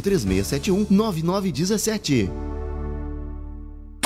3671 0.00 0.86
9917. 0.90 2.53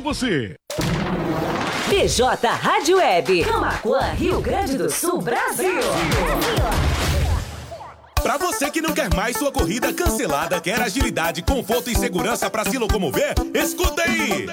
você. 0.00 0.56
BJ 1.88 2.48
Rádio 2.48 2.98
Web. 2.98 3.44
Camacuã, 3.44 4.00
Rio 4.12 4.40
Grande 4.40 4.76
do 4.76 4.90
Sul, 4.90 5.20
Brasil. 5.20 5.80
Pra 8.22 8.36
você 8.36 8.70
que 8.70 8.80
não 8.80 8.92
quer 8.92 9.14
mais 9.14 9.36
sua 9.36 9.52
corrida 9.52 9.92
cancelada, 9.92 10.60
quer 10.60 10.80
agilidade, 10.80 11.42
conforto 11.42 11.88
e 11.88 11.94
segurança 11.94 12.50
para 12.50 12.68
se 12.68 12.76
locomover, 12.76 13.34
escuta 13.54 14.02
aí! 14.02 14.46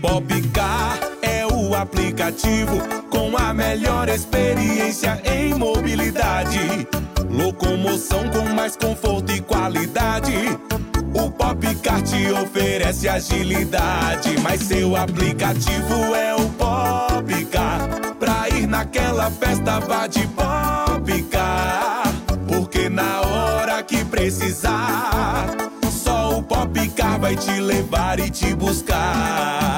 Popcar 0.00 0.98
é 1.22 1.46
o 1.46 1.74
aplicativo 1.74 2.78
com 3.10 3.36
a 3.36 3.54
melhor 3.54 4.08
experiência 4.08 5.20
em 5.24 5.54
mobilidade. 5.54 6.86
Locomoção 7.30 8.28
com 8.30 8.44
mais 8.54 8.76
conforto 8.76 9.32
e 9.32 9.40
qualidade. 9.40 10.34
O 11.14 11.30
Popcar 11.30 12.02
te 12.02 12.30
oferece 12.32 13.08
agilidade, 13.08 14.38
mas 14.42 14.60
seu 14.62 14.96
aplicativo 14.96 16.14
é 16.14 16.34
o 16.34 16.48
Popcar. 16.50 17.88
Pra 18.18 18.48
ir 18.48 18.66
naquela 18.66 19.30
festa, 19.30 19.80
vá 19.80 20.06
de 20.06 20.26
Popcar. 20.28 22.02
Porque 22.46 22.88
na 22.88 23.20
hora 23.22 23.82
que 23.82 24.04
precisar, 24.04 25.46
só 25.90 26.38
o 26.38 26.42
Popcar 26.42 27.18
vai 27.18 27.36
te 27.36 27.60
levar 27.60 28.18
e 28.18 28.30
te 28.30 28.54
buscar. 28.54 29.77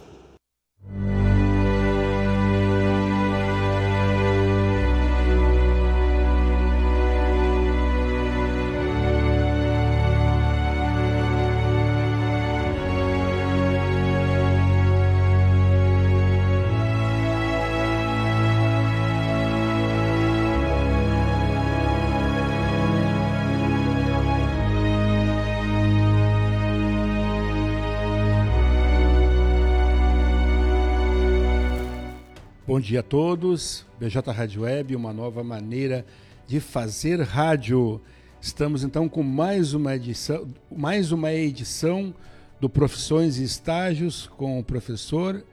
Dia 32.81 33.01
a 33.01 33.03
todos. 33.03 33.85
BJ 33.99 34.31
Rádio 34.31 34.63
Web, 34.63 34.95
uma 34.95 35.13
nova 35.13 35.43
maneira 35.43 36.03
de 36.47 36.59
fazer 36.59 37.21
rádio. 37.21 38.01
Estamos 38.41 38.83
então 38.83 39.07
com 39.07 39.21
mais 39.21 39.73
uma 39.75 39.95
edição, 39.95 40.47
mais 40.75 41.11
uma 41.11 41.31
edição 41.31 42.13
do 42.59 42.67
Profissões 42.67 43.37
e 43.37 43.43
Estágios 43.43 44.27
com 44.35 44.59
o 44.59 44.63
professor 44.63 45.43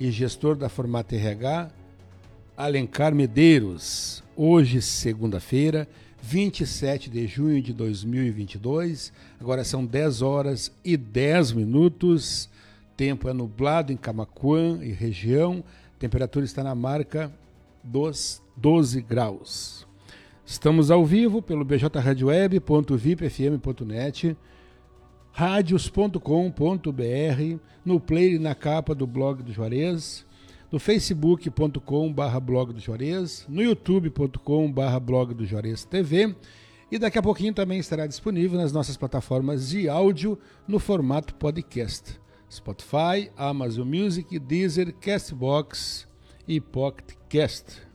e 0.00 0.10
gestor 0.10 0.56
da 0.56 0.70
Formata 0.70 1.14
RH, 1.14 1.70
Alencar 2.56 3.14
Medeiros. 3.14 4.24
Hoje, 4.34 4.80
segunda-feira, 4.80 5.86
27 6.22 7.10
de 7.10 7.26
junho 7.26 7.60
de 7.60 7.74
2022. 7.74 9.12
Agora 9.38 9.62
são 9.62 9.84
10 9.84 10.22
horas 10.22 10.72
e 10.82 10.96
10 10.96 11.52
minutos. 11.52 12.48
Tempo 12.96 13.28
é 13.28 13.32
nublado 13.34 13.92
em 13.92 13.96
Camacuã 13.96 14.78
e 14.82 14.90
região. 14.90 15.62
Temperatura 15.98 16.44
está 16.44 16.62
na 16.62 16.74
marca 16.74 17.32
dos 17.82 18.42
12 18.56 19.00
graus. 19.02 19.86
Estamos 20.44 20.90
ao 20.90 21.04
vivo 21.04 21.42
pelo 21.42 21.64
bjradioweb.vipfm.net, 21.64 24.36
radios.com.br, 25.32 26.20
no 27.84 28.00
player 28.00 28.34
e 28.34 28.38
na 28.38 28.54
capa 28.54 28.94
do 28.94 29.06
blog 29.06 29.42
do 29.42 29.52
Juarez, 29.52 30.24
no 30.70 30.78
facebook.com.br 30.78 32.40
blog 32.42 32.72
do 32.72 32.80
Juarez, 32.80 33.44
no 33.48 33.62
youtube.com.br 33.62 35.00
blog 35.02 35.34
do 35.34 35.44
Juarez 35.44 35.84
TV 35.84 36.34
e 36.90 36.98
daqui 36.98 37.18
a 37.18 37.22
pouquinho 37.22 37.52
também 37.52 37.78
estará 37.78 38.06
disponível 38.06 38.58
nas 38.58 38.72
nossas 38.72 38.96
plataformas 38.96 39.68
de 39.68 39.88
áudio 39.88 40.38
no 40.66 40.78
formato 40.78 41.34
podcast. 41.34 42.18
Spotify, 42.50 43.30
Amazon 43.36 43.86
Music, 43.86 44.38
Deezer, 44.38 44.94
Castbox 45.00 46.06
e 46.46 46.60
PocketCast. 46.60 47.88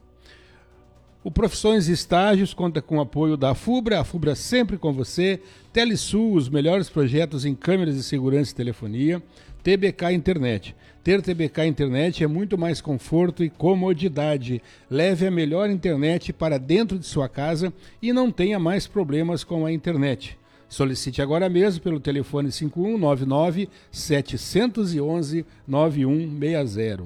O 1.23 1.31
Profissões 1.31 1.87
e 1.87 1.93
Estágios 1.93 2.53
conta 2.53 2.81
com 2.81 2.97
o 2.97 3.01
apoio 3.01 3.37
da 3.37 3.55
FUBRA, 3.55 4.01
a 4.01 4.03
FUBRA 4.03 4.35
sempre 4.35 4.77
com 4.77 4.91
você, 4.91 5.39
Telesul, 5.71 6.33
os 6.33 6.49
melhores 6.49 6.89
projetos 6.89 7.45
em 7.45 7.55
câmeras 7.55 7.95
de 7.95 8.03
segurança 8.03 8.51
e 8.51 8.55
telefonia, 8.55 9.23
TBK 9.63 10.11
Internet. 10.11 10.75
Ter 11.01 11.21
TBK 11.21 11.65
Internet 11.65 12.23
é 12.23 12.27
muito 12.27 12.57
mais 12.57 12.81
conforto 12.81 13.41
e 13.41 13.49
comodidade. 13.49 14.61
Leve 14.89 15.25
a 15.25 15.31
melhor 15.31 15.69
internet 15.69 16.33
para 16.33 16.57
dentro 16.57 16.99
de 16.99 17.05
sua 17.05 17.29
casa 17.29 17.73
e 18.01 18.11
não 18.11 18.29
tenha 18.29 18.59
mais 18.59 18.85
problemas 18.85 19.45
com 19.45 19.65
a 19.65 19.71
internet. 19.71 20.37
Solicite 20.73 21.21
agora 21.21 21.47
mesmo 21.49 21.83
pelo 21.83 21.99
telefone 21.99 22.51
5199 22.51 23.69
711 23.91 25.45
9160. 25.67 27.03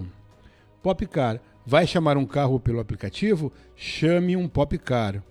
Popcar. 0.81 1.42
Vai 1.66 1.86
chamar 1.86 2.16
um 2.16 2.25
carro 2.25 2.62
pelo 2.62 2.80
aplicativo? 2.80 3.52
Chame 3.75 4.38
um 4.38 4.48
Popcar. 4.48 5.22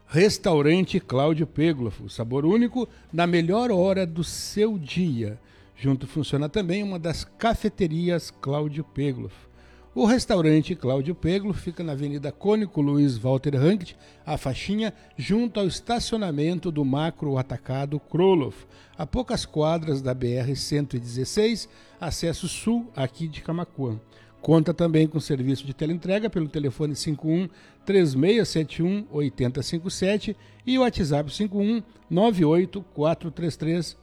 Restaurante 0.08 1.02
Cláudio 1.02 1.46
Péglofo, 1.46 2.10
sabor 2.10 2.46
único 2.46 2.88
na 3.12 3.28
melhor 3.28 3.72
hora 3.72 4.08
do 4.08 4.24
seu 4.24 4.78
dia. 4.78 5.38
Junto 5.76 6.08
funciona 6.08 6.48
também 6.48 6.82
uma 6.82 6.98
das 6.98 7.26
cafeterias 7.26 8.32
Cláudio 8.32 8.86
Pegloff. 8.86 9.49
O 9.96 10.06
restaurante 10.06 10.76
Cláudio 10.76 11.16
Pegloff 11.16 11.60
fica 11.60 11.84
na 11.84 11.94
Avenida 11.94 12.32
Cônico 12.32 12.80
Luiz 12.80 13.18
Walter 13.18 13.56
Hankt, 13.56 13.98
a 14.24 14.38
faixinha, 14.38 14.94
junto 15.18 15.60
ao 15.60 15.66
estacionamento 15.66 16.72
do 16.72 16.86
macro 16.86 17.40
atacado 17.40 18.00
Kroloff, 18.00 18.68
a 18.96 19.08
poucas 19.08 19.48
quadras 19.48 20.00
da 20.00 20.14
BR-116, 20.14 21.68
acesso 22.00 22.48
sul 22.48 22.88
aqui 22.96 23.28
de 23.28 23.42
Camacuã. 23.42 24.00
Conta 24.40 24.76
também 24.76 25.08
com 25.08 25.20
serviço 25.20 25.66
de 25.66 25.74
teleentrega 25.74 26.30
pelo 26.30 26.48
telefone 26.48 26.96
51 26.96 27.50
3671 27.84 29.08
8057 29.12 30.38
e 30.68 30.78
o 30.78 30.82
WhatsApp 30.82 31.34
51 31.34 31.82
98 32.08 32.86
433 32.94 33.98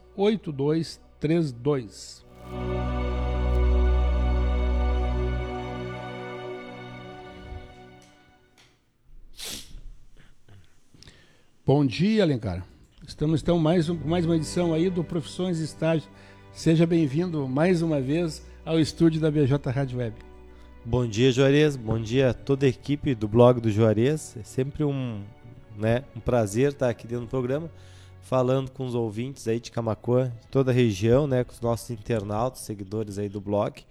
Bom 11.67 11.85
dia, 11.85 12.23
Alencar. 12.23 12.65
Estamos 13.05 13.41
então 13.41 13.59
mais, 13.59 13.89
mais 13.89 14.25
uma 14.25 14.37
edição 14.37 14.73
aí 14.73 14.89
do 14.89 15.03
Profissões 15.03 15.59
e 15.59 15.65
Estágios. 15.65 16.09
Seja 16.53 16.85
bem-vindo 16.85 17.45
mais 17.45 17.81
uma 17.81 17.99
vez 17.99 18.41
ao 18.63 18.79
estúdio 18.79 19.19
da 19.19 19.29
BJ 19.29 19.69
Rádio 19.69 19.97
Web. 19.99 20.15
Bom 20.85 21.05
dia, 21.05 21.29
Juarez. 21.29 21.75
Bom 21.75 21.99
dia 21.99 22.29
a 22.29 22.33
toda 22.33 22.65
a 22.65 22.69
equipe 22.69 23.13
do 23.13 23.27
blog 23.27 23.59
do 23.59 23.69
Juarez. 23.69 24.37
É 24.37 24.43
sempre 24.43 24.85
um, 24.85 25.21
né, 25.75 26.05
um 26.15 26.21
prazer 26.21 26.71
estar 26.71 26.87
aqui 26.87 27.05
dentro 27.05 27.25
do 27.25 27.29
programa 27.29 27.69
falando 28.21 28.71
com 28.71 28.85
os 28.85 28.95
ouvintes 28.95 29.45
aí 29.45 29.59
de 29.59 29.69
Camacuã, 29.69 30.31
toda 30.49 30.71
a 30.71 30.73
região, 30.73 31.27
né, 31.27 31.43
com 31.43 31.51
os 31.51 31.59
nossos 31.59 31.89
internautas, 31.89 32.61
seguidores 32.61 33.19
aí 33.19 33.27
do 33.27 33.41
blog, 33.41 33.83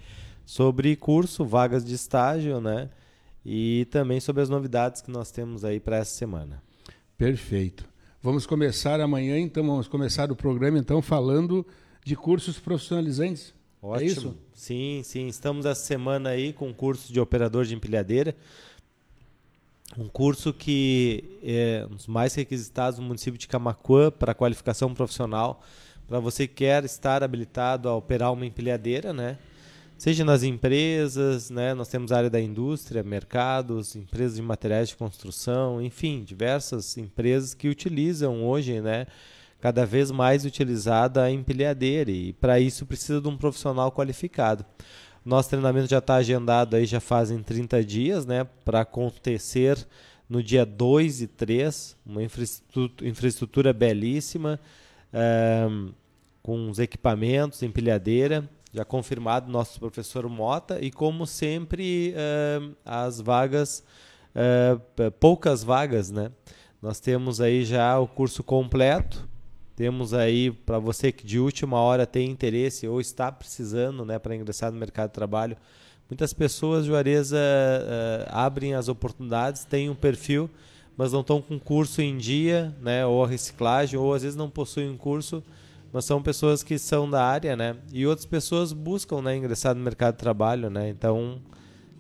sobre 0.47 0.97
curso, 0.97 1.45
vagas 1.45 1.85
de 1.85 1.95
estágio, 1.95 2.59
né, 2.59 2.89
e 3.45 3.87
também 3.91 4.19
sobre 4.19 4.43
as 4.43 4.49
novidades 4.49 5.03
que 5.03 5.11
nós 5.11 5.31
temos 5.31 5.63
aí 5.63 5.79
para 5.79 5.99
essa 5.99 6.15
semana. 6.15 6.65
Perfeito. 7.17 7.85
Vamos 8.23 8.47
começar 8.47 9.01
amanhã, 9.01 9.39
então, 9.39 9.67
vamos 9.67 9.89
começar 9.89 10.31
o 10.31 10.37
programa 10.37 10.79
então 10.79 11.01
falando 11.01 11.67
de 12.05 12.17
cursos 12.17 12.59
profissionalizantes. 12.59 13.55
É 13.83 13.87
Ótimo. 13.87 14.03
É 14.03 14.13
isso? 14.13 14.37
Sim, 14.53 15.01
sim. 15.05 15.27
Estamos 15.29 15.65
essa 15.67 15.83
semana 15.83 16.31
aí 16.31 16.53
com 16.53 16.71
o 16.71 16.75
curso 16.75 17.13
de 17.13 17.21
operador 17.21 17.65
de 17.65 17.75
empilhadeira 17.75 18.35
um 19.99 20.09
curso 20.09 20.53
que 20.53 21.39
é 21.43 21.87
um 21.91 21.95
dos 21.95 22.07
mais 22.07 22.35
requisitados 22.35 22.99
no 22.99 23.05
município 23.05 23.39
de 23.39 23.47
Camacuã 23.47 24.11
para 24.11 24.35
qualificação 24.35 24.93
profissional, 24.93 25.63
para 26.07 26.19
você 26.21 26.47
que 26.47 26.55
quer 26.55 26.85
estar 26.85 27.23
habilitado 27.23 27.89
a 27.89 27.95
operar 27.95 28.33
uma 28.33 28.45
empilhadeira, 28.45 29.13
né? 29.13 29.39
Seja 29.99 30.27
nas 30.27 30.43
empresas, 30.43 31.49
né? 31.49 31.73
Nós 31.73 31.89
temos 31.89 32.13
a 32.13 32.19
área 32.19 32.29
da 32.29 32.41
indústria, 32.41 33.03
mercados, 33.03 33.97
empresas 33.97 34.37
de 34.37 34.43
materiais 34.43 34.91
de 34.91 34.97
construção, 34.97 35.81
enfim, 35.81 36.23
diversas 36.23 36.99
empresas 36.99 37.55
que 37.55 37.67
utilizam 37.67 38.45
hoje, 38.45 38.79
né? 38.83 39.07
Cada 39.59 39.87
vez 39.87 40.11
mais 40.11 40.45
utilizada 40.45 41.23
a 41.23 41.31
empilhadeira 41.31 42.11
e 42.11 42.35
para 42.35 42.61
isso 42.61 42.85
precisa 42.85 43.23
de 43.23 43.29
um 43.29 43.39
profissional 43.39 43.91
qualificado. 43.91 44.67
Nosso 45.25 45.49
treinamento 45.49 45.89
já 45.89 45.99
está 45.99 46.17
agendado 46.17 46.77
aí 46.77 46.85
já 46.85 47.01
fazem 47.01 47.43
30 47.43 47.83
dias, 47.83 48.27
né, 48.27 48.47
para 48.65 48.83
acontecer 48.83 49.85
no 50.29 50.43
dia 50.43 50.65
2 50.65 51.23
e 51.23 51.27
3, 51.27 51.97
uma 52.05 52.23
infraestrutura, 52.23 53.09
infraestrutura 53.09 53.73
belíssima, 53.73 54.61
é, 55.13 55.67
com 56.43 56.71
os 56.71 56.79
equipamentos, 56.79 57.63
empilhadeira, 57.63 58.49
já 58.77 58.85
confirmado 58.85 59.51
nosso 59.51 59.81
professor 59.81 60.29
Mota, 60.29 60.79
e 60.85 60.91
como 60.91 61.27
sempre, 61.27 62.13
é, 62.15 62.61
as 62.85 63.19
vagas, 63.23 63.83
é, 64.35 64.79
poucas 65.19 65.65
vagas, 65.65 66.11
né? 66.11 66.31
Nós 66.83 67.01
temos 67.01 67.41
aí 67.41 67.65
já 67.65 67.99
o 67.99 68.07
curso 68.07 68.45
completo, 68.45 69.27
temos 69.75 70.13
aí, 70.13 70.51
para 70.51 70.79
você 70.79 71.11
que 71.11 71.27
de 71.27 71.39
última 71.39 71.81
hora 71.81 72.07
tem 72.07 72.31
interesse 72.31 72.87
ou 72.87 73.01
está 73.01 73.33
precisando 73.33 74.05
né, 74.05 74.19
para 74.19 74.37
ingressar 74.37 74.71
no 74.71 74.79
mercado 74.79 75.09
de 75.09 75.15
trabalho, 75.15 75.57
muitas 76.09 76.35
pessoas, 76.35 76.85
Juarez, 76.85 77.33
uh, 77.33 77.35
uh, 77.35 78.29
abrem 78.29 78.75
as 78.75 78.89
oportunidades, 78.89 79.65
têm 79.65 79.89
um 79.89 79.95
perfil, 79.95 80.51
mas 80.99 81.13
não 81.13 81.23
estão 81.23 81.41
com 81.41 81.59
curso 81.59 82.03
em 82.03 82.19
dia, 82.19 82.77
né, 82.83 83.07
ou 83.07 83.25
a 83.25 83.27
reciclagem, 83.27 83.99
ou 83.99 84.13
às 84.13 84.23
vezes 84.23 84.37
não 84.37 84.51
possuem 84.51 84.91
um 84.91 84.99
curso, 84.99 85.43
mas 85.93 86.05
são 86.05 86.23
pessoas 86.23 86.63
que 86.63 86.79
são 86.79 87.09
da 87.09 87.25
área, 87.25 87.57
né, 87.57 87.77
e 87.93 88.07
outras 88.07 88.27
pessoas 88.27 88.73
buscam 88.73 89.23
né, 89.23 89.37
ingressar 89.37 89.75
no 89.75 89.83
mercado 89.83 90.15
de 90.15 90.21
trabalho, 90.21 90.71
né, 90.71 90.89
então 90.89 91.41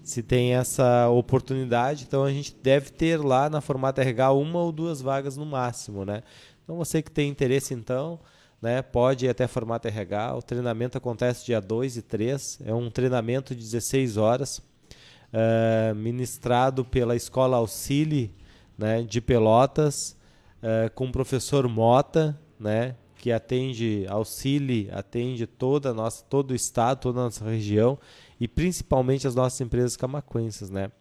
se 0.07 0.23
tem 0.23 0.55
essa 0.55 1.09
oportunidade, 1.09 2.05
então 2.07 2.23
a 2.23 2.31
gente 2.31 2.55
deve 2.62 2.90
ter 2.90 3.16
lá 3.19 3.50
na 3.50 3.61
Formata 3.61 4.00
RH 4.02 4.33
uma 4.33 4.61
ou 4.61 4.71
duas 4.71 5.02
vagas 5.02 5.37
no 5.37 5.45
máximo, 5.45 6.05
né? 6.05 6.23
Então 6.62 6.76
você 6.76 7.02
que 7.02 7.11
tem 7.11 7.28
interesse 7.28 7.75
então, 7.75 8.21
né, 8.62 8.83
pode 8.83 9.26
ir 9.26 9.28
até 9.28 9.47
formato 9.47 9.88
RH. 9.88 10.37
O 10.37 10.43
treinamento 10.43 10.97
acontece 10.97 11.47
dia 11.47 11.61
2 11.61 11.97
e 11.97 12.02
3. 12.02 12.61
É 12.64 12.75
um 12.75 12.90
treinamento 12.90 13.55
de 13.55 13.61
16 13.61 14.16
horas, 14.16 14.59
uh, 14.59 15.95
ministrado 15.95 16.85
pela 16.85 17.16
Escola 17.16 17.57
Auxílio 17.57 18.31
né, 18.78 19.02
de 19.02 19.21
Pelotas, 19.21 20.16
uh, 20.62 20.90
com 20.95 21.07
o 21.07 21.12
professor 21.12 21.69
Mota, 21.69 22.38
né, 22.59 22.95
que 23.26 23.33
atende 23.33 24.06
Auxílio, 24.09 24.88
atende 24.92 25.49
toda 25.49 25.92
nossa, 25.92 26.25
todo 26.30 26.52
o 26.52 26.54
estado, 26.54 27.00
toda 27.00 27.18
a 27.18 27.25
nossa 27.25 27.45
região 27.45 27.99
e 28.38 28.47
principalmente 28.47 29.26
as 29.26 29.35
nossas 29.35 29.61
empresas 29.61 29.97
camacuenses, 29.97 30.71
né? 30.71 30.92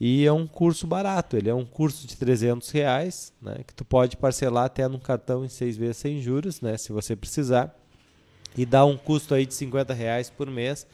E 0.00 0.26
é 0.26 0.32
um 0.32 0.48
curso 0.48 0.84
barato, 0.84 1.36
ele 1.36 1.48
é 1.48 1.54
um 1.54 1.64
curso 1.64 2.08
de 2.08 2.16
300 2.16 2.68
reais, 2.70 3.32
né, 3.40 3.60
que 3.64 3.72
tu 3.72 3.84
pode 3.84 4.16
parcelar 4.16 4.64
até 4.64 4.88
no 4.88 4.98
cartão 4.98 5.44
em 5.44 5.48
seis 5.48 5.76
vezes 5.76 5.98
sem 5.98 6.20
juros, 6.20 6.60
né, 6.60 6.76
se 6.76 6.90
você 6.90 7.14
precisar. 7.14 7.72
E 8.56 8.66
dá 8.66 8.84
um 8.84 8.96
custo 8.96 9.32
aí 9.32 9.46
de 9.46 9.54
50 9.54 9.94
reais 9.94 10.28
por 10.28 10.50
mês, 10.50 10.88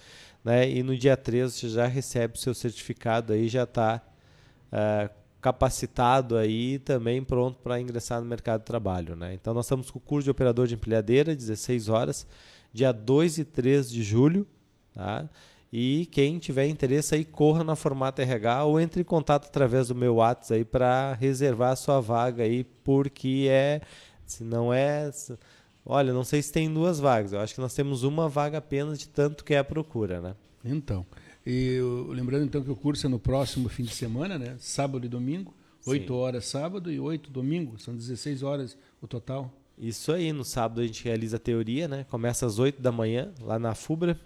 né, 0.44 0.68
e 0.68 0.82
no 0.82 0.94
dia 0.94 1.16
13 1.16 1.54
você 1.54 1.68
já 1.70 1.86
recebe 1.86 2.34
o 2.34 2.38
seu 2.38 2.52
certificado 2.52 3.32
aí, 3.32 3.48
já 3.48 3.62
está 3.62 4.02
uh, 4.70 4.76
é, 4.76 5.10
capacitado 5.46 6.36
aí 6.36 6.80
também 6.80 7.22
pronto 7.22 7.60
para 7.60 7.80
ingressar 7.80 8.20
no 8.20 8.26
mercado 8.26 8.62
de 8.62 8.66
trabalho. 8.66 9.14
Né. 9.14 9.34
Então 9.34 9.54
nós 9.54 9.66
estamos 9.66 9.92
com 9.92 9.98
o 10.00 10.02
curso 10.02 10.24
de 10.24 10.30
operador 10.30 10.66
de 10.66 10.74
empilhadeira, 10.74 11.36
16 11.36 11.88
horas, 11.88 12.26
dia 12.72 12.90
2 12.90 13.38
e 13.38 13.44
3 13.44 13.88
de 13.88 14.02
julho, 14.02 14.44
tá? 14.92 15.28
E 15.72 16.06
quem 16.06 16.40
tiver 16.40 16.66
interesse 16.66 17.14
aí, 17.14 17.24
corra 17.24 17.62
na 17.62 17.76
Formata 17.76 18.22
RH 18.22 18.64
ou 18.64 18.80
entre 18.80 19.02
em 19.02 19.04
contato 19.04 19.46
através 19.46 19.86
do 19.86 19.94
meu 19.94 20.16
WhatsApp 20.16 20.54
aí 20.54 20.64
para 20.64 21.12
reservar 21.14 21.70
a 21.72 21.76
sua 21.76 22.00
vaga 22.00 22.42
aí, 22.42 22.64
porque 22.82 23.46
é, 23.48 23.80
se 24.24 24.42
não 24.42 24.74
é, 24.74 25.08
olha, 25.84 26.12
não 26.12 26.24
sei 26.24 26.42
se 26.42 26.52
tem 26.52 26.72
duas 26.72 26.98
vagas, 26.98 27.32
eu 27.32 27.40
acho 27.40 27.54
que 27.54 27.60
nós 27.60 27.74
temos 27.74 28.02
uma 28.02 28.28
vaga 28.28 28.58
apenas 28.58 28.98
de 28.98 29.08
tanto 29.08 29.44
que 29.44 29.54
é 29.54 29.58
a 29.58 29.64
procura, 29.64 30.20
né? 30.20 30.34
Então, 30.64 31.06
e 31.46 31.78
lembrando 32.08 32.44
então 32.44 32.62
que 32.62 32.70
o 32.70 32.76
curso 32.76 33.06
é 33.06 33.08
no 33.08 33.18
próximo 33.18 33.68
fim 33.68 33.84
de 33.84 33.94
semana, 33.94 34.36
né? 34.36 34.56
Sábado 34.58 35.06
e 35.06 35.08
domingo, 35.08 35.54
8 35.86 36.12
horas 36.12 36.44
sábado 36.46 36.90
e 36.90 36.98
8 36.98 37.30
domingo, 37.30 37.78
são 37.78 37.94
16 37.94 38.42
horas 38.42 38.76
o 39.00 39.06
total. 39.06 39.52
Isso 39.78 40.10
aí, 40.10 40.32
no 40.32 40.44
sábado 40.44 40.80
a 40.80 40.86
gente 40.86 41.04
realiza 41.04 41.36
a 41.36 41.38
teoria, 41.38 41.86
né? 41.86 42.04
Começa 42.10 42.46
às 42.46 42.58
8 42.58 42.82
da 42.82 42.90
manhã, 42.90 43.32
lá 43.40 43.58
na 43.58 43.74
FUBRA, 43.74 44.18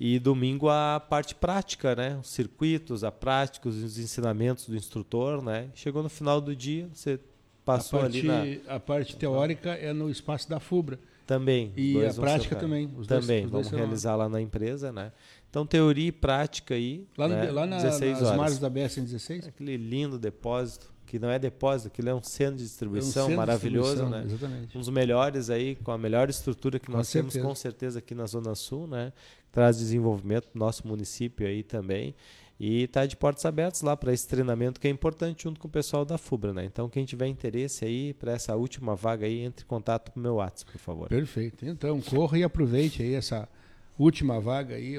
E 0.00 0.18
domingo 0.18 0.70
a 0.70 0.98
parte 0.98 1.34
prática, 1.34 1.94
né? 1.94 2.18
Os 2.18 2.30
circuitos, 2.30 3.04
a 3.04 3.12
prática, 3.12 3.68
os 3.68 3.98
ensinamentos 3.98 4.66
do 4.66 4.74
instrutor, 4.74 5.42
né? 5.44 5.68
Chegou 5.74 6.02
no 6.02 6.08
final 6.08 6.40
do 6.40 6.56
dia, 6.56 6.88
você 6.94 7.20
passou 7.66 8.00
parte, 8.00 8.18
ali 8.30 8.62
na... 8.64 8.76
A 8.76 8.80
parte 8.80 9.14
teórica 9.14 9.72
é 9.74 9.92
no 9.92 10.08
espaço 10.08 10.48
da 10.48 10.58
FUBRA. 10.58 10.98
Também. 11.26 11.70
E 11.76 12.02
a 12.02 12.14
prática 12.14 12.56
também. 12.56 12.88
também, 13.06 13.46
dois, 13.46 13.68
vamos 13.68 13.70
realizar 13.70 14.16
lá 14.16 14.26
na 14.26 14.40
empresa, 14.40 14.90
né? 14.90 15.12
Então, 15.50 15.66
teoria 15.66 16.06
e 16.06 16.12
prática 16.12 16.74
aí. 16.74 17.06
Lá, 17.18 17.26
no, 17.26 17.34
né? 17.34 17.50
lá 17.50 17.66
na, 17.66 17.76
16 17.82 18.20
nas 18.20 18.36
margens 18.36 18.60
da 18.60 18.70
BS-16? 18.70 19.48
Aquele 19.48 19.76
lindo 19.76 20.16
depósito, 20.16 20.92
que 21.04 21.18
não 21.18 21.28
é 21.28 21.40
depósito, 21.40 21.88
aquilo 21.88 22.08
é 22.08 22.14
um 22.14 22.22
centro 22.22 22.58
de 22.58 22.62
distribuição 22.62 23.22
é 23.22 23.24
um 23.24 23.28
centro 23.28 23.36
maravilhoso, 23.36 23.96
de 23.96 24.02
distribuição, 24.02 24.28
né? 24.28 24.32
Exatamente. 24.32 24.78
Um 24.78 24.80
dos 24.80 24.88
melhores 24.88 25.50
aí, 25.50 25.74
com 25.74 25.90
a 25.90 25.98
melhor 25.98 26.30
estrutura 26.30 26.78
que 26.78 26.86
com 26.86 26.92
nós 26.92 27.08
certeza. 27.08 27.32
temos, 27.32 27.48
com 27.48 27.54
certeza, 27.56 27.98
aqui 27.98 28.14
na 28.14 28.26
Zona 28.26 28.54
Sul, 28.54 28.86
né? 28.86 29.12
Traz 29.50 29.76
desenvolvimento 29.76 30.48
do 30.54 30.58
nosso 30.58 30.86
município 30.86 31.44
aí 31.44 31.64
também. 31.64 32.14
E 32.60 32.84
está 32.84 33.04
de 33.06 33.16
portas 33.16 33.44
abertas 33.44 33.82
lá 33.82 33.96
para 33.96 34.12
esse 34.12 34.28
treinamento 34.28 34.78
que 34.78 34.86
é 34.86 34.90
importante 34.90 35.44
junto 35.44 35.58
com 35.58 35.66
o 35.66 35.70
pessoal 35.70 36.04
da 36.04 36.16
FUBRA, 36.16 36.52
né? 36.52 36.64
Então, 36.64 36.88
quem 36.88 37.04
tiver 37.04 37.26
interesse 37.26 37.84
aí 37.84 38.14
para 38.14 38.32
essa 38.32 38.54
última 38.54 38.94
vaga 38.94 39.26
aí, 39.26 39.40
entre 39.40 39.64
em 39.64 39.66
contato 39.66 40.12
com 40.12 40.20
o 40.20 40.22
meu 40.22 40.34
WhatsApp, 40.34 40.70
por 40.70 40.78
favor. 40.78 41.08
Perfeito. 41.08 41.66
Então, 41.66 42.00
corra 42.02 42.38
e 42.38 42.44
aproveite 42.44 43.02
aí 43.02 43.14
essa 43.14 43.48
última 43.98 44.38
vaga 44.40 44.76
aí, 44.76 44.94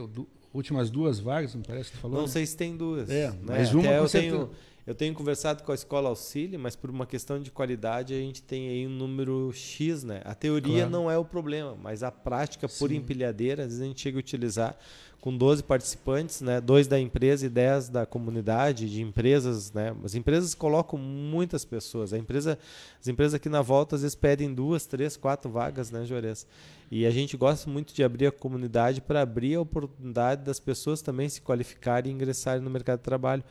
últimas 0.54 0.90
duas 0.90 1.20
vagas, 1.20 1.56
me 1.56 1.64
parece 1.64 1.92
que 1.92 1.98
tu 1.98 2.02
falou. 2.02 2.18
Não 2.18 2.26
né? 2.26 2.32
sei 2.32 2.46
se 2.46 2.56
tem 2.56 2.76
duas. 2.76 3.10
É, 3.10 3.30
né? 3.30 3.38
mas 3.44 3.74
uma 3.74 3.84
Até 3.84 4.00
eu 4.00 4.08
certeza. 4.08 4.36
tenho, 4.38 4.50
eu 4.86 4.96
tenho 4.96 5.14
conversado 5.14 5.64
com 5.64 5.72
a 5.72 5.76
escola 5.76 6.10
auxílio, 6.10 6.60
mas 6.60 6.76
por 6.76 6.90
uma 6.90 7.06
questão 7.06 7.40
de 7.40 7.52
qualidade 7.52 8.14
a 8.14 8.18
gente 8.18 8.42
tem 8.42 8.68
aí 8.70 8.88
um 8.88 8.90
número 8.90 9.52
X, 9.54 10.04
né? 10.04 10.22
A 10.26 10.34
teoria 10.34 10.78
Claro. 10.80 10.90
não 10.90 11.12
é 11.12 11.18
o 11.18 11.26
problema, 11.26 11.76
mas 11.82 12.02
a 12.04 12.12
prática 12.12 12.68
por 12.68 12.90
Sim. 12.90 12.96
empilhadeira, 12.98 13.64
às 13.64 13.70
vezes 13.70 13.82
a 13.82 13.86
gente 13.86 14.02
chega 14.02 14.18
a 14.18 14.20
utilizar 14.20 14.78
com 15.22 15.38
12 15.38 15.62
participantes, 15.62 16.42
né? 16.42 16.60
Dois 16.60 16.88
da 16.88 17.00
empresa 17.00 17.46
e 17.46 17.50
10 17.50 17.90
da 17.90 18.08
comunidade, 18.08 18.90
de 18.90 19.04
empresas, 19.04 19.72
né? 19.72 19.96
As 20.04 20.16
empresas 20.16 20.56
colocam 20.56 20.98
muitas 20.98 21.64
pessoas. 21.64 22.12
A 22.12 22.18
empresa, 22.18 22.58
as 23.00 23.08
empresas 23.08 23.36
aqui 23.36 23.48
na 23.48 23.62
volta 23.62 23.96
às 23.96 24.02
vezes 24.02 24.16
pedem 24.16 24.52
duas, 24.52 24.88
três, 24.88 25.16
quatro 25.16 25.52
vagas, 25.52 25.92
né, 25.92 26.04
Juarez? 26.06 26.48
E 26.90 27.06
a 27.06 27.12
gente 27.12 27.38
gosta 27.38 27.70
muito 27.70 27.94
de 27.94 28.04
abrir 28.04 28.26
a 28.26 28.32
comunidade 28.32 29.00
para 29.00 29.22
abrir 29.22 29.54
a 29.56 29.62
oportunidade 29.62 30.44
das 30.44 30.60
pessoas 30.60 31.04
também 31.04 31.30
se 31.30 31.40
qualificarem 31.40 32.12
e 32.12 32.16
ingressarem 32.16 32.64
no 32.64 32.70
mercado 32.72 32.98
de 32.98 33.04
trabalho. 33.06 33.44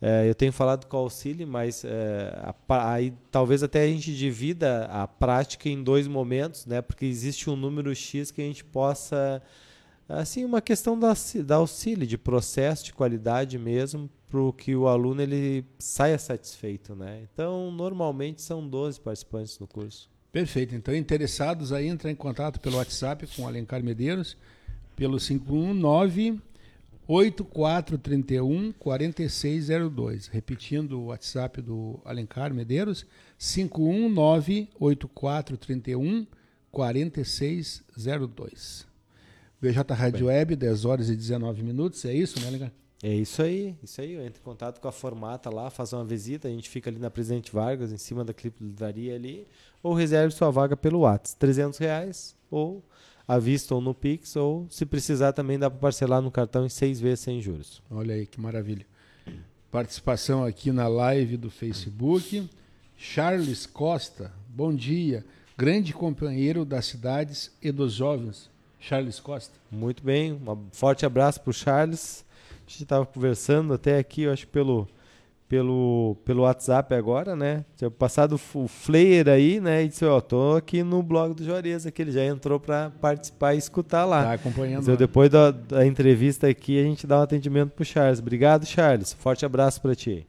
É, 0.00 0.28
eu 0.28 0.34
tenho 0.34 0.52
falado 0.52 0.86
com 0.86 0.96
o 0.96 1.00
auxílio, 1.00 1.46
mas 1.46 1.84
é, 1.84 2.38
a 2.68 2.92
aí 2.92 3.14
talvez 3.30 3.62
até 3.62 3.82
a 3.82 3.86
gente 3.86 4.14
divida 4.14 4.84
a 4.86 5.06
prática 5.06 5.68
em 5.68 5.82
dois 5.82 6.06
momentos, 6.06 6.66
né? 6.66 6.82
Porque 6.82 7.06
existe 7.06 7.48
um 7.48 7.56
número 7.56 7.94
X 7.94 8.30
que 8.30 8.42
a 8.42 8.44
gente 8.44 8.62
possa 8.64 9.42
assim 10.08 10.44
uma 10.44 10.60
questão 10.60 10.98
da, 10.98 11.14
da 11.44 11.56
auxílio 11.56 12.06
de 12.06 12.18
processo 12.18 12.84
de 12.84 12.92
qualidade 12.92 13.58
mesmo 13.58 14.08
para 14.28 14.40
que 14.56 14.76
o 14.76 14.86
aluno 14.86 15.22
ele 15.22 15.64
saia 15.78 16.18
satisfeito, 16.18 16.94
né? 16.94 17.22
Então 17.32 17.70
normalmente 17.70 18.42
são 18.42 18.66
12 18.68 19.00
participantes 19.00 19.58
no 19.58 19.66
curso. 19.66 20.10
Perfeito. 20.30 20.74
Então, 20.74 20.94
interessados 20.94 21.72
aí, 21.72 21.86
entrar 21.86 22.10
em 22.10 22.14
contato 22.14 22.60
pelo 22.60 22.76
WhatsApp 22.76 23.26
com 23.34 23.44
o 23.44 23.48
Alencar 23.48 23.82
Medeiros, 23.82 24.36
pelo 24.94 25.18
519 25.18 26.42
8431 27.08 28.72
4602. 28.72 30.28
Repetindo 30.28 31.00
o 31.00 31.06
WhatsApp 31.06 31.62
do 31.62 31.98
Alencar 32.04 32.52
Medeiros, 32.52 33.06
519 33.38 34.68
8431 34.78 36.26
4602. 36.70 38.86
BJ 39.60 39.94
Rádio 39.94 40.26
Web, 40.26 40.56
10 40.56 40.84
horas 40.84 41.08
e 41.08 41.16
19 41.16 41.62
minutos, 41.62 42.04
é 42.04 42.12
isso, 42.12 42.38
né, 42.40 42.48
Alencar? 42.48 42.72
É 43.02 43.14
isso 43.14 43.42
aí, 43.42 43.76
isso 43.82 44.00
aí. 44.00 44.16
Entra 44.16 44.40
em 44.40 44.44
contato 44.44 44.80
com 44.80 44.88
a 44.88 44.92
formata 44.92 45.50
lá, 45.50 45.70
faz 45.70 45.92
uma 45.92 46.04
visita, 46.04 46.48
a 46.48 46.50
gente 46.50 46.68
fica 46.68 46.90
ali 46.90 46.98
na 46.98 47.10
Presidente 47.10 47.52
Vargas, 47.52 47.92
em 47.92 47.98
cima 47.98 48.24
da 48.24 48.32
Clipe 48.32 48.64
Livraria 48.64 49.14
ali, 49.14 49.46
ou 49.82 49.94
reserve 49.94 50.34
sua 50.34 50.50
vaga 50.50 50.76
pelo 50.76 51.00
WhatsApp, 51.00 51.38
300 51.38 51.78
reais, 51.78 52.36
ou 52.50 52.82
à 53.26 53.38
vista 53.38 53.74
ou 53.74 53.80
no 53.80 53.94
Pix, 53.94 54.36
ou 54.36 54.66
se 54.70 54.86
precisar 54.86 55.32
também 55.32 55.58
dá 55.58 55.68
para 55.68 55.78
parcelar 55.78 56.22
no 56.22 56.30
cartão 56.30 56.64
em 56.64 56.68
seis 56.68 57.00
vezes 57.00 57.20
sem 57.20 57.40
juros. 57.40 57.82
Olha 57.90 58.14
aí 58.14 58.26
que 58.26 58.40
maravilha. 58.40 58.86
Participação 59.70 60.44
aqui 60.44 60.70
na 60.70 60.86
live 60.86 61.36
do 61.36 61.50
Facebook. 61.50 62.48
Charles 62.96 63.66
Costa, 63.66 64.32
bom 64.48 64.74
dia. 64.74 65.24
Grande 65.58 65.92
companheiro 65.92 66.64
das 66.64 66.86
cidades 66.86 67.50
e 67.60 67.72
dos 67.72 67.94
jovens. 67.94 68.48
Charles 68.78 69.18
Costa. 69.18 69.58
Muito 69.70 70.02
bem, 70.02 70.32
um 70.32 70.68
forte 70.70 71.04
abraço 71.04 71.40
para 71.40 71.50
o 71.50 71.54
Charles. 71.54 72.24
A 72.50 72.70
gente 72.70 72.82
estava 72.84 73.04
conversando 73.04 73.74
até 73.74 73.98
aqui, 73.98 74.22
eu 74.22 74.32
acho, 74.32 74.46
pelo, 74.48 74.88
pelo, 75.48 76.16
pelo 76.24 76.42
WhatsApp 76.42 76.94
agora, 76.94 77.36
né? 77.36 77.64
Tinha 77.76 77.90
passado 77.90 78.40
o 78.54 78.68
Flair 78.68 79.28
aí, 79.28 79.60
né? 79.60 79.84
E 79.84 79.88
disse, 79.88 80.04
ó, 80.04 80.20
tô 80.20 80.56
aqui 80.56 80.82
no 80.82 81.02
blog 81.02 81.34
do 81.34 81.44
Juarez, 81.44 81.86
que 81.86 82.02
ele 82.02 82.10
já 82.10 82.24
entrou 82.24 82.58
para 82.58 82.90
participar 82.90 83.54
e 83.54 83.58
escutar 83.58 84.04
lá. 84.04 84.24
Tá 84.24 84.32
acompanhando. 84.32 84.82
Então, 84.82 84.94
lá. 84.94 84.98
depois 84.98 85.30
da, 85.30 85.50
da 85.50 85.86
entrevista 85.86 86.48
aqui, 86.48 86.80
a 86.80 86.82
gente 86.82 87.06
dá 87.06 87.18
um 87.20 87.22
atendimento 87.22 87.70
pro 87.70 87.84
Charles. 87.84 88.18
Obrigado, 88.18 88.66
Charles. 88.66 89.12
Forte 89.12 89.46
abraço 89.46 89.80
para 89.80 89.94
ti. 89.94 90.26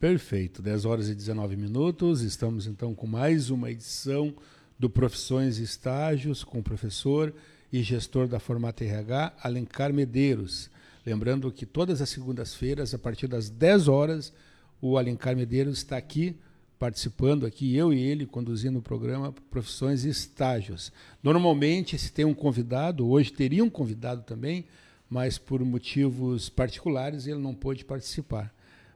Perfeito, 0.00 0.60
10 0.60 0.84
horas 0.84 1.08
e 1.08 1.14
19 1.14 1.56
minutos. 1.56 2.22
Estamos 2.22 2.66
então 2.66 2.94
com 2.94 3.06
mais 3.06 3.50
uma 3.50 3.70
edição 3.70 4.34
do 4.78 4.90
Profissões 4.90 5.58
e 5.58 5.62
Estágios 5.62 6.44
com 6.44 6.58
o 6.58 6.62
professor 6.62 7.32
e 7.72 7.82
gestor 7.82 8.26
da 8.26 8.38
Formata 8.38 8.84
RH, 8.84 9.32
Alencar 9.42 9.92
Medeiros. 9.92 10.70
Lembrando 11.04 11.50
que 11.52 11.64
todas 11.64 12.02
as 12.02 12.10
segundas-feiras, 12.10 12.92
a 12.92 12.98
partir 12.98 13.28
das 13.28 13.48
10 13.48 13.88
horas, 13.88 14.32
o 14.80 14.98
Alencar 14.98 15.36
Medeiros 15.36 15.78
está 15.78 15.96
aqui 15.96 16.36
participando 16.78 17.46
aqui, 17.46 17.74
eu 17.74 17.92
e 17.92 18.00
ele, 18.00 18.26
conduzindo 18.26 18.78
o 18.78 18.82
programa 18.82 19.34
Profissões 19.50 20.04
e 20.04 20.10
Estágios. 20.10 20.92
Normalmente, 21.22 21.98
se 21.98 22.12
tem 22.12 22.24
um 22.24 22.34
convidado, 22.34 23.08
hoje 23.08 23.32
teria 23.32 23.64
um 23.64 23.70
convidado 23.70 24.22
também, 24.22 24.66
mas 25.08 25.38
por 25.38 25.64
motivos 25.64 26.48
particulares 26.48 27.26
ele 27.26 27.38
não 27.38 27.54
pôde 27.54 27.84
participar. 27.84 28.54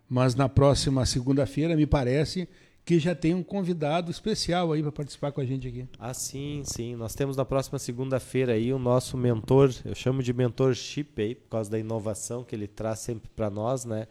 Mas 0.09 0.35
na 0.35 0.49
próxima 0.49 1.07
segunda-feira, 1.07 1.77
me 1.77 1.87
parece 1.87 2.49
que 2.85 2.99
já 2.99 3.15
tem 3.15 3.35
um 3.35 3.43
convidado 3.43 4.11
especial 4.11 4.73
aí 4.73 4.83
para 4.83 4.91
participar 4.91 5.31
com 5.31 5.41
a 5.41 5.45
gente 5.45 5.69
aqui. 5.69 5.87
Ah, 5.99 6.13
sim, 6.13 6.63
sim. 6.65 6.97
Nós 6.97 7.15
temos 7.15 7.37
na 7.37 7.45
próxima 7.45 7.79
segunda-feira 7.79 8.55
aí 8.55 8.73
o 8.73 8.79
nosso 8.79 9.17
mentor, 9.17 9.73
eu 9.85 9.95
chamo 9.95 10.23
de 10.23 10.33
mentorship 10.33 11.11
aí, 11.19 11.35
por 11.35 11.49
causa 11.49 11.71
da 11.71 11.79
inovação 11.79 12.43
que 12.43 12.55
ele 12.55 12.67
traz 12.67 12.99
sempre 12.99 13.31
para 13.37 13.49
nós, 13.49 13.85
né? 13.85 14.09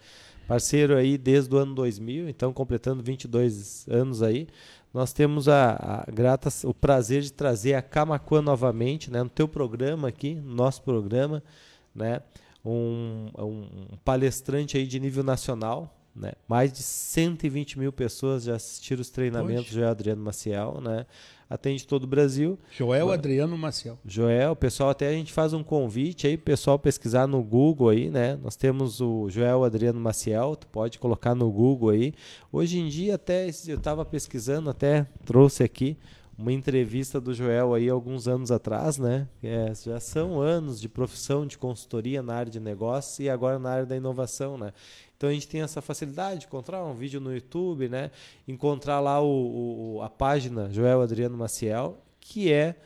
Parceiro 0.49 0.97
aí 0.97 1.15
desde 1.15 1.53
o 1.53 1.59
ano 1.59 1.75
2000, 1.75 2.27
então 2.27 2.51
completando 2.51 3.03
22 3.03 3.85
anos 3.87 4.23
aí. 4.23 4.47
Nós 4.91 5.13
temos 5.13 5.47
a, 5.47 6.05
a 6.07 6.11
grata, 6.11 6.49
o 6.63 6.73
prazer 6.73 7.21
de 7.21 7.31
trazer 7.31 7.75
a 7.75 7.83
Camacuã 7.83 8.41
novamente, 8.41 9.11
né? 9.11 9.21
No 9.21 9.29
teu 9.29 9.47
programa 9.47 10.07
aqui, 10.07 10.33
no 10.33 10.55
nosso 10.55 10.81
programa, 10.81 11.43
né? 11.93 12.21
Um, 12.65 13.27
um 13.37 13.67
palestrante 14.03 14.75
aí 14.75 14.87
de 14.87 14.99
nível 14.99 15.23
nacional, 15.23 15.95
né? 16.15 16.31
Mais 16.47 16.73
de 16.73 16.81
120 16.81 17.77
mil 17.77 17.93
pessoas 17.93 18.43
já 18.43 18.55
assistiram 18.55 19.01
os 19.01 19.11
treinamentos 19.11 19.67
Poxa. 19.67 19.79
do 19.81 19.85
Adriano 19.85 20.23
Maciel, 20.23 20.81
né? 20.81 21.05
Atende 21.49 21.87
todo 21.87 22.03
o 22.03 22.07
Brasil. 22.07 22.59
Joel 22.77 23.07
Ba- 23.07 23.15
Adriano 23.15 23.57
Maciel. 23.57 23.97
Joel, 24.05 24.55
pessoal, 24.55 24.91
até 24.91 25.07
a 25.09 25.13
gente 25.13 25.33
faz 25.33 25.51
um 25.51 25.63
convite 25.63 26.27
aí, 26.27 26.37
pessoal 26.37 26.77
pesquisar 26.77 27.25
no 27.25 27.41
Google 27.43 27.89
aí, 27.89 28.09
né? 28.11 28.37
Nós 28.43 28.55
temos 28.55 29.01
o 29.01 29.27
Joel 29.29 29.63
Adriano 29.63 29.99
Maciel, 29.99 30.55
tu 30.55 30.67
pode 30.67 30.99
colocar 30.99 31.33
no 31.33 31.49
Google 31.51 31.89
aí. 31.89 32.13
Hoje 32.51 32.77
em 32.79 32.87
dia 32.87 33.15
até 33.15 33.45
eu 33.67 33.77
estava 33.77 34.05
pesquisando, 34.05 34.69
até 34.69 35.07
trouxe 35.25 35.63
aqui 35.63 35.97
uma 36.37 36.53
entrevista 36.53 37.19
do 37.19 37.33
Joel 37.33 37.73
aí 37.73 37.89
alguns 37.89 38.25
anos 38.27 38.49
atrás, 38.51 38.97
né? 38.97 39.27
É, 39.43 39.73
já 39.73 39.99
são 39.99 40.39
anos 40.39 40.79
de 40.79 40.87
profissão 40.87 41.45
de 41.45 41.57
consultoria 41.57 42.21
na 42.21 42.35
área 42.35 42.51
de 42.51 42.59
negócios 42.61 43.19
e 43.19 43.29
agora 43.29 43.59
na 43.59 43.69
área 43.71 43.85
da 43.85 43.97
inovação, 43.97 44.57
né? 44.57 44.71
Então 45.19 45.29
a 45.29 45.33
gente 45.33 45.49
tem 45.49 45.59
essa 45.61 45.81
facilidade 45.81 46.39
de 46.39 46.45
encontrar 46.45 46.81
um 46.85 46.93
vídeo 46.93 47.19
no 47.19 47.33
YouTube, 47.33 47.89
né? 47.89 48.09
Encontrar 48.47 49.01
lá 49.01 49.19
o, 49.21 49.97
o- 49.97 50.01
a 50.01 50.09
página 50.09 50.71
Joel 50.71 51.01
Adriano 51.01 51.37
Maciel, 51.37 51.97
que 52.21 52.53
é, 52.53 52.77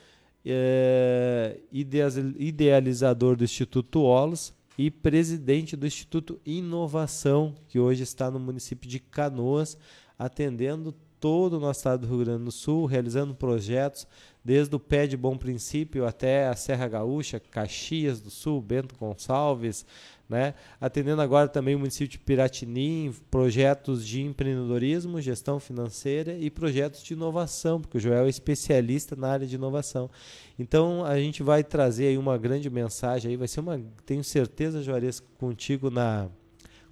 é, 0.43 1.59
idealizador 1.71 3.35
do 3.35 3.43
Instituto 3.43 4.01
Olos 4.01 4.51
e 4.77 4.89
presidente 4.89 5.75
do 5.75 5.85
Instituto 5.85 6.39
Inovação, 6.43 7.53
que 7.67 7.79
hoje 7.79 8.01
está 8.01 8.31
no 8.31 8.39
município 8.39 8.89
de 8.89 8.99
Canoas, 8.99 9.77
atendendo 10.17 10.91
todo 11.19 11.53
o 11.57 11.59
nosso 11.59 11.79
estado 11.81 12.01
do 12.01 12.15
Rio 12.15 12.25
Grande 12.25 12.43
do 12.45 12.51
Sul, 12.51 12.85
realizando 12.85 13.33
projetos 13.35 14.05
desde 14.43 14.75
o 14.75 14.79
pé 14.79 15.07
de 15.07 15.15
Bom 15.15 15.37
Princípio 15.37 16.05
até 16.05 16.47
a 16.47 16.55
Serra 16.55 16.85
Gaúcha, 16.89 17.39
Caxias 17.39 18.19
do 18.19 18.29
Sul, 18.29 18.61
Bento 18.61 18.93
Gonçalves, 18.97 19.85
né? 20.29 20.53
atendendo 20.79 21.21
agora 21.21 21.47
também 21.47 21.75
o 21.75 21.79
município 21.79 22.07
de 22.07 22.17
Piratini, 22.17 23.13
projetos 23.29 24.05
de 24.05 24.21
empreendedorismo, 24.21 25.21
gestão 25.21 25.59
financeira 25.59 26.33
e 26.37 26.49
projetos 26.49 27.03
de 27.03 27.13
inovação, 27.13 27.79
porque 27.79 27.97
o 27.97 27.99
Joel 27.99 28.25
é 28.25 28.29
especialista 28.29 29.15
na 29.15 29.29
área 29.29 29.47
de 29.47 29.55
inovação. 29.55 30.09
Então 30.57 31.05
a 31.05 31.17
gente 31.17 31.43
vai 31.43 31.63
trazer 31.63 32.07
aí 32.07 32.17
uma 32.17 32.37
grande 32.37 32.69
mensagem 32.69 33.31
aí, 33.31 33.37
vai 33.37 33.47
ser 33.47 33.59
uma, 33.59 33.79
tenho 34.05 34.23
certeza, 34.23 34.81
Juarez, 34.81 35.21
contigo 35.37 35.89
na 35.89 36.29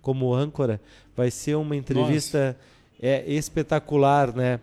como 0.02 0.34
âncora, 0.34 0.82
vai 1.16 1.30
ser 1.30 1.56
uma 1.56 1.76
entrevista 1.76 2.58
é, 3.00 3.24
espetacular, 3.32 4.36
né? 4.36 4.60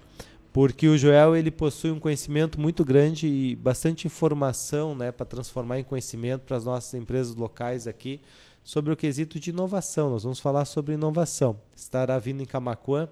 Porque 0.52 0.88
o 0.88 0.98
Joel 0.98 1.36
ele 1.36 1.50
possui 1.50 1.92
um 1.92 2.00
conhecimento 2.00 2.60
muito 2.60 2.84
grande 2.84 3.28
e 3.28 3.54
bastante 3.54 4.06
informação, 4.08 4.94
né, 4.94 5.12
para 5.12 5.24
transformar 5.24 5.78
em 5.78 5.84
conhecimento 5.84 6.42
para 6.42 6.56
as 6.56 6.64
nossas 6.64 6.94
empresas 6.94 7.36
locais 7.36 7.86
aqui 7.86 8.20
sobre 8.68 8.92
o 8.92 8.96
quesito 8.98 9.40
de 9.40 9.48
inovação. 9.48 10.10
Nós 10.10 10.24
vamos 10.24 10.40
falar 10.40 10.66
sobre 10.66 10.92
inovação. 10.92 11.58
Estará 11.74 12.18
vindo 12.18 12.42
em 12.42 12.44
Camacuã. 12.44 13.08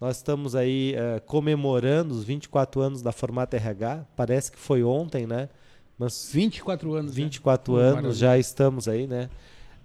Nós 0.00 0.16
estamos 0.16 0.56
aí 0.56 0.94
uh, 0.96 1.20
comemorando 1.26 2.14
os 2.14 2.24
24 2.24 2.80
anos 2.80 3.02
da 3.02 3.12
Formata 3.12 3.54
RH. 3.54 4.06
Parece 4.16 4.50
que 4.50 4.58
foi 4.58 4.82
ontem, 4.82 5.26
né? 5.26 5.50
Mas 5.98 6.30
24 6.32 6.94
anos. 6.94 7.14
24 7.14 7.76
né? 7.76 7.82
anos 7.82 8.16
já 8.16 8.38
estamos 8.38 8.88
aí, 8.88 9.06
né? 9.06 9.28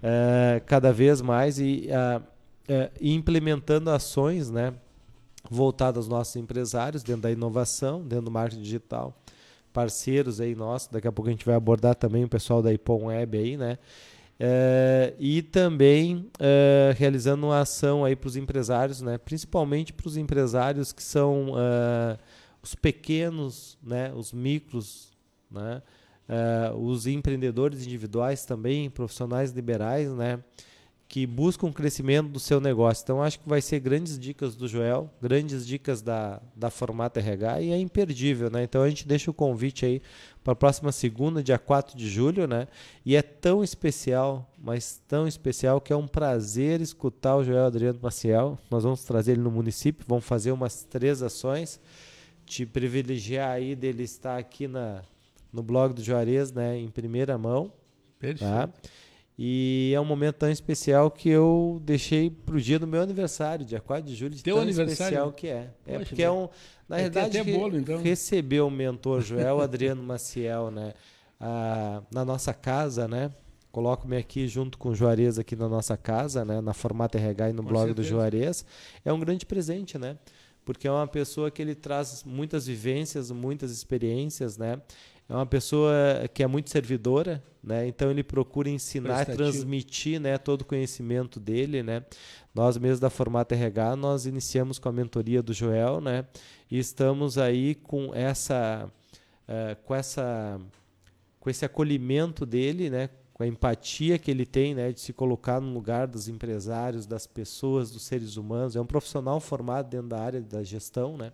Uh, 0.02 0.64
cada 0.64 0.90
vez 0.90 1.20
mais 1.20 1.58
e 1.58 1.90
uh, 1.90 2.24
implementando 2.98 3.90
ações, 3.90 4.50
né? 4.50 4.72
Voltadas 5.50 6.04
aos 6.04 6.08
nossos 6.08 6.36
empresários 6.36 7.02
dentro 7.02 7.20
da 7.20 7.30
inovação, 7.30 8.00
dentro 8.00 8.24
do 8.24 8.30
marketing 8.30 8.62
digital, 8.62 9.14
parceiros 9.70 10.40
aí 10.40 10.54
nossos. 10.54 10.88
Daqui 10.88 11.06
a 11.06 11.12
pouco 11.12 11.28
a 11.28 11.32
gente 11.32 11.44
vai 11.44 11.56
abordar 11.56 11.94
também 11.94 12.24
o 12.24 12.28
pessoal 12.28 12.62
da 12.62 12.72
Ipom 12.72 13.08
Web 13.08 13.36
aí, 13.36 13.58
né? 13.58 13.76
É, 14.42 15.12
e 15.18 15.42
também 15.42 16.30
é, 16.38 16.94
realizando 16.96 17.44
uma 17.48 17.60
ação 17.60 18.06
aí 18.06 18.16
para 18.16 18.26
os 18.26 18.36
empresários, 18.36 19.02
né? 19.02 19.18
principalmente 19.18 19.92
para 19.92 20.08
os 20.08 20.16
empresários 20.16 20.92
que 20.92 21.02
são 21.02 21.52
é, 21.58 22.16
os 22.62 22.74
pequenos, 22.74 23.76
né? 23.82 24.10
os 24.14 24.32
micros, 24.32 25.12
né? 25.50 25.82
os 26.78 27.08
empreendedores 27.08 27.84
individuais 27.84 28.44
também, 28.44 28.88
profissionais 28.88 29.50
liberais, 29.50 30.08
né? 30.12 30.38
Que 31.10 31.26
buscam 31.26 31.66
o 31.66 31.72
crescimento 31.72 32.28
do 32.28 32.38
seu 32.38 32.60
negócio. 32.60 33.02
Então, 33.02 33.20
acho 33.20 33.40
que 33.40 33.48
vai 33.48 33.60
ser 33.60 33.80
grandes 33.80 34.16
dicas 34.16 34.54
do 34.54 34.68
Joel, 34.68 35.10
grandes 35.20 35.66
dicas 35.66 36.00
da, 36.00 36.40
da 36.54 36.70
Formata 36.70 37.18
RH 37.18 37.62
e 37.62 37.72
é 37.72 37.78
imperdível, 37.80 38.48
né? 38.48 38.62
Então, 38.62 38.80
a 38.80 38.88
gente 38.88 39.08
deixa 39.08 39.28
o 39.28 39.34
convite 39.34 39.84
aí 39.84 40.00
para 40.44 40.52
a 40.52 40.56
próxima 40.56 40.92
segunda, 40.92 41.42
dia 41.42 41.58
4 41.58 41.98
de 41.98 42.08
julho, 42.08 42.46
né? 42.46 42.68
E 43.04 43.16
é 43.16 43.22
tão 43.22 43.64
especial, 43.64 44.48
mas 44.56 45.02
tão 45.08 45.26
especial 45.26 45.80
que 45.80 45.92
é 45.92 45.96
um 45.96 46.06
prazer 46.06 46.80
escutar 46.80 47.34
o 47.34 47.42
Joel 47.42 47.66
Adriano 47.66 47.98
Maciel. 48.00 48.56
Nós 48.70 48.84
vamos 48.84 49.02
trazer 49.02 49.32
ele 49.32 49.42
no 49.42 49.50
município, 49.50 50.06
vamos 50.06 50.24
fazer 50.24 50.52
umas 50.52 50.84
três 50.84 51.24
ações, 51.24 51.80
te 52.46 52.64
privilegiar 52.64 53.50
aí 53.50 53.74
dele 53.74 54.04
estar 54.04 54.38
aqui 54.38 54.68
na, 54.68 55.02
no 55.52 55.60
blog 55.60 55.92
do 55.92 56.04
Juarez, 56.04 56.52
né? 56.52 56.78
Em 56.78 56.88
primeira 56.88 57.36
mão. 57.36 57.64
Tá? 57.66 57.72
Perfeito. 58.20 58.44
Tá? 58.44 58.68
E 59.42 59.92
é 59.94 59.98
um 59.98 60.04
momento 60.04 60.34
tão 60.34 60.50
especial 60.50 61.10
que 61.10 61.30
eu 61.30 61.80
deixei 61.82 62.28
para 62.28 62.56
o 62.56 62.60
dia 62.60 62.78
do 62.78 62.86
meu 62.86 63.00
aniversário, 63.00 63.64
dia 63.64 63.80
4 63.80 64.06
de 64.06 64.14
julho, 64.14 64.34
de 64.34 64.42
Teu 64.42 64.56
tão 64.56 64.62
aniversário? 64.62 64.92
especial 64.92 65.32
que 65.32 65.46
é. 65.46 65.70
É 65.86 65.92
Poxa, 65.94 66.04
porque 66.10 66.22
é 66.22 66.30
um. 66.30 66.46
Na 66.86 66.98
é 66.98 67.02
verdade, 67.04 67.38
até 67.38 67.50
bolo, 67.50 67.78
então. 67.78 68.02
recebeu 68.02 68.66
o 68.66 68.70
mentor 68.70 69.22
Joel 69.22 69.62
Adriano 69.62 70.02
Maciel, 70.02 70.70
né? 70.70 70.92
Ah, 71.40 72.02
na 72.12 72.22
nossa 72.22 72.52
casa, 72.52 73.08
né? 73.08 73.32
Coloco-me 73.72 74.18
aqui 74.18 74.46
junto 74.46 74.76
com 74.76 74.90
o 74.90 74.94
Juarez 74.94 75.38
aqui 75.38 75.56
na 75.56 75.70
nossa 75.70 75.96
casa, 75.96 76.44
né? 76.44 76.60
Na 76.60 76.74
Formata 76.74 77.16
RH 77.16 77.48
e 77.48 77.52
no 77.54 77.62
com 77.62 77.70
blog 77.70 77.86
certeza. 77.86 78.08
do 78.08 78.10
Juarez. 78.10 78.66
É 79.06 79.10
um 79.10 79.18
grande 79.18 79.46
presente, 79.46 79.96
né? 79.96 80.18
Porque 80.66 80.86
é 80.86 80.92
uma 80.92 81.06
pessoa 81.06 81.50
que 81.50 81.62
ele 81.62 81.74
traz 81.74 82.24
muitas 82.24 82.66
vivências, 82.66 83.30
muitas 83.30 83.70
experiências, 83.70 84.58
né? 84.58 84.82
É 85.30 85.34
uma 85.34 85.46
pessoa 85.46 85.94
que 86.34 86.42
é 86.42 86.46
muito 86.48 86.70
servidora, 86.70 87.40
né? 87.62 87.86
Então 87.86 88.10
ele 88.10 88.24
procura 88.24 88.68
ensinar, 88.68 89.24
transmitir, 89.24 90.20
né, 90.20 90.36
todo 90.36 90.62
o 90.62 90.64
conhecimento 90.64 91.38
dele, 91.38 91.84
né? 91.84 92.04
Nós 92.52 92.76
mesmos 92.76 92.98
da 92.98 93.08
Formata 93.08 93.54
RH, 93.54 93.94
nós 93.94 94.26
iniciamos 94.26 94.80
com 94.80 94.88
a 94.88 94.92
mentoria 94.92 95.40
do 95.40 95.52
Joel, 95.52 96.00
né? 96.00 96.26
E 96.68 96.80
estamos 96.80 97.38
aí 97.38 97.76
com 97.76 98.12
essa 98.12 98.90
uh, 99.48 99.80
com 99.84 99.94
essa 99.94 100.60
com 101.38 101.48
esse 101.48 101.64
acolhimento 101.64 102.44
dele, 102.44 102.90
né? 102.90 103.08
Com 103.32 103.44
a 103.44 103.46
empatia 103.46 104.18
que 104.18 104.32
ele 104.32 104.44
tem, 104.44 104.74
né, 104.74 104.92
de 104.92 105.00
se 105.00 105.12
colocar 105.12 105.60
no 105.60 105.72
lugar 105.72 106.08
dos 106.08 106.28
empresários, 106.28 107.06
das 107.06 107.26
pessoas, 107.26 107.90
dos 107.92 108.02
seres 108.02 108.36
humanos. 108.36 108.74
É 108.74 108.80
um 108.80 108.84
profissional 108.84 109.38
formado 109.40 109.88
dentro 109.88 110.08
da 110.08 110.20
área 110.20 110.40
da 110.40 110.62
gestão, 110.64 111.16
né, 111.16 111.32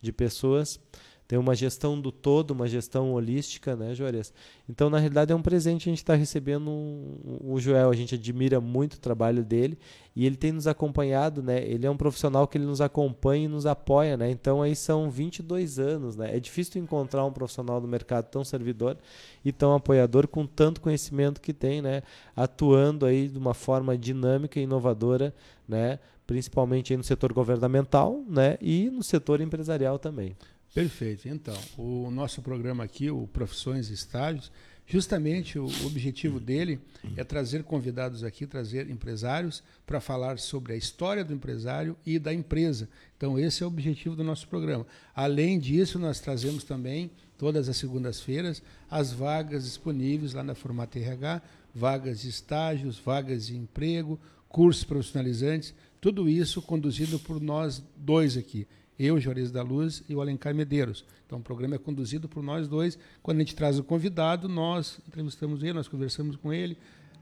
de 0.00 0.10
pessoas 0.10 0.80
tem 1.26 1.38
uma 1.38 1.54
gestão 1.54 1.98
do 1.98 2.12
todo, 2.12 2.50
uma 2.50 2.68
gestão 2.68 3.12
holística, 3.12 3.74
né, 3.74 3.94
Juarez? 3.94 4.32
Então, 4.68 4.90
na 4.90 4.98
realidade, 4.98 5.32
é 5.32 5.34
um 5.34 5.40
presente 5.40 5.88
a 5.88 5.90
gente 5.90 5.98
está 5.98 6.14
recebendo 6.14 6.68
o 6.68 7.58
Joel. 7.58 7.90
A 7.90 7.96
gente 7.96 8.14
admira 8.14 8.60
muito 8.60 8.94
o 8.94 9.00
trabalho 9.00 9.42
dele 9.42 9.78
e 10.14 10.26
ele 10.26 10.36
tem 10.36 10.52
nos 10.52 10.66
acompanhado, 10.66 11.42
né? 11.42 11.64
Ele 11.64 11.86
é 11.86 11.90
um 11.90 11.96
profissional 11.96 12.46
que 12.46 12.58
ele 12.58 12.66
nos 12.66 12.82
acompanha 12.82 13.46
e 13.46 13.48
nos 13.48 13.64
apoia, 13.64 14.18
né? 14.18 14.30
Então, 14.30 14.60
aí 14.60 14.76
são 14.76 15.10
22 15.10 15.78
anos, 15.78 16.14
né? 16.14 16.36
É 16.36 16.38
difícil 16.38 16.80
encontrar 16.82 17.24
um 17.24 17.32
profissional 17.32 17.80
do 17.80 17.88
mercado 17.88 18.26
tão 18.26 18.44
servidor 18.44 18.98
e 19.42 19.50
tão 19.50 19.74
apoiador 19.74 20.28
com 20.28 20.46
tanto 20.46 20.80
conhecimento 20.80 21.40
que 21.40 21.54
tem, 21.54 21.80
né? 21.80 22.02
Atuando 22.36 23.06
aí 23.06 23.28
de 23.28 23.38
uma 23.38 23.54
forma 23.54 23.96
dinâmica 23.96 24.60
e 24.60 24.64
inovadora, 24.64 25.34
né? 25.66 25.98
Principalmente 26.26 26.94
no 26.96 27.02
setor 27.02 27.32
governamental, 27.32 28.22
né? 28.28 28.58
E 28.60 28.90
no 28.90 29.02
setor 29.02 29.40
empresarial 29.40 29.98
também. 29.98 30.36
Perfeito. 30.74 31.28
Então, 31.28 31.56
o 31.78 32.10
nosso 32.10 32.42
programa 32.42 32.82
aqui, 32.82 33.08
o 33.08 33.28
Profissões 33.28 33.90
e 33.90 33.94
Estágios, 33.94 34.50
justamente 34.84 35.56
o 35.56 35.66
objetivo 35.86 36.40
dele 36.40 36.80
é 37.16 37.22
trazer 37.22 37.62
convidados 37.62 38.24
aqui, 38.24 38.44
trazer 38.44 38.90
empresários 38.90 39.62
para 39.86 40.00
falar 40.00 40.36
sobre 40.40 40.72
a 40.72 40.76
história 40.76 41.24
do 41.24 41.32
empresário 41.32 41.96
e 42.04 42.18
da 42.18 42.34
empresa. 42.34 42.88
Então, 43.16 43.38
esse 43.38 43.62
é 43.62 43.66
o 43.66 43.68
objetivo 43.68 44.16
do 44.16 44.24
nosso 44.24 44.48
programa. 44.48 44.84
Além 45.14 45.60
disso, 45.60 45.96
nós 45.96 46.18
trazemos 46.18 46.64
também, 46.64 47.08
todas 47.38 47.68
as 47.68 47.76
segundas-feiras, 47.76 48.60
as 48.90 49.12
vagas 49.12 49.62
disponíveis 49.62 50.34
lá 50.34 50.42
na 50.42 50.56
Formata 50.56 50.98
RH, 50.98 51.40
vagas 51.72 52.22
de 52.22 52.30
estágios, 52.30 52.98
vagas 52.98 53.46
de 53.46 53.56
emprego, 53.56 54.18
cursos 54.48 54.82
profissionalizantes, 54.82 55.72
tudo 56.00 56.28
isso 56.28 56.60
conduzido 56.60 57.16
por 57.20 57.40
nós 57.40 57.80
dois 57.96 58.36
aqui 58.36 58.66
eu, 58.98 59.18
Juarez 59.18 59.50
da 59.50 59.62
Luz 59.62 60.02
e 60.08 60.14
o 60.14 60.20
Alencar 60.20 60.54
Medeiros. 60.54 61.04
Então, 61.26 61.38
o 61.38 61.42
programa 61.42 61.74
é 61.74 61.78
conduzido 61.78 62.28
por 62.28 62.42
nós 62.42 62.68
dois. 62.68 62.98
Quando 63.22 63.38
a 63.38 63.40
gente 63.40 63.54
traz 63.56 63.78
o 63.78 63.84
convidado, 63.84 64.48
nós 64.48 65.00
entrevistamos 65.08 65.62
ele, 65.62 65.72
nós 65.72 65.88
conversamos 65.88 66.36
com 66.36 66.52
ele. 66.52 66.76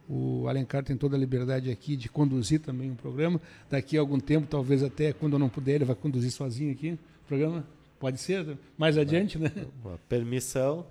O 0.09 0.47
Alencar 0.49 0.85
tem 0.85 0.97
toda 0.97 1.17
a 1.17 1.19
liberdade 1.19 1.71
aqui 1.71 1.97
de 1.97 2.09
conduzir 2.09 2.61
também 2.61 2.91
o 2.91 2.95
programa. 2.95 3.41
Daqui 3.71 3.97
a 3.97 4.01
algum 4.01 4.19
tempo, 4.19 4.47
talvez 4.47 4.83
até 4.83 5.13
quando 5.13 5.35
eu 5.35 5.39
não 5.39 5.49
puder, 5.49 5.77
ele 5.77 5.85
vai 5.85 5.95
conduzir 5.95 6.31
sozinho 6.31 6.73
aqui 6.73 6.99
o 7.25 7.29
programa. 7.29 7.65
Pode 7.99 8.21
ser, 8.21 8.59
mais 8.77 8.99
adiante, 8.99 9.39
né? 9.39 9.53
Uma 9.83 9.97
permissão. 10.09 10.85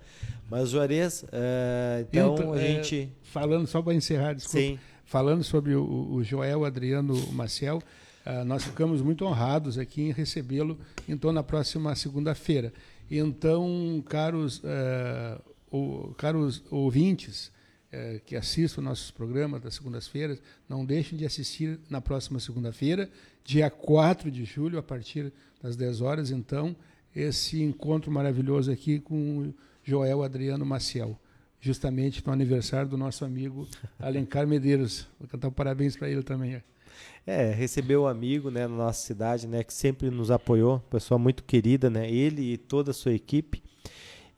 Mas, 0.50 0.70
Juarez, 0.70 1.24
uh, 1.24 1.28
então, 2.10 2.34
então, 2.34 2.54
a 2.54 2.58
é, 2.58 2.76
gente... 2.76 3.12
Falando, 3.22 3.68
só 3.68 3.82
para 3.82 3.94
encerrar, 3.94 4.34
desculpa. 4.34 4.60
Sim. 4.60 4.80
Falando 5.04 5.44
sobre 5.44 5.76
o, 5.76 5.84
o 5.84 6.24
Joel 6.24 6.64
Adriano 6.64 7.14
Maciel, 7.34 7.84
Uh, 8.26 8.46
nós 8.46 8.64
ficamos 8.64 9.02
muito 9.02 9.26
honrados 9.26 9.78
aqui 9.78 10.04
em 10.04 10.12
recebê-lo, 10.12 10.78
então, 11.08 11.32
na 11.32 11.42
próxima 11.42 11.96
segunda-feira. 11.96 12.72
Então, 13.10 14.04
caros, 14.08 14.60
uh, 14.60 15.42
o, 15.72 16.14
caros 16.16 16.64
ouvintes 16.70 17.52
uh, 17.92 18.20
que 18.26 18.36
assistem 18.36 18.84
nossos 18.84 19.10
programas 19.10 19.62
das 19.62 19.76
segundas-feiras, 19.76 20.42
não 20.70 20.86
deixem 20.86 21.18
de 21.18 21.26
assistir 21.26 21.80
na 21.90 22.00
próxima 22.00 22.40
segunda-feira, 22.40 23.10
dia 23.44 23.70
4 23.70 24.30
de 24.30 24.46
julho, 24.46 24.78
a 24.78 24.84
partir 24.84 25.34
das 25.62 25.76
10 25.76 26.02
horas, 26.02 26.32
então, 26.32 26.76
esse 27.16 27.62
encontro 27.62 28.12
maravilhoso 28.12 28.72
aqui 28.72 29.00
com 29.00 29.54
Joel 29.84 30.24
Adriano 30.24 30.66
Maciel 30.66 31.20
justamente 31.62 32.26
no 32.26 32.34
aniversário 32.34 32.90
do 32.90 32.98
nosso 32.98 33.24
amigo 33.24 33.68
Alencar 34.00 34.48
Medeiros. 34.48 35.08
Vou 35.20 35.30
cantar 35.30 35.48
um 35.48 35.52
parabéns 35.52 35.96
para 35.96 36.10
ele 36.10 36.24
também. 36.24 36.62
É, 37.26 37.52
recebeu 37.52 38.04
um 38.04 38.08
amigo, 38.08 38.50
né, 38.50 38.68
na 38.68 38.76
nossa 38.76 39.06
cidade, 39.06 39.48
né, 39.48 39.64
que 39.64 39.74
sempre 39.74 40.10
nos 40.10 40.32
apoiou, 40.32 40.80
pessoa 40.90 41.18
muito 41.20 41.44
querida, 41.44 41.90
né, 41.90 42.10
ele 42.10 42.54
e 42.54 42.58
toda 42.58 42.92
a 42.92 42.94
sua 42.94 43.14
equipe. 43.14 43.62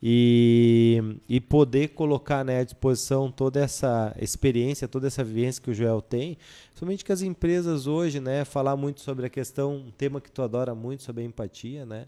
e, 0.06 1.02
e 1.26 1.40
poder 1.40 1.88
colocar 1.88 2.44
né, 2.44 2.60
à 2.60 2.64
disposição 2.64 3.30
toda 3.30 3.58
essa 3.60 4.14
experiência, 4.20 4.86
toda 4.86 5.06
essa 5.06 5.24
vivência 5.24 5.62
que 5.62 5.70
o 5.70 5.74
Joel 5.74 6.02
tem, 6.02 6.36
somente 6.74 7.02
que 7.02 7.10
as 7.10 7.22
empresas 7.22 7.86
hoje, 7.86 8.20
né, 8.20 8.44
falar 8.44 8.76
muito 8.76 9.00
sobre 9.00 9.24
a 9.24 9.30
questão, 9.30 9.76
um 9.76 9.90
tema 9.90 10.20
que 10.20 10.30
tu 10.30 10.42
adora 10.42 10.74
muito, 10.74 11.02
sobre 11.02 11.22
a 11.22 11.24
empatia, 11.24 11.86
né, 11.86 12.06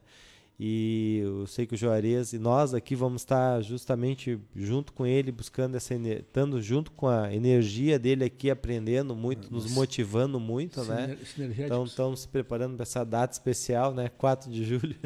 e 0.58 1.20
eu 1.22 1.46
sei 1.46 1.66
que 1.66 1.74
o 1.74 1.76
Juarez 1.76 2.32
e 2.32 2.38
nós 2.38 2.72
aqui 2.72 2.94
vamos 2.94 3.20
estar 3.20 3.60
justamente 3.60 4.40
junto 4.54 4.90
com 4.90 5.06
ele, 5.06 5.30
buscando 5.30 5.76
essa 5.76 5.94
estando 5.94 6.62
junto 6.62 6.90
com 6.92 7.06
a 7.06 7.34
energia 7.34 7.98
dele 7.98 8.24
aqui, 8.24 8.50
aprendendo 8.50 9.14
muito, 9.14 9.52
nos 9.52 9.70
motivando 9.70 10.40
muito, 10.40 10.82
né? 10.84 11.18
Então 11.58 11.84
estamos 11.84 12.20
se 12.20 12.28
preparando 12.28 12.74
para 12.74 12.84
essa 12.84 13.04
data 13.04 13.34
especial, 13.34 13.92
né? 13.92 14.08
4 14.08 14.50
de 14.50 14.64
julho. 14.64 14.96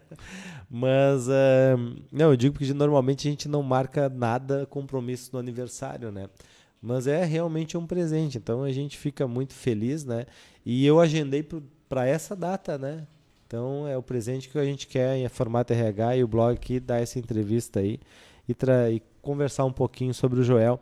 Mas 0.70 1.28
uh, 1.28 1.96
não, 2.10 2.30
eu 2.30 2.36
digo 2.36 2.54
porque 2.54 2.72
normalmente 2.72 3.28
a 3.28 3.30
gente 3.30 3.46
não 3.46 3.62
marca 3.62 4.08
nada 4.08 4.64
compromisso 4.66 5.30
no 5.34 5.38
aniversário, 5.38 6.10
né? 6.10 6.30
Mas 6.80 7.06
é 7.06 7.24
realmente 7.24 7.76
um 7.76 7.86
presente, 7.86 8.38
então 8.38 8.62
a 8.62 8.72
gente 8.72 8.96
fica 8.96 9.28
muito 9.28 9.52
feliz, 9.52 10.04
né? 10.04 10.24
E 10.64 10.86
eu 10.86 10.98
agendei 10.98 11.46
para 11.88 12.06
essa 12.06 12.34
data, 12.34 12.78
né? 12.78 13.06
Então 13.48 13.88
é 13.88 13.96
o 13.96 14.02
presente 14.02 14.46
que 14.46 14.58
a 14.58 14.64
gente 14.64 14.86
quer 14.86 15.16
em 15.16 15.26
formato 15.26 15.72
RH 15.72 16.18
e 16.18 16.22
o 16.22 16.28
blog 16.28 16.54
aqui 16.54 16.78
dar 16.78 17.00
essa 17.00 17.18
entrevista 17.18 17.80
aí 17.80 17.98
e, 18.46 18.52
e, 18.92 19.02
conversar 19.22 19.64
um 19.64 19.72
pouquinho 19.72 20.12
sobre 20.12 20.40
o 20.40 20.44
Joel. 20.44 20.78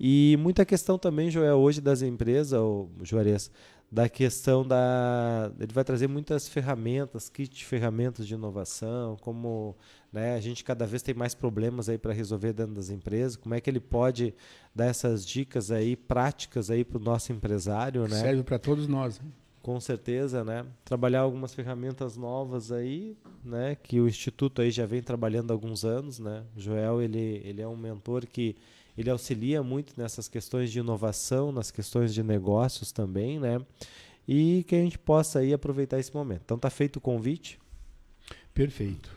E 0.00 0.36
muita 0.40 0.64
questão 0.64 0.98
também, 0.98 1.30
Joel, 1.30 1.58
hoje 1.58 1.80
das 1.80 2.00
empresas, 2.00 2.58
o 2.58 2.88
Juarez, 3.02 3.50
da 3.92 4.08
questão 4.08 4.66
da. 4.66 5.52
Ele 5.60 5.72
vai 5.72 5.84
trazer 5.84 6.08
muitas 6.08 6.48
ferramentas, 6.48 7.28
kit 7.28 7.54
de 7.54 7.64
ferramentas 7.64 8.26
de 8.26 8.32
inovação, 8.32 9.16
como 9.20 9.76
né, 10.10 10.34
a 10.34 10.40
gente 10.40 10.64
cada 10.64 10.86
vez 10.86 11.02
tem 11.02 11.14
mais 11.14 11.34
problemas 11.34 11.88
aí 11.88 11.98
para 11.98 12.14
resolver 12.14 12.54
dentro 12.54 12.74
das 12.74 12.88
empresas, 12.88 13.36
como 13.36 13.54
é 13.54 13.60
que 13.60 13.68
ele 13.68 13.80
pode 13.80 14.34
dar 14.74 14.86
essas 14.86 15.24
dicas 15.24 15.70
aí 15.70 15.96
práticas 15.96 16.70
aí 16.70 16.82
para 16.82 16.98
o 16.98 17.00
nosso 17.00 17.30
empresário, 17.30 18.08
né? 18.08 18.20
Serve 18.20 18.42
para 18.42 18.58
todos 18.58 18.88
nós. 18.88 19.20
Né? 19.20 19.26
Com 19.66 19.80
certeza, 19.80 20.44
né? 20.44 20.64
Trabalhar 20.84 21.22
algumas 21.22 21.52
ferramentas 21.52 22.16
novas 22.16 22.70
aí, 22.70 23.16
né? 23.44 23.74
Que 23.74 24.00
o 24.00 24.06
instituto 24.06 24.62
aí 24.62 24.70
já 24.70 24.86
vem 24.86 25.02
trabalhando 25.02 25.50
há 25.50 25.54
alguns 25.54 25.84
anos, 25.84 26.20
né? 26.20 26.44
Joel 26.56 27.02
ele 27.02 27.42
ele 27.44 27.60
é 27.60 27.66
um 27.66 27.76
mentor 27.76 28.24
que 28.28 28.54
ele 28.96 29.10
auxilia 29.10 29.64
muito 29.64 29.92
nessas 29.96 30.28
questões 30.28 30.70
de 30.70 30.78
inovação, 30.78 31.50
nas 31.50 31.72
questões 31.72 32.14
de 32.14 32.22
negócios 32.22 32.92
também, 32.92 33.40
né? 33.40 33.60
E 34.28 34.64
que 34.68 34.76
a 34.76 34.78
gente 34.78 35.00
possa 35.00 35.40
aí 35.40 35.52
aproveitar 35.52 35.98
esse 35.98 36.14
momento. 36.14 36.42
Então 36.44 36.56
tá 36.56 36.70
feito 36.70 36.98
o 36.98 37.00
convite. 37.00 37.58
Perfeito. 38.54 39.10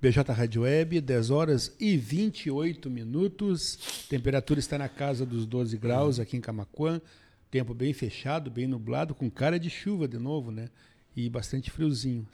BJ 0.00 0.32
Rádio 0.32 0.62
Web, 0.62 0.98
10 0.98 1.30
horas 1.30 1.76
e 1.78 1.94
28 1.98 2.88
minutos. 2.88 4.06
Temperatura 4.08 4.58
está 4.58 4.78
na 4.78 4.88
casa 4.88 5.26
dos 5.26 5.44
12 5.44 5.76
graus 5.76 6.18
aqui 6.18 6.38
em 6.38 6.40
Camacuã. 6.40 7.02
Tempo 7.50 7.74
bem 7.74 7.92
fechado, 7.92 8.50
bem 8.50 8.66
nublado, 8.66 9.14
com 9.14 9.28
cara 9.28 9.58
de 9.58 9.68
chuva 9.68 10.06
de 10.06 10.18
novo, 10.18 10.50
né? 10.52 10.68
E 11.16 11.28
bastante 11.28 11.70
friozinho. 11.70 12.26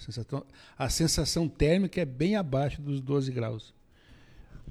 A 0.76 0.88
sensação, 0.90 1.48
térmica 1.48 2.00
é 2.00 2.04
bem 2.04 2.36
abaixo 2.36 2.82
dos 2.82 3.00
12 3.00 3.32
graus. 3.32 3.74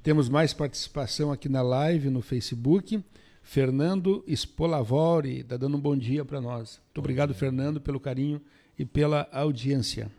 Temos 0.04 0.30
mais 0.30 0.54
participação 0.54 1.32
aqui 1.32 1.50
na 1.50 1.64
live, 1.64 2.12
no 2.12 2.22
Facebook. 2.22 3.04
Fernando 3.42 4.24
Spolavori 4.28 5.40
está 5.40 5.58
dando 5.58 5.78
um 5.78 5.80
bom 5.80 5.98
dia 5.98 6.24
para 6.24 6.40
nós. 6.40 6.80
Muito 6.86 7.00
obrigado, 7.00 7.34
Fernando, 7.34 7.82
pelo 7.82 8.00
carinho 8.00 8.40
e 8.78 8.86
pela 8.86 9.28
audiência. 9.32 10.12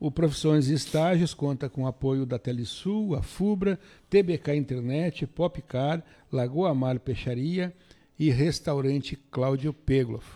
O 0.00 0.10
Profissões 0.10 0.68
e 0.68 0.74
Estágios 0.74 1.32
conta 1.32 1.68
com 1.68 1.82
o 1.84 1.86
apoio 1.86 2.26
da 2.26 2.38
Telesul, 2.38 3.14
a 3.14 3.22
FUBRA, 3.22 3.78
TBK 4.10 4.54
Internet, 4.54 5.26
Popcar, 5.26 6.02
Lagoa 6.30 6.74
Mar 6.74 6.98
Peixaria, 6.98 7.72
e 8.18 8.30
Restaurante 8.30 9.16
Cláudio 9.30 9.72
Pegloff. 9.72 10.26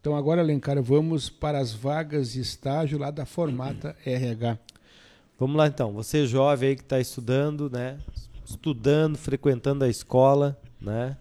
Então 0.00 0.16
agora, 0.16 0.40
Alencar, 0.40 0.82
vamos 0.82 1.30
para 1.30 1.58
as 1.58 1.72
vagas 1.72 2.32
de 2.32 2.40
estágio 2.40 2.98
lá 2.98 3.10
da 3.10 3.24
Formata 3.24 3.96
RH. 4.04 4.58
Vamos 5.38 5.56
lá 5.56 5.66
então, 5.66 5.92
você 5.92 6.26
jovem 6.26 6.70
aí 6.70 6.76
que 6.76 6.82
está 6.82 7.00
estudando, 7.00 7.70
né? 7.70 7.98
Estudando, 8.44 9.16
frequentando 9.16 9.84
a 9.84 9.88
escola, 9.88 10.60
né? 10.80 11.16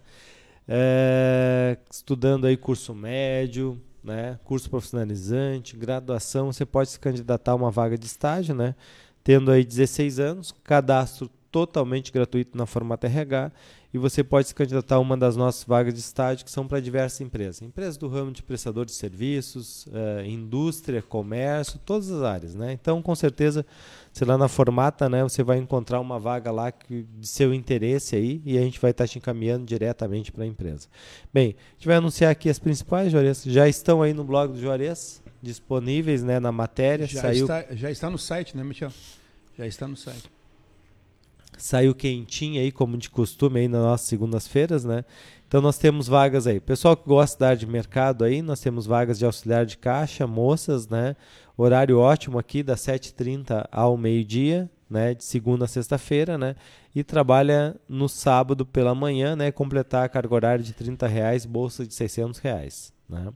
É, 0.68 1.78
estudando 1.92 2.46
aí 2.46 2.58
curso 2.58 2.94
médio, 2.94 3.82
né? 4.04 4.40
Curso 4.44 4.70
profissionalizante, 4.70 5.76
graduação, 5.76 6.52
você 6.52 6.66
pode 6.66 6.90
se 6.90 7.00
candidatar 7.00 7.52
a 7.52 7.56
uma 7.56 7.72
vaga 7.72 7.98
de 7.98 8.06
estágio, 8.06 8.56
né? 8.56 8.76
Tendo 9.24 9.52
aí 9.52 9.64
16 9.64 10.20
anos, 10.20 10.56
cadastro 10.64 11.30
totalmente 11.52 12.12
gratuito 12.12 12.58
na 12.58 12.66
Formata 12.66 13.08
RH 13.08 13.52
e 13.94 13.98
você 13.98 14.24
pode 14.24 14.48
se 14.48 14.56
candidatar 14.56 14.96
a 14.96 15.00
uma 15.00 15.18
das 15.18 15.36
nossas 15.36 15.66
vagas 15.66 15.94
de 15.94 16.00
estágio 16.00 16.46
que 16.46 16.52
são 16.52 16.66
para 16.66 16.80
diversas 16.80 17.20
empresas. 17.20 17.62
Empresas 17.62 17.98
do 17.98 18.08
ramo 18.08 18.32
de 18.32 18.42
prestador 18.42 18.86
de 18.86 18.94
serviços, 18.94 19.86
uh, 19.88 20.26
indústria, 20.26 21.02
comércio, 21.02 21.78
todas 21.86 22.10
as 22.10 22.22
áreas. 22.22 22.56
Né? 22.56 22.72
Então, 22.72 23.02
com 23.02 23.14
certeza, 23.14 23.66
sei 24.14 24.26
lá 24.26 24.38
na 24.38 24.48
Formata, 24.48 25.10
né, 25.10 25.24
você 25.24 25.44
vai 25.44 25.58
encontrar 25.58 26.00
uma 26.00 26.18
vaga 26.18 26.52
lá 26.52 26.72
que, 26.72 27.06
de 27.20 27.28
seu 27.28 27.54
interesse 27.54 28.16
aí 28.16 28.42
e 28.46 28.58
a 28.58 28.62
gente 28.62 28.80
vai 28.80 28.92
estar 28.92 29.08
te 29.08 29.18
encaminhando 29.18 29.66
diretamente 29.66 30.32
para 30.32 30.46
a 30.46 30.48
empresa. 30.48 30.88
Bem, 31.34 31.56
a 31.72 31.74
gente 31.74 31.88
vai 31.88 31.98
anunciar 31.98 32.32
aqui 32.32 32.50
as 32.50 32.60
principais, 32.60 33.12
Juarez. 33.12 33.44
Já 33.44 33.68
estão 33.68 34.02
aí 34.02 34.14
no 34.14 34.24
blog 34.24 34.54
do 34.54 34.60
Juarez, 34.60 35.22
disponíveis 35.42 36.24
né, 36.24 36.40
na 36.40 36.52
matéria. 36.52 37.06
Já, 37.06 37.22
Saiu... 37.24 37.44
está, 37.44 37.66
já 37.72 37.92
está 37.92 38.10
no 38.10 38.18
site, 38.18 38.56
né, 38.56 38.64
Michel? 38.64 38.92
Já 39.58 39.68
está 39.68 39.86
no 39.86 39.98
site 39.98 40.32
saiu 41.64 41.94
quentinho 41.94 42.60
aí, 42.60 42.72
como 42.72 42.98
de 42.98 43.10
costume 43.10 43.62
aí 43.62 43.68
nas 43.68 43.82
nossas 43.82 44.08
segundas-feiras, 44.08 44.84
né? 44.84 45.04
Então 45.48 45.62
nós 45.62 45.78
temos 45.78 46.08
vagas 46.08 46.48
aí. 46.48 46.60
Pessoal 46.60 46.96
que 46.96 47.08
gosta 47.08 47.38
da 47.38 47.48
área 47.48 47.58
de 47.58 47.68
mercado 47.68 48.24
aí, 48.24 48.42
nós 48.42 48.62
temos 48.62 48.86
vagas 48.86 49.20
de 49.20 49.26
auxiliar 49.26 49.66
de 49.66 49.78
caixa, 49.78 50.26
moças, 50.26 50.88
né? 50.88 51.16
Horário 51.58 52.00
ótimo 52.00 52.40
aqui, 52.40 52.64
das 52.64 52.80
7h30 52.82 53.68
ao 53.72 53.98
meio-dia, 53.98 54.70
né? 54.90 55.14
De 55.14 55.24
segunda 55.24 55.66
a 55.66 55.68
sexta-feira, 55.68 56.38
né? 56.38 56.56
E 56.96 57.04
trabalha 57.04 57.76
no 57.88 58.08
sábado 58.08 58.66
pela 58.66 58.96
manhã, 58.96 59.36
né? 59.36 59.52
Completar 59.52 60.06
a 60.06 60.10
carga 60.10 60.34
horária 60.34 60.64
de 60.64 60.74
30 60.74 61.06
reais, 61.06 61.46
bolsa 61.46 61.86
de 61.86 61.94
600 61.94 62.40
reais, 62.40 62.94
né? 63.10 63.28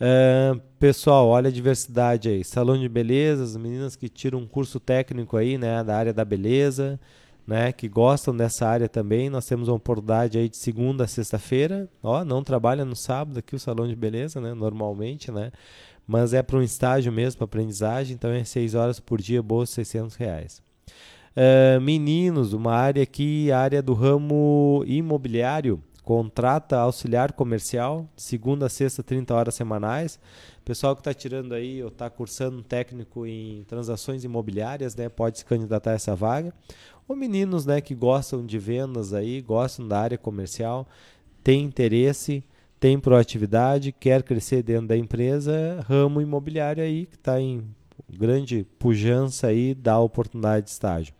Uh, 0.00 0.58
pessoal, 0.78 1.28
olha 1.28 1.48
a 1.48 1.52
diversidade 1.52 2.28
aí. 2.28 2.42
Salão 2.42 2.78
de 2.78 2.88
beleza, 2.88 3.44
as 3.44 3.56
meninas 3.56 3.96
que 3.96 4.08
tiram 4.08 4.38
um 4.38 4.46
curso 4.46 4.80
técnico 4.80 5.36
aí, 5.36 5.58
né? 5.58 5.84
Da 5.84 5.96
área 5.96 6.12
da 6.12 6.24
beleza, 6.24 6.98
né, 7.50 7.72
que 7.72 7.88
gostam 7.88 8.36
dessa 8.36 8.64
área 8.64 8.88
também. 8.88 9.28
Nós 9.28 9.44
temos 9.44 9.66
uma 9.66 9.74
oportunidade 9.74 10.38
aí 10.38 10.48
de 10.48 10.56
segunda 10.56 11.02
a 11.02 11.08
sexta-feira. 11.08 11.88
Ó, 12.00 12.24
não 12.24 12.44
trabalha 12.44 12.84
no 12.84 12.94
sábado 12.94 13.40
aqui 13.40 13.56
o 13.56 13.58
salão 13.58 13.88
de 13.88 13.96
beleza, 13.96 14.40
né, 14.40 14.54
normalmente, 14.54 15.32
né? 15.32 15.50
Mas 16.06 16.32
é 16.32 16.44
para 16.44 16.56
um 16.56 16.62
estágio 16.62 17.12
mesmo, 17.12 17.38
para 17.38 17.46
aprendizagem, 17.46 18.14
então 18.14 18.30
é 18.30 18.44
6 18.44 18.76
horas 18.76 19.00
por 19.00 19.20
dia, 19.20 19.42
bolsa 19.42 19.74
600 19.74 20.14
reais. 20.14 20.62
Uh, 21.36 21.80
meninos, 21.80 22.52
uma 22.52 22.72
área 22.72 23.02
aqui, 23.02 23.50
área 23.50 23.82
do 23.82 23.94
ramo 23.94 24.84
imobiliário, 24.86 25.82
contrata 26.04 26.78
auxiliar 26.78 27.32
comercial, 27.32 28.08
segunda 28.16 28.66
a 28.66 28.68
sexta, 28.68 29.02
30 29.02 29.34
horas 29.34 29.54
semanais. 29.56 30.20
Pessoal 30.64 30.94
que 30.94 31.00
está 31.00 31.12
tirando 31.12 31.52
aí 31.52 31.82
ou 31.82 31.88
está 31.88 32.08
cursando 32.08 32.58
um 32.58 32.62
técnico 32.62 33.26
em 33.26 33.64
transações 33.64 34.22
imobiliárias, 34.22 34.94
né, 34.94 35.08
pode 35.08 35.38
se 35.38 35.44
candidatar 35.44 35.90
a 35.90 35.94
essa 35.94 36.14
vaga 36.14 36.54
ou 37.10 37.16
meninos 37.16 37.66
né, 37.66 37.80
que 37.80 37.92
gostam 37.92 38.46
de 38.46 38.56
vendas 38.56 39.12
aí, 39.12 39.40
gostam 39.40 39.88
da 39.88 39.98
área 39.98 40.16
comercial, 40.16 40.86
têm 41.42 41.64
interesse, 41.64 42.44
têm 42.78 43.00
proatividade, 43.00 43.90
quer 43.90 44.22
crescer 44.22 44.62
dentro 44.62 44.86
da 44.86 44.96
empresa, 44.96 45.84
ramo 45.88 46.20
imobiliário 46.20 46.84
aí 46.84 47.06
que 47.06 47.16
está 47.16 47.40
em 47.40 47.64
grande 48.08 48.64
pujança 48.78 49.48
aí, 49.48 49.74
dá 49.74 49.98
oportunidade 49.98 50.66
de 50.66 50.70
estágio. 50.70 51.12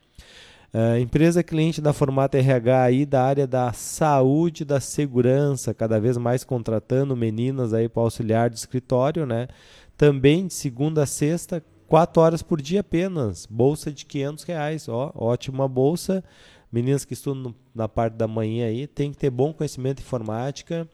Uh, 0.73 0.97
empresa 1.01 1.43
cliente 1.43 1.81
da 1.81 1.93
Formata 1.93 2.39
RH 2.39 2.83
aí 2.83 3.05
da 3.05 3.25
área 3.25 3.45
da 3.45 3.73
saúde 3.73 4.65
da 4.65 4.79
segurança, 4.79 5.75
cada 5.75 5.99
vez 5.99 6.17
mais 6.17 6.45
contratando 6.45 7.17
meninas 7.17 7.75
aí 7.75 7.89
para 7.89 8.05
auxiliar 8.05 8.49
de 8.49 8.57
escritório, 8.57 9.27
né? 9.27 9.49
Também 9.97 10.47
de 10.47 10.55
segunda 10.55 11.03
a 11.03 11.07
sexta, 11.07 11.61
Quatro 11.91 12.23
horas 12.23 12.41
por 12.41 12.63
dia 12.63 12.83
apenas. 12.83 13.47
Bolsa 13.51 13.91
de 13.91 14.07
500 14.07 14.45
reais. 14.45 14.89
Ó, 14.89 15.11
ótima 15.13 15.67
bolsa. 15.67 16.23
Meninas 16.71 17.05
que 17.05 17.15
estudam 17.15 17.43
no, 17.43 17.57
na 17.75 17.89
parte 17.89 18.15
da 18.15 18.29
manhã 18.29 18.69
aí, 18.69 18.87
tem 18.87 19.11
que 19.11 19.19
ter 19.19 19.29
bom 19.29 19.53
conhecimento 19.53 19.97
de 19.97 20.05
informática. 20.05 20.89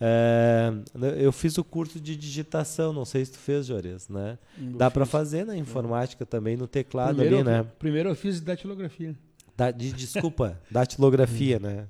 É, 0.00 0.72
eu 1.18 1.32
fiz 1.32 1.58
o 1.58 1.64
curso 1.64 1.98
de 1.98 2.14
digitação, 2.14 2.92
não 2.92 3.04
sei 3.04 3.24
se 3.24 3.32
tu 3.32 3.38
fez, 3.38 3.66
Jores, 3.66 4.08
né? 4.08 4.38
Dá 4.56 4.88
para 4.88 5.04
fazer 5.04 5.44
na 5.44 5.56
informática 5.56 6.24
também, 6.24 6.56
no 6.56 6.68
teclado 6.68 7.16
primeiro, 7.16 7.36
ali, 7.38 7.44
né? 7.44 7.66
Primeiro 7.76 8.08
eu 8.08 8.14
fiz 8.14 8.40
datilografia. 8.40 9.16
Da, 9.56 9.72
de, 9.72 9.92
desculpa, 9.92 10.56
datilografia, 10.70 11.58
né? 11.60 11.88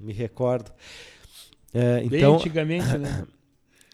Me 0.00 0.12
recordo. 0.12 0.72
É, 1.72 2.02
então, 2.02 2.08
Bem 2.10 2.24
antigamente, 2.24 2.98
né? 2.98 3.24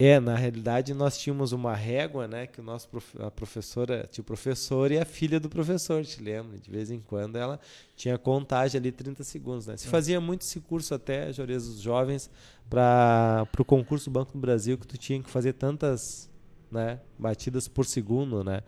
É, 0.03 0.19
na 0.19 0.35
realidade 0.35 0.95
nós 0.95 1.15
tínhamos 1.15 1.51
uma 1.51 1.75
régua, 1.75 2.27
né, 2.27 2.47
que 2.47 2.59
o 2.59 2.63
nosso 2.63 2.89
prof... 2.89 3.15
a 3.21 3.29
professora, 3.29 4.09
tinha 4.11 4.23
o 4.23 4.25
professor 4.25 4.91
e 4.91 4.97
a 4.97 5.05
filha 5.05 5.39
do 5.39 5.47
professor, 5.47 6.03
te 6.03 6.23
lembra? 6.23 6.57
De 6.57 6.71
vez 6.71 6.89
em 6.89 6.99
quando 6.99 7.35
ela 7.35 7.59
tinha 7.95 8.17
contagem 8.17 8.79
ali 8.79 8.91
30 8.91 9.23
segundos, 9.23 9.67
né? 9.67 9.77
Se 9.77 9.87
fazia 9.87 10.19
muito 10.19 10.41
esse 10.41 10.59
curso 10.59 10.95
até, 10.95 11.31
Jores, 11.31 11.67
os 11.67 11.79
jovens, 11.79 12.31
para 12.67 13.47
o 13.59 13.63
concurso 13.63 14.09
Banco 14.09 14.33
do 14.33 14.39
Brasil, 14.39 14.75
que 14.75 14.87
tu 14.87 14.97
tinha 14.97 15.21
que 15.21 15.29
fazer 15.29 15.53
tantas 15.53 16.27
né, 16.71 16.99
batidas 17.19 17.67
por 17.67 17.85
segundo, 17.85 18.43
né? 18.43 18.63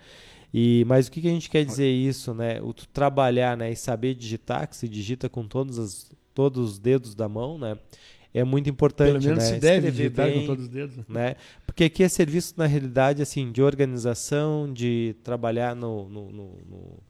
E, 0.54 0.86
mas 0.86 1.08
o 1.08 1.12
que, 1.12 1.20
que 1.20 1.28
a 1.28 1.32
gente 1.32 1.50
quer 1.50 1.66
dizer 1.66 1.90
isso, 1.90 2.32
né? 2.36 2.62
O 2.62 2.76
tu 2.76 2.88
trabalhar 2.90 3.58
né, 3.58 3.72
e 3.72 3.76
saber 3.76 4.14
digitar, 4.14 4.68
que 4.68 4.78
se 4.78 4.88
digita 4.88 5.28
com 5.28 5.48
todos, 5.48 5.80
as, 5.80 6.12
todos 6.32 6.74
os 6.74 6.78
dedos 6.78 7.16
da 7.16 7.28
mão, 7.28 7.58
né? 7.58 7.76
É 8.34 8.44
muito 8.44 8.70
importante. 8.70 9.12
Pelo 9.12 9.24
menos 9.24 9.44
né? 9.44 9.54
se 9.56 9.60
deve 9.60 9.92
digitar 9.92 10.28
bem, 10.28 10.42
com 10.42 10.48
todos 10.48 10.64
os 10.64 10.70
dedos. 10.70 10.98
Né? 11.08 11.36
Porque 11.66 11.84
aqui 11.84 12.04
é 12.04 12.10
serviço, 12.10 12.54
na 12.58 12.66
realidade, 12.66 13.22
assim, 13.22 13.52
de 13.52 13.62
organização, 13.62 14.72
de 14.72 15.16
trabalhar 15.24 15.76
no, 15.76 16.10
no, 16.10 16.32
no, 16.32 16.44
no 16.70 17.04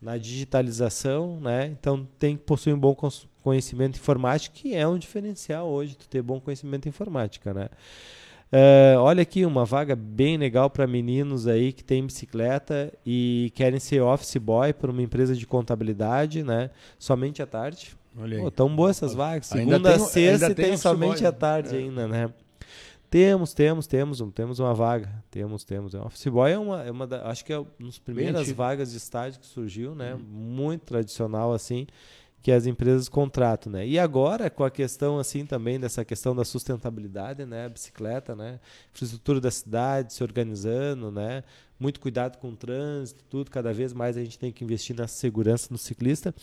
na 0.00 0.16
digitalização, 0.16 1.40
né? 1.40 1.66
Então 1.66 2.06
tem 2.18 2.36
que 2.36 2.44
possuir 2.44 2.74
um 2.74 2.78
bom 2.78 2.96
conhecimento 3.42 3.96
informático, 3.96 4.54
que 4.54 4.74
é 4.74 4.86
um 4.86 4.96
diferencial 4.96 5.68
hoje, 5.68 5.96
tu 5.96 6.08
ter 6.08 6.22
bom 6.22 6.40
conhecimento 6.40 6.88
informática, 6.88 7.52
né? 7.52 7.68
Uh, 8.50 8.96
olha 9.00 9.20
aqui 9.20 9.44
uma 9.44 9.64
vaga 9.66 9.94
bem 9.94 10.38
legal 10.38 10.70
para 10.70 10.86
meninos 10.86 11.46
aí 11.46 11.70
que 11.70 11.84
têm 11.84 12.06
bicicleta 12.06 12.90
e 13.04 13.52
querem 13.54 13.78
ser 13.78 14.00
office 14.00 14.36
boy 14.36 14.72
para 14.72 14.90
uma 14.90 15.02
empresa 15.02 15.34
de 15.34 15.46
contabilidade, 15.46 16.42
né? 16.42 16.70
Somente 16.98 17.42
à 17.42 17.46
tarde. 17.46 17.97
Olha 18.18 18.36
aí. 18.36 18.42
Pô, 18.42 18.50
tão 18.50 18.74
boas 18.74 18.96
essas 18.96 19.14
vagas. 19.14 19.46
Segunda 19.46 19.94
a 19.94 19.98
sexta 19.98 20.54
tem, 20.54 20.66
tem 20.66 20.76
somente 20.76 21.24
à 21.24 21.32
tarde 21.32 21.74
é. 21.74 21.78
ainda, 21.78 22.08
né? 22.08 22.32
Temos, 23.10 23.54
temos, 23.54 23.86
temos, 23.86 24.22
temos 24.34 24.58
uma 24.58 24.74
vaga. 24.74 25.08
Temos, 25.30 25.64
temos. 25.64 25.94
O 25.94 26.00
Office 26.00 26.26
Boy 26.26 26.52
é 26.52 26.58
uma, 26.58 26.82
é 26.82 26.90
uma 26.90 27.06
da, 27.06 27.26
acho 27.28 27.44
que 27.44 27.52
é 27.52 27.58
uma 27.58 27.68
das 27.80 27.98
primeiras 27.98 28.50
vagas 28.50 28.90
de 28.90 28.98
estágio 28.98 29.40
que 29.40 29.46
surgiu, 29.46 29.94
né? 29.94 30.14
Hum. 30.14 30.18
Muito 30.18 30.82
tradicional 30.82 31.54
assim, 31.54 31.86
que 32.42 32.52
as 32.52 32.66
empresas 32.66 33.08
contratam, 33.08 33.72
né? 33.72 33.86
E 33.86 33.98
agora 33.98 34.50
com 34.50 34.62
a 34.62 34.70
questão 34.70 35.18
assim 35.18 35.46
também 35.46 35.80
dessa 35.80 36.04
questão 36.04 36.36
da 36.36 36.44
sustentabilidade, 36.44 37.46
né? 37.46 37.64
A 37.64 37.68
bicicleta, 37.70 38.36
né? 38.36 38.60
Infraestrutura 38.92 39.40
da 39.40 39.50
cidade 39.50 40.12
se 40.12 40.22
organizando, 40.22 41.10
né? 41.10 41.44
Muito 41.80 42.00
cuidado 42.00 42.36
com 42.36 42.50
o 42.50 42.56
trânsito, 42.56 43.24
tudo. 43.24 43.50
Cada 43.50 43.72
vez 43.72 43.94
mais 43.94 44.18
a 44.18 44.20
gente 44.20 44.38
tem 44.38 44.52
que 44.52 44.62
investir 44.64 44.94
na 44.94 45.08
segurança 45.08 45.68
do 45.70 45.78
ciclista. 45.78 46.34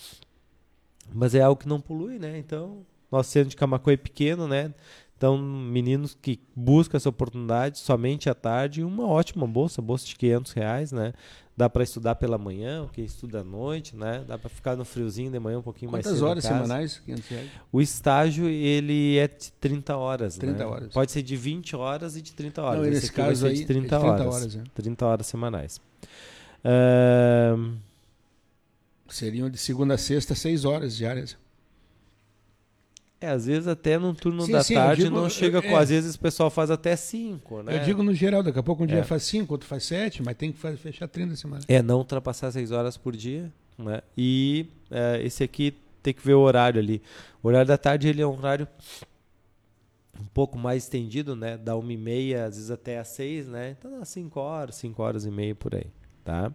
Mas 1.13 1.35
é 1.35 1.41
algo 1.41 1.59
que 1.59 1.67
não 1.67 1.79
polui, 1.79 2.19
né? 2.19 2.37
Então, 2.37 2.85
nosso 3.11 3.29
centro 3.31 3.49
de 3.49 3.55
Camacuã 3.55 3.93
é 3.93 3.97
pequeno, 3.97 4.47
né? 4.47 4.73
Então, 5.17 5.37
meninos 5.37 6.17
que 6.21 6.39
buscam 6.53 6.97
essa 6.97 7.07
oportunidade 7.07 7.79
somente 7.79 8.29
à 8.29 8.33
tarde, 8.35 8.83
uma 8.83 9.07
ótima 9.07 9.47
bolsa, 9.47 9.81
bolsa 9.81 10.05
de 10.05 10.15
500 10.15 10.51
reais, 10.51 10.91
né? 10.91 11.13
Dá 11.55 11.69
para 11.69 11.83
estudar 11.83 12.15
pela 12.15 12.37
manhã, 12.37 12.85
quem 12.91 13.05
estuda 13.05 13.39
à 13.39 13.43
noite, 13.43 13.95
né? 13.95 14.25
Dá 14.27 14.37
para 14.37 14.49
ficar 14.49 14.75
no 14.75 14.83
friozinho 14.83 15.31
de 15.31 15.39
manhã 15.39 15.59
um 15.59 15.61
pouquinho 15.61 15.89
Quantas 15.89 16.07
mais 16.07 16.17
cedo 16.17 16.27
horas 16.29 16.43
semanais? 16.43 16.99
500 17.05 17.27
reais? 17.29 17.49
O 17.71 17.81
estágio, 17.81 18.49
ele 18.49 19.17
é 19.17 19.27
de 19.29 19.53
30 19.53 19.95
horas, 19.95 20.37
30 20.37 20.57
né? 20.57 20.65
horas. 20.65 20.93
Pode 20.93 21.13
ser 21.13 21.21
de 21.21 21.37
20 21.37 21.77
horas 21.77 22.17
e 22.17 22.21
de 22.21 22.33
30 22.33 22.61
horas. 22.61 22.81
Não, 22.83 22.89
nesse 22.89 23.11
caso 23.11 23.47
aí, 23.47 23.55
de 23.55 23.65
30, 23.65 23.87
30 23.87 23.99
horas. 24.05 24.35
horas 24.35 24.55
é. 24.57 24.63
30 24.73 25.05
horas 25.05 25.27
semanais. 25.27 25.79
Uh, 26.59 27.73
Seriam 29.09 29.49
de 29.49 29.57
segunda 29.57 29.93
a 29.93 29.97
sexta, 29.97 30.33
seis 30.35 30.65
horas 30.65 30.95
diárias. 30.95 31.37
É, 33.21 33.29
às 33.29 33.45
vezes 33.45 33.67
até 33.67 33.97
no 33.97 34.13
turno 34.13 34.45
sim, 34.45 34.51
da 34.51 34.63
sim, 34.63 34.73
tarde 34.73 35.03
digo, 35.03 35.15
não 35.15 35.29
chega 35.29 35.61
com. 35.61 35.69
É, 35.69 35.75
às 35.75 35.89
vezes 35.89 36.15
o 36.15 36.19
pessoal 36.19 36.49
faz 36.49 36.69
até 36.69 36.95
cinco, 36.95 37.63
né? 37.63 37.77
Eu 37.77 37.83
digo 37.83 38.03
no 38.03 38.13
geral, 38.13 38.43
daqui 38.43 38.59
a 38.59 38.63
pouco 38.63 38.83
um 38.83 38.85
dia 38.85 38.99
é. 38.99 39.03
faz 39.03 39.23
cinco, 39.23 39.53
outro 39.53 39.67
faz 39.67 39.83
sete, 39.85 40.21
mas 40.21 40.35
tem 40.35 40.51
que 40.51 40.59
fazer, 40.59 40.77
fechar 40.77 41.07
30 41.07 41.35
semanas. 41.35 41.65
É, 41.67 41.81
não 41.81 41.99
ultrapassar 41.99 42.51
seis 42.51 42.71
horas 42.71 42.97
por 42.97 43.15
dia. 43.15 43.51
Né? 43.77 44.01
E 44.17 44.67
é, 44.91 45.21
esse 45.23 45.43
aqui 45.43 45.73
tem 46.03 46.13
que 46.13 46.25
ver 46.25 46.33
o 46.33 46.41
horário 46.41 46.79
ali. 46.79 47.01
O 47.41 47.47
horário 47.47 47.67
da 47.67 47.77
tarde 47.77 48.07
ele 48.07 48.21
é 48.21 48.27
um 48.27 48.37
horário 48.37 48.67
um 50.19 50.25
pouco 50.25 50.57
mais 50.57 50.83
estendido, 50.83 51.35
né? 51.35 51.57
Da 51.57 51.75
uma 51.75 51.91
e 51.91 51.97
meia, 51.97 52.45
às 52.45 52.55
vezes 52.55 52.71
até 52.71 52.99
às 52.99 53.09
seis, 53.09 53.47
né? 53.47 53.75
Então 53.77 53.97
dá 53.97 54.05
cinco 54.05 54.39
horas, 54.39 54.75
cinco 54.75 55.01
horas 55.01 55.25
e 55.25 55.31
meia 55.31 55.55
por 55.55 55.75
aí, 55.75 55.87
tá? 56.23 56.51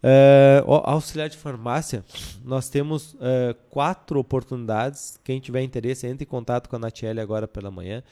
Uh, 0.00 0.72
auxiliar 0.84 1.28
de 1.28 1.36
farmácia, 1.36 2.04
nós 2.44 2.68
temos 2.68 3.14
uh, 3.14 3.54
quatro 3.68 4.20
oportunidades. 4.20 5.18
Quem 5.24 5.40
tiver 5.40 5.62
interesse, 5.62 6.06
entre 6.06 6.24
em 6.24 6.28
contato 6.28 6.68
com 6.68 6.76
a 6.76 6.78
Natiele 6.78 7.20
agora 7.20 7.48
pela 7.48 7.70
manhã, 7.70 8.02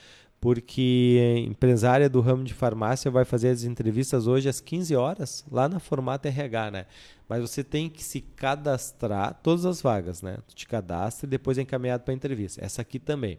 porque 0.40 1.44
empresária 1.46 2.08
do 2.08 2.20
ramo 2.20 2.44
de 2.44 2.52
farmácia 2.52 3.10
vai 3.10 3.24
fazer 3.24 3.50
as 3.50 3.62
entrevistas 3.62 4.26
hoje 4.26 4.48
às 4.48 4.60
15 4.60 4.96
horas, 4.96 5.44
lá 5.50 5.68
na 5.68 5.78
Formata 5.78 6.28
RH, 6.28 6.70
né? 6.70 6.86
Mas 7.28 7.40
você 7.40 7.64
tem 7.64 7.88
que 7.88 8.02
se 8.02 8.20
cadastrar, 8.20 9.38
todas 9.42 9.64
as 9.64 9.80
vagas, 9.80 10.22
né? 10.22 10.38
Tu 10.48 10.54
te 10.54 10.66
cadastra 10.66 11.26
e 11.26 11.30
depois 11.30 11.56
é 11.56 11.62
encaminhado 11.62 12.02
para 12.02 12.12
a 12.12 12.16
entrevista. 12.16 12.64
Essa 12.64 12.82
aqui 12.82 12.98
também. 12.98 13.38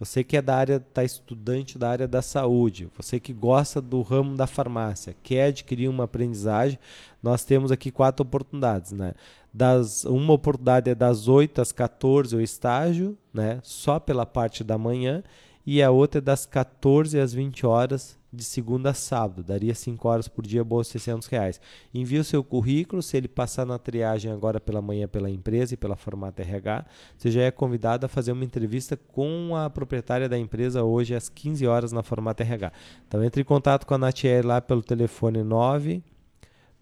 Você 0.00 0.24
que 0.24 0.34
é 0.34 0.40
da 0.40 0.56
área, 0.56 0.76
está 0.76 1.04
estudante 1.04 1.78
da 1.78 1.90
área 1.90 2.08
da 2.08 2.22
saúde, 2.22 2.88
você 2.96 3.20
que 3.20 3.34
gosta 3.34 3.82
do 3.82 4.00
ramo 4.00 4.34
da 4.34 4.46
farmácia, 4.46 5.14
quer 5.22 5.48
adquirir 5.48 5.88
uma 5.88 6.04
aprendizagem, 6.04 6.78
nós 7.22 7.44
temos 7.44 7.70
aqui 7.70 7.90
quatro 7.90 8.22
oportunidades, 8.22 8.92
né? 8.92 9.12
Das, 9.52 10.06
uma 10.06 10.32
oportunidade 10.32 10.88
é 10.88 10.94
das 10.94 11.28
8 11.28 11.60
às 11.60 11.70
14 11.70 12.34
o 12.34 12.40
estágio, 12.40 13.14
né? 13.32 13.60
Só 13.62 14.00
pela 14.00 14.24
parte 14.24 14.64
da 14.64 14.78
manhã, 14.78 15.22
e 15.66 15.82
a 15.82 15.90
outra 15.90 16.18
é 16.18 16.22
das 16.22 16.46
14 16.46 17.20
às 17.20 17.34
20 17.34 17.66
horas 17.66 18.18
de 18.32 18.44
segunda 18.44 18.90
a 18.90 18.94
sábado, 18.94 19.42
daria 19.42 19.74
5 19.74 20.08
horas 20.08 20.28
por 20.28 20.46
dia, 20.46 20.62
boas 20.62 20.86
600 20.88 21.26
reais. 21.28 21.60
Envie 21.92 22.18
o 22.18 22.24
seu 22.24 22.44
currículo, 22.44 23.02
se 23.02 23.16
ele 23.16 23.26
passar 23.26 23.66
na 23.66 23.78
triagem 23.78 24.30
agora 24.30 24.60
pela 24.60 24.80
manhã 24.80 25.08
pela 25.08 25.28
empresa 25.28 25.74
e 25.74 25.76
pela 25.76 25.96
Formata 25.96 26.42
RH, 26.42 26.86
você 27.16 27.30
já 27.30 27.42
é 27.42 27.50
convidado 27.50 28.06
a 28.06 28.08
fazer 28.08 28.32
uma 28.32 28.44
entrevista 28.44 28.96
com 28.96 29.56
a 29.56 29.68
proprietária 29.68 30.28
da 30.28 30.38
empresa 30.38 30.84
hoje 30.84 31.14
às 31.14 31.28
15 31.28 31.66
horas 31.66 31.92
na 31.92 32.02
Formata 32.02 32.42
RH. 32.42 32.72
Então 33.08 33.24
entre 33.24 33.42
em 33.42 33.44
contato 33.44 33.84
com 33.84 33.94
a 33.94 33.98
Natier 33.98 34.46
lá 34.46 34.60
pelo 34.60 34.82
telefone 34.82 35.42
9 35.42 36.02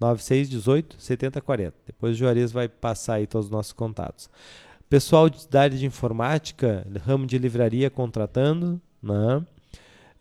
9618 0.00 0.96
7040. 1.00 1.74
Depois 1.86 2.14
o 2.14 2.18
Juarez 2.18 2.52
vai 2.52 2.68
passar 2.68 3.14
aí 3.14 3.26
todos 3.26 3.46
os 3.46 3.50
nossos 3.50 3.72
contatos. 3.72 4.30
Pessoal 4.88 5.28
da 5.50 5.62
área 5.62 5.76
de 5.76 5.84
informática, 5.84 6.86
ramo 7.04 7.26
de 7.26 7.36
livraria 7.36 7.90
contratando, 7.90 8.80
né? 9.02 9.44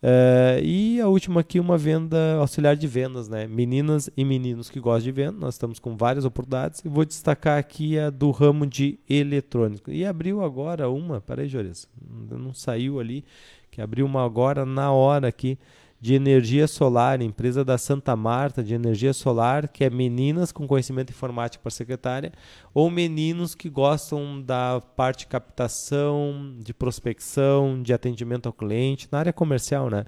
Uh, 0.00 0.62
e 0.62 1.00
a 1.00 1.08
última 1.08 1.40
aqui, 1.40 1.58
uma 1.58 1.76
venda 1.76 2.36
auxiliar 2.36 2.76
de 2.76 2.86
vendas, 2.86 3.28
né? 3.28 3.46
Meninas 3.46 4.08
e 4.16 4.24
meninos 4.24 4.70
que 4.70 4.78
gostam 4.78 5.04
de 5.04 5.12
venda, 5.12 5.38
nós 5.38 5.54
estamos 5.54 5.78
com 5.78 5.96
várias 5.96 6.24
oportunidades. 6.24 6.80
E 6.84 6.88
vou 6.88 7.04
destacar 7.04 7.58
aqui 7.58 7.98
a 7.98 8.10
do 8.10 8.30
ramo 8.30 8.66
de 8.66 8.98
eletrônico. 9.08 9.90
E 9.90 10.04
abriu 10.04 10.42
agora 10.44 10.88
uma, 10.88 11.20
peraí, 11.20 11.48
Jores, 11.48 11.88
não 12.30 12.54
saiu 12.54 13.00
ali, 13.00 13.24
que 13.70 13.80
abriu 13.80 14.06
uma 14.06 14.24
agora 14.24 14.64
na 14.64 14.92
hora 14.92 15.28
aqui 15.28 15.58
de 16.00 16.14
energia 16.14 16.68
solar, 16.68 17.20
empresa 17.20 17.64
da 17.64 17.76
Santa 17.76 18.14
Marta 18.14 18.62
de 18.62 18.72
energia 18.72 19.12
solar, 19.12 19.66
que 19.66 19.82
é 19.82 19.90
meninas 19.90 20.52
com 20.52 20.66
conhecimento 20.66 21.10
informático 21.10 21.62
para 21.62 21.70
secretária, 21.70 22.32
ou 22.72 22.88
meninos 22.88 23.54
que 23.54 23.68
gostam 23.68 24.40
da 24.40 24.80
parte 24.94 25.20
de 25.20 25.26
captação, 25.26 26.54
de 26.58 26.72
prospecção, 26.72 27.82
de 27.82 27.92
atendimento 27.92 28.46
ao 28.46 28.52
cliente, 28.52 29.08
na 29.10 29.18
área 29.18 29.32
comercial, 29.32 29.90
né? 29.90 30.04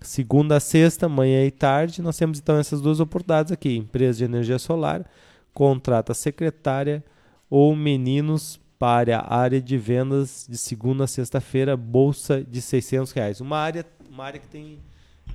Segunda 0.00 0.56
a 0.56 0.60
sexta, 0.60 1.08
manhã 1.08 1.44
e 1.44 1.50
tarde, 1.50 2.00
nós 2.00 2.16
temos 2.16 2.38
então 2.38 2.56
essas 2.56 2.80
duas 2.80 3.00
oportunidades 3.00 3.52
aqui: 3.52 3.76
empresa 3.76 4.18
de 4.18 4.24
energia 4.24 4.58
solar, 4.58 5.04
contrata 5.52 6.14
secretária 6.14 7.04
ou 7.48 7.74
meninos 7.76 8.58
para 8.78 9.18
a 9.18 9.36
área 9.36 9.60
de 9.60 9.76
vendas 9.76 10.46
de 10.48 10.56
segunda 10.56 11.04
a 11.04 11.06
sexta-feira, 11.06 11.76
bolsa 11.76 12.42
de 12.42 12.62
600 12.62 13.12
reais. 13.12 13.40
Uma 13.40 13.58
área 13.58 13.84
uma 14.10 14.24
área 14.24 14.40
que 14.40 14.48
tem 14.48 14.78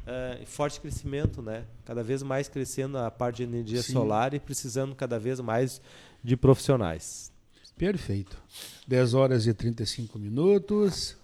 uh, 0.04 0.46
forte 0.46 0.80
crescimento, 0.80 1.42
né? 1.42 1.64
Cada 1.86 2.04
vez 2.04 2.22
mais 2.22 2.48
crescendo 2.48 2.98
a 2.98 3.10
parte 3.10 3.38
de 3.38 3.44
energia 3.44 3.82
Sim. 3.82 3.94
solar 3.94 4.34
e 4.34 4.40
precisando 4.40 4.94
cada 4.94 5.18
vez 5.18 5.40
mais 5.40 5.82
de 6.24 6.36
profissionais. 6.36 7.32
Perfeito. 7.78 8.42
10 8.88 9.14
horas 9.14 9.48
e 9.48 9.54
35 9.54 10.18
minutos. 10.18 11.18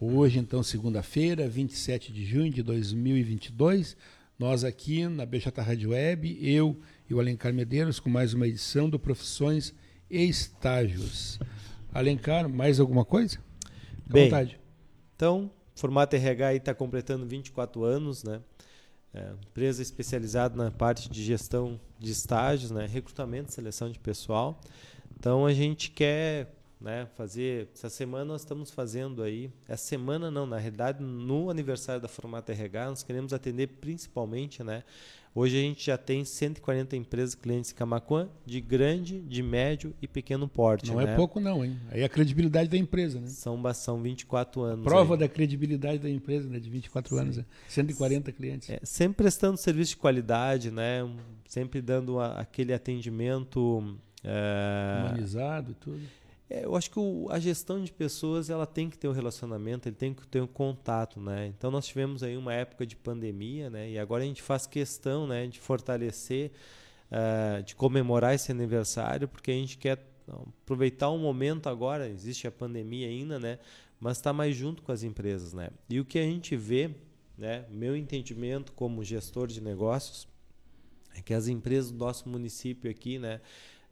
Hoje, 0.00 0.38
então, 0.38 0.62
segunda-feira, 0.62 1.48
27 1.48 2.12
de 2.12 2.24
junho 2.24 2.50
de 2.52 2.62
2022, 2.62 3.96
nós 4.38 4.64
aqui 4.64 5.06
na 5.06 5.24
BJ 5.24 5.62
Rádio 5.62 5.90
Web, 5.90 6.38
eu 6.42 6.78
e 7.08 7.14
o 7.14 7.20
Alencar 7.20 7.52
Medeiros, 7.54 8.00
com 8.00 8.10
mais 8.10 8.34
uma 8.34 8.46
edição 8.46 8.90
do 8.90 8.98
Profissões 8.98 9.72
e 10.10 10.24
Estágios. 10.24 11.38
Alencar, 11.92 12.48
mais 12.48 12.78
alguma 12.78 13.04
coisa? 13.04 13.38
Fique 14.02 14.12
Bem, 14.12 14.24
vontade. 14.24 14.60
Então, 15.14 15.50
Formato 15.76 16.16
RH 16.16 16.54
está 16.54 16.74
completando 16.74 17.24
24 17.24 17.84
anos, 17.84 18.24
né? 18.24 18.40
É, 19.14 19.30
empresa 19.48 19.80
especializada 19.80 20.56
na 20.56 20.70
parte 20.70 21.08
de 21.08 21.22
gestão 21.22 21.80
de 21.98 22.10
estágios, 22.10 22.70
né? 22.70 22.86
recrutamento 22.86 23.50
e 23.50 23.52
seleção 23.54 23.90
de 23.90 23.98
pessoal. 23.98 24.60
Então 25.16 25.46
a 25.46 25.52
gente 25.54 25.90
quer 25.90 26.52
né? 26.80 27.06
Fazer 27.14 27.68
essa 27.74 27.88
semana 27.88 28.24
nós 28.24 28.42
estamos 28.42 28.70
fazendo 28.70 29.22
aí, 29.22 29.50
essa 29.66 29.84
semana 29.84 30.30
não, 30.30 30.46
na 30.46 30.58
realidade 30.58 31.02
no 31.02 31.50
aniversário 31.50 32.02
da 32.02 32.08
Formata 32.08 32.52
RH 32.52 32.90
nós 32.90 33.02
queremos 33.02 33.32
atender 33.32 33.68
principalmente, 33.80 34.62
né? 34.62 34.84
Hoje 35.36 35.58
a 35.58 35.60
gente 35.60 35.84
já 35.84 35.98
tem 35.98 36.24
140 36.24 36.96
empresas 36.96 37.34
clientes 37.34 37.70
em 37.70 37.74
Camacuã, 37.74 38.26
de 38.46 38.58
grande, 38.58 39.20
de 39.20 39.42
médio 39.42 39.94
e 40.00 40.08
pequeno 40.08 40.48
porte. 40.48 40.90
Não 40.90 40.96
né? 40.96 41.12
é 41.12 41.14
pouco 41.14 41.38
não, 41.38 41.62
hein? 41.62 41.78
Aí 41.90 42.02
a 42.02 42.08
credibilidade 42.08 42.70
da 42.70 42.76
empresa, 42.78 43.20
né? 43.20 43.26
São, 43.28 43.62
são 43.74 44.00
24 44.00 44.62
anos. 44.62 44.84
Prova 44.86 45.12
aí. 45.12 45.20
da 45.20 45.28
credibilidade 45.28 45.98
da 45.98 46.08
empresa, 46.08 46.48
né? 46.48 46.58
De 46.58 46.70
24 46.70 47.14
Sim. 47.14 47.20
anos, 47.20 47.40
140 47.68 48.32
clientes. 48.32 48.70
É, 48.70 48.80
sempre 48.82 49.24
prestando 49.24 49.58
serviço 49.58 49.90
de 49.90 49.98
qualidade, 49.98 50.70
né? 50.70 51.06
Sempre 51.46 51.82
dando 51.82 52.18
a, 52.18 52.40
aquele 52.40 52.72
atendimento... 52.72 53.94
É... 54.24 55.02
Humanizado 55.04 55.72
e 55.72 55.74
tudo. 55.74 56.00
É, 56.48 56.64
eu 56.64 56.76
acho 56.76 56.90
que 56.90 56.98
o, 56.98 57.26
a 57.30 57.38
gestão 57.38 57.82
de 57.82 57.92
pessoas 57.92 58.50
ela 58.50 58.66
tem 58.66 58.88
que 58.88 58.96
ter 58.96 59.08
um 59.08 59.12
relacionamento, 59.12 59.88
ele 59.88 59.96
tem 59.96 60.14
que 60.14 60.26
ter 60.26 60.40
um 60.40 60.46
contato, 60.46 61.20
né? 61.20 61.46
Então 61.46 61.70
nós 61.70 61.86
tivemos 61.86 62.22
aí 62.22 62.36
uma 62.36 62.54
época 62.54 62.86
de 62.86 62.94
pandemia, 62.96 63.68
né? 63.68 63.90
E 63.90 63.98
agora 63.98 64.22
a 64.22 64.26
gente 64.26 64.42
faz 64.42 64.66
questão, 64.66 65.26
né, 65.26 65.46
de 65.48 65.58
fortalecer, 65.58 66.52
uh, 67.10 67.62
de 67.62 67.74
comemorar 67.74 68.34
esse 68.34 68.52
aniversário, 68.52 69.26
porque 69.26 69.50
a 69.50 69.54
gente 69.54 69.76
quer 69.76 69.98
aproveitar 70.28 71.10
um 71.10 71.18
momento 71.18 71.68
agora. 71.68 72.08
Existe 72.08 72.46
a 72.46 72.52
pandemia 72.52 73.08
ainda, 73.08 73.38
né? 73.38 73.58
Mas 73.98 74.18
está 74.18 74.32
mais 74.32 74.54
junto 74.54 74.82
com 74.82 74.92
as 74.92 75.02
empresas, 75.02 75.52
né? 75.52 75.70
E 75.88 75.98
o 75.98 76.04
que 76.04 76.18
a 76.18 76.24
gente 76.24 76.54
vê, 76.54 76.90
né? 77.36 77.64
Meu 77.70 77.96
entendimento 77.96 78.72
como 78.72 79.02
gestor 79.02 79.48
de 79.48 79.60
negócios 79.60 80.28
é 81.16 81.22
que 81.22 81.34
as 81.34 81.48
empresas 81.48 81.90
do 81.90 81.98
nosso 81.98 82.28
município 82.28 82.90
aqui, 82.90 83.18
né? 83.18 83.40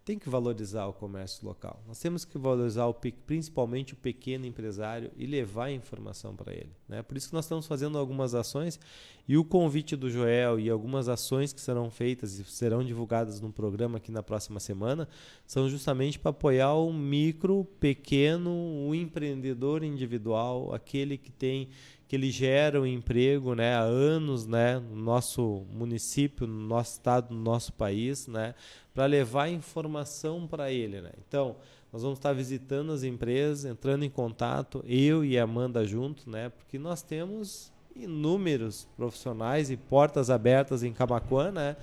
Tem 0.04 0.18
que 0.18 0.28
valorizar 0.28 0.86
o 0.86 0.92
comércio 0.92 1.46
local. 1.46 1.82
Nós 1.88 1.98
temos 1.98 2.26
que 2.26 2.36
valorizar 2.36 2.86
o, 2.86 2.94
principalmente 2.94 3.94
o 3.94 3.96
pequeno 3.96 4.44
empresário 4.44 5.10
e 5.16 5.26
levar 5.26 5.66
a 5.66 5.72
informação 5.72 6.36
para 6.36 6.52
ele. 6.52 6.70
Né? 6.86 7.02
Por 7.02 7.16
isso 7.16 7.28
que 7.28 7.34
nós 7.34 7.46
estamos 7.46 7.66
fazendo 7.66 7.96
algumas 7.96 8.34
ações 8.34 8.78
e 9.26 9.38
o 9.38 9.44
convite 9.44 9.96
do 9.96 10.10
Joel 10.10 10.60
e 10.60 10.68
algumas 10.68 11.08
ações 11.08 11.54
que 11.54 11.60
serão 11.60 11.90
feitas 11.90 12.38
e 12.38 12.44
serão 12.44 12.84
divulgadas 12.84 13.40
no 13.40 13.50
programa 13.50 13.96
aqui 13.96 14.12
na 14.12 14.22
próxima 14.22 14.60
semana 14.60 15.08
são 15.46 15.70
justamente 15.70 16.18
para 16.18 16.30
apoiar 16.30 16.74
o 16.74 16.92
micro, 16.92 17.64
pequeno, 17.80 18.50
o 18.86 18.94
empreendedor 18.94 19.82
individual, 19.82 20.74
aquele 20.74 21.16
que 21.16 21.32
tem 21.32 21.70
que 22.14 22.16
ele 22.16 22.30
gera 22.30 22.80
um 22.80 22.86
emprego 22.86 23.56
né, 23.56 23.74
há 23.74 23.80
anos 23.80 24.46
né, 24.46 24.78
no 24.78 24.94
nosso 24.94 25.64
município, 25.72 26.46
no 26.46 26.68
nosso 26.68 26.92
estado, 26.92 27.34
no 27.34 27.40
nosso 27.40 27.72
país, 27.72 28.28
né, 28.28 28.54
para 28.94 29.04
levar 29.06 29.48
informação 29.48 30.46
para 30.46 30.70
ele. 30.70 31.00
Né? 31.00 31.10
Então, 31.26 31.56
nós 31.92 32.02
vamos 32.02 32.18
estar 32.18 32.32
visitando 32.32 32.92
as 32.92 33.02
empresas, 33.02 33.64
entrando 33.64 34.04
em 34.04 34.10
contato, 34.10 34.84
eu 34.86 35.24
e 35.24 35.36
a 35.36 35.42
Amanda 35.42 35.84
junto, 35.84 36.30
né, 36.30 36.50
porque 36.50 36.78
nós 36.78 37.02
temos 37.02 37.72
inúmeros 37.96 38.86
profissionais 38.96 39.68
e 39.70 39.76
portas 39.76 40.30
abertas 40.30 40.84
em 40.84 40.92
Camacuã, 40.92 41.50
né? 41.50 41.76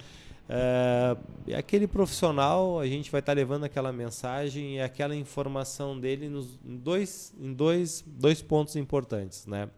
É, 0.49 1.55
aquele 1.55 1.87
profissional, 1.87 2.77
a 2.77 2.85
gente 2.85 3.09
vai 3.09 3.21
estar 3.21 3.31
levando 3.31 3.63
aquela 3.63 3.93
mensagem 3.93 4.75
e 4.75 4.81
aquela 4.81 5.15
informação 5.15 5.97
dele 5.97 6.27
nos, 6.27 6.59
em, 6.65 6.75
dois, 6.75 7.33
em 7.39 7.53
dois, 7.53 8.03
dois 8.05 8.41
pontos 8.41 8.75
importantes, 8.75 9.45
né? 9.45 9.69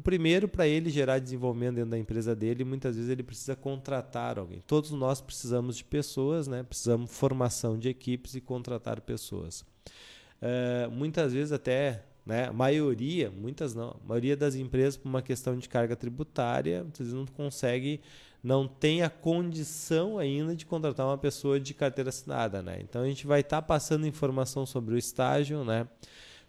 O 0.00 0.02
primeiro, 0.02 0.48
para 0.48 0.66
ele 0.66 0.88
gerar 0.88 1.18
desenvolvimento 1.18 1.74
dentro 1.74 1.90
da 1.90 1.98
empresa 1.98 2.34
dele, 2.34 2.64
muitas 2.64 2.96
vezes 2.96 3.10
ele 3.10 3.22
precisa 3.22 3.54
contratar 3.54 4.38
alguém. 4.38 4.62
Todos 4.66 4.92
nós 4.92 5.20
precisamos 5.20 5.76
de 5.76 5.84
pessoas, 5.84 6.48
né? 6.48 6.62
precisamos 6.62 7.10
de 7.10 7.14
formação 7.14 7.78
de 7.78 7.90
equipes 7.90 8.34
e 8.34 8.40
contratar 8.40 9.02
pessoas. 9.02 9.60
Uh, 10.40 10.90
muitas 10.90 11.34
vezes 11.34 11.52
até, 11.52 12.02
né, 12.24 12.46
a 12.46 12.52
maioria, 12.52 13.30
muitas 13.30 13.74
não, 13.74 13.94
maioria 14.02 14.34
das 14.34 14.54
empresas, 14.54 14.96
por 14.96 15.06
uma 15.06 15.20
questão 15.20 15.54
de 15.54 15.68
carga 15.68 15.94
tributária, 15.94 16.86
vezes 16.98 17.12
não 17.12 17.26
consegue, 17.26 18.00
não 18.42 18.66
tem 18.66 19.02
a 19.02 19.10
condição 19.10 20.16
ainda 20.16 20.56
de 20.56 20.64
contratar 20.64 21.04
uma 21.04 21.18
pessoa 21.18 21.60
de 21.60 21.74
carteira 21.74 22.08
assinada. 22.08 22.62
Né? 22.62 22.78
Então 22.80 23.02
a 23.02 23.06
gente 23.06 23.26
vai 23.26 23.40
estar 23.40 23.60
tá 23.60 23.68
passando 23.68 24.06
informação 24.06 24.64
sobre 24.64 24.94
o 24.94 24.98
estágio, 24.98 25.62
né? 25.62 25.86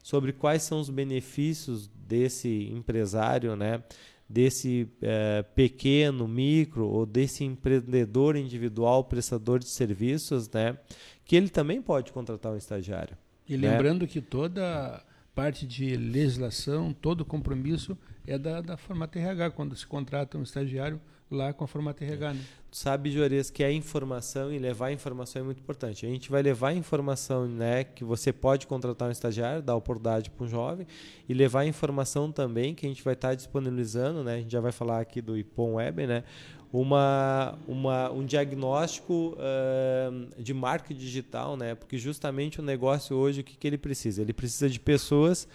sobre 0.02 0.32
quais 0.34 0.64
são 0.64 0.80
os 0.80 0.90
benefícios 0.90 1.90
desse 2.12 2.70
empresário, 2.74 3.56
né? 3.56 3.82
desse 4.28 4.90
é, 5.02 5.44
pequeno, 5.56 6.28
micro 6.28 6.88
ou 6.88 7.06
desse 7.06 7.44
empreendedor 7.46 8.36
individual, 8.36 9.04
prestador 9.06 9.60
de 9.60 9.70
serviços, 9.70 10.50
né? 10.50 10.78
que 11.24 11.36
ele 11.36 11.50
também 11.50 11.82
pode 11.82 12.12
contratar 12.12 12.52
um 12.52 12.58
estagiário. 12.58 13.18
E 13.48 13.56
né? 13.58 13.70
lembrando 13.70 14.06
que 14.06 14.22
toda 14.22 15.04
parte 15.34 15.66
de 15.66 15.96
legislação, 15.96 16.94
todo 16.94 17.26
compromisso 17.26 17.98
é 18.28 18.38
da, 18.38 18.60
da 18.62 18.76
Formata 18.76 19.18
RH, 19.18 19.52
quando 19.52 19.76
se 19.76 19.88
contrata 19.88 20.38
um 20.38 20.44
estagiário 20.44 21.00
lá 21.32 21.54
com 21.54 21.64
a 21.64 21.68
Formata 21.68 22.04
RH. 22.04 22.34
Né? 22.34 22.42
Tu 22.70 22.78
sabe, 22.78 23.12
Juarez, 23.12 23.50
que 23.50 23.64
a 23.64 23.72
informação 23.72 24.52
e 24.52 24.60
levar 24.60 24.88
a 24.88 24.92
informação 24.92 25.42
é 25.42 25.46
muito 25.46 25.60
importante. 25.60 26.06
A 26.06 26.10
gente 26.10 26.30
vai 26.30 26.42
levar 26.42 26.70
a 26.70 26.74
informação 26.74 27.48
né, 27.48 27.84
que 27.84 28.04
você 28.04 28.32
pode 28.32 28.68
contratar 28.68 29.08
um 29.08 29.12
estagiário, 29.12 29.62
dar 29.62 29.76
oportunidade 29.76 30.30
para 30.30 30.46
um 30.46 30.48
jovem, 30.48 30.86
e 31.28 31.34
levar 31.34 31.62
a 31.62 31.66
informação 31.66 32.32
também 32.32 32.76
que 32.76 32.86
a 32.86 32.90
gente 32.90 33.04
vai 33.04 33.14
estar 33.14 33.34
disponibilizando, 33.34 34.24
né, 34.24 34.36
a 34.36 34.38
gente 34.38 34.52
já 34.52 34.62
vai 34.62 34.72
falar 34.72 35.00
aqui 35.00 35.22
do 35.22 35.38
IPOM 35.38 35.76
Web, 35.76 36.08
né, 36.08 36.24
uma, 36.72 37.58
uma, 37.68 38.12
um 38.12 38.26
diagnóstico 38.26 39.36
uh, 39.36 40.42
de 40.42 40.54
marca 40.54 40.94
digital, 40.94 41.58
né? 41.58 41.76
Porque 41.76 41.98
justamente 41.98 42.62
o 42.62 42.64
negócio 42.64 43.16
hoje, 43.18 43.42
o 43.42 43.44
que, 43.44 43.58
que 43.58 43.68
ele 43.68 43.78
precisa? 43.78 44.22
Ele 44.22 44.32
precisa 44.32 44.70
de 44.70 44.80
pessoas 44.80 45.48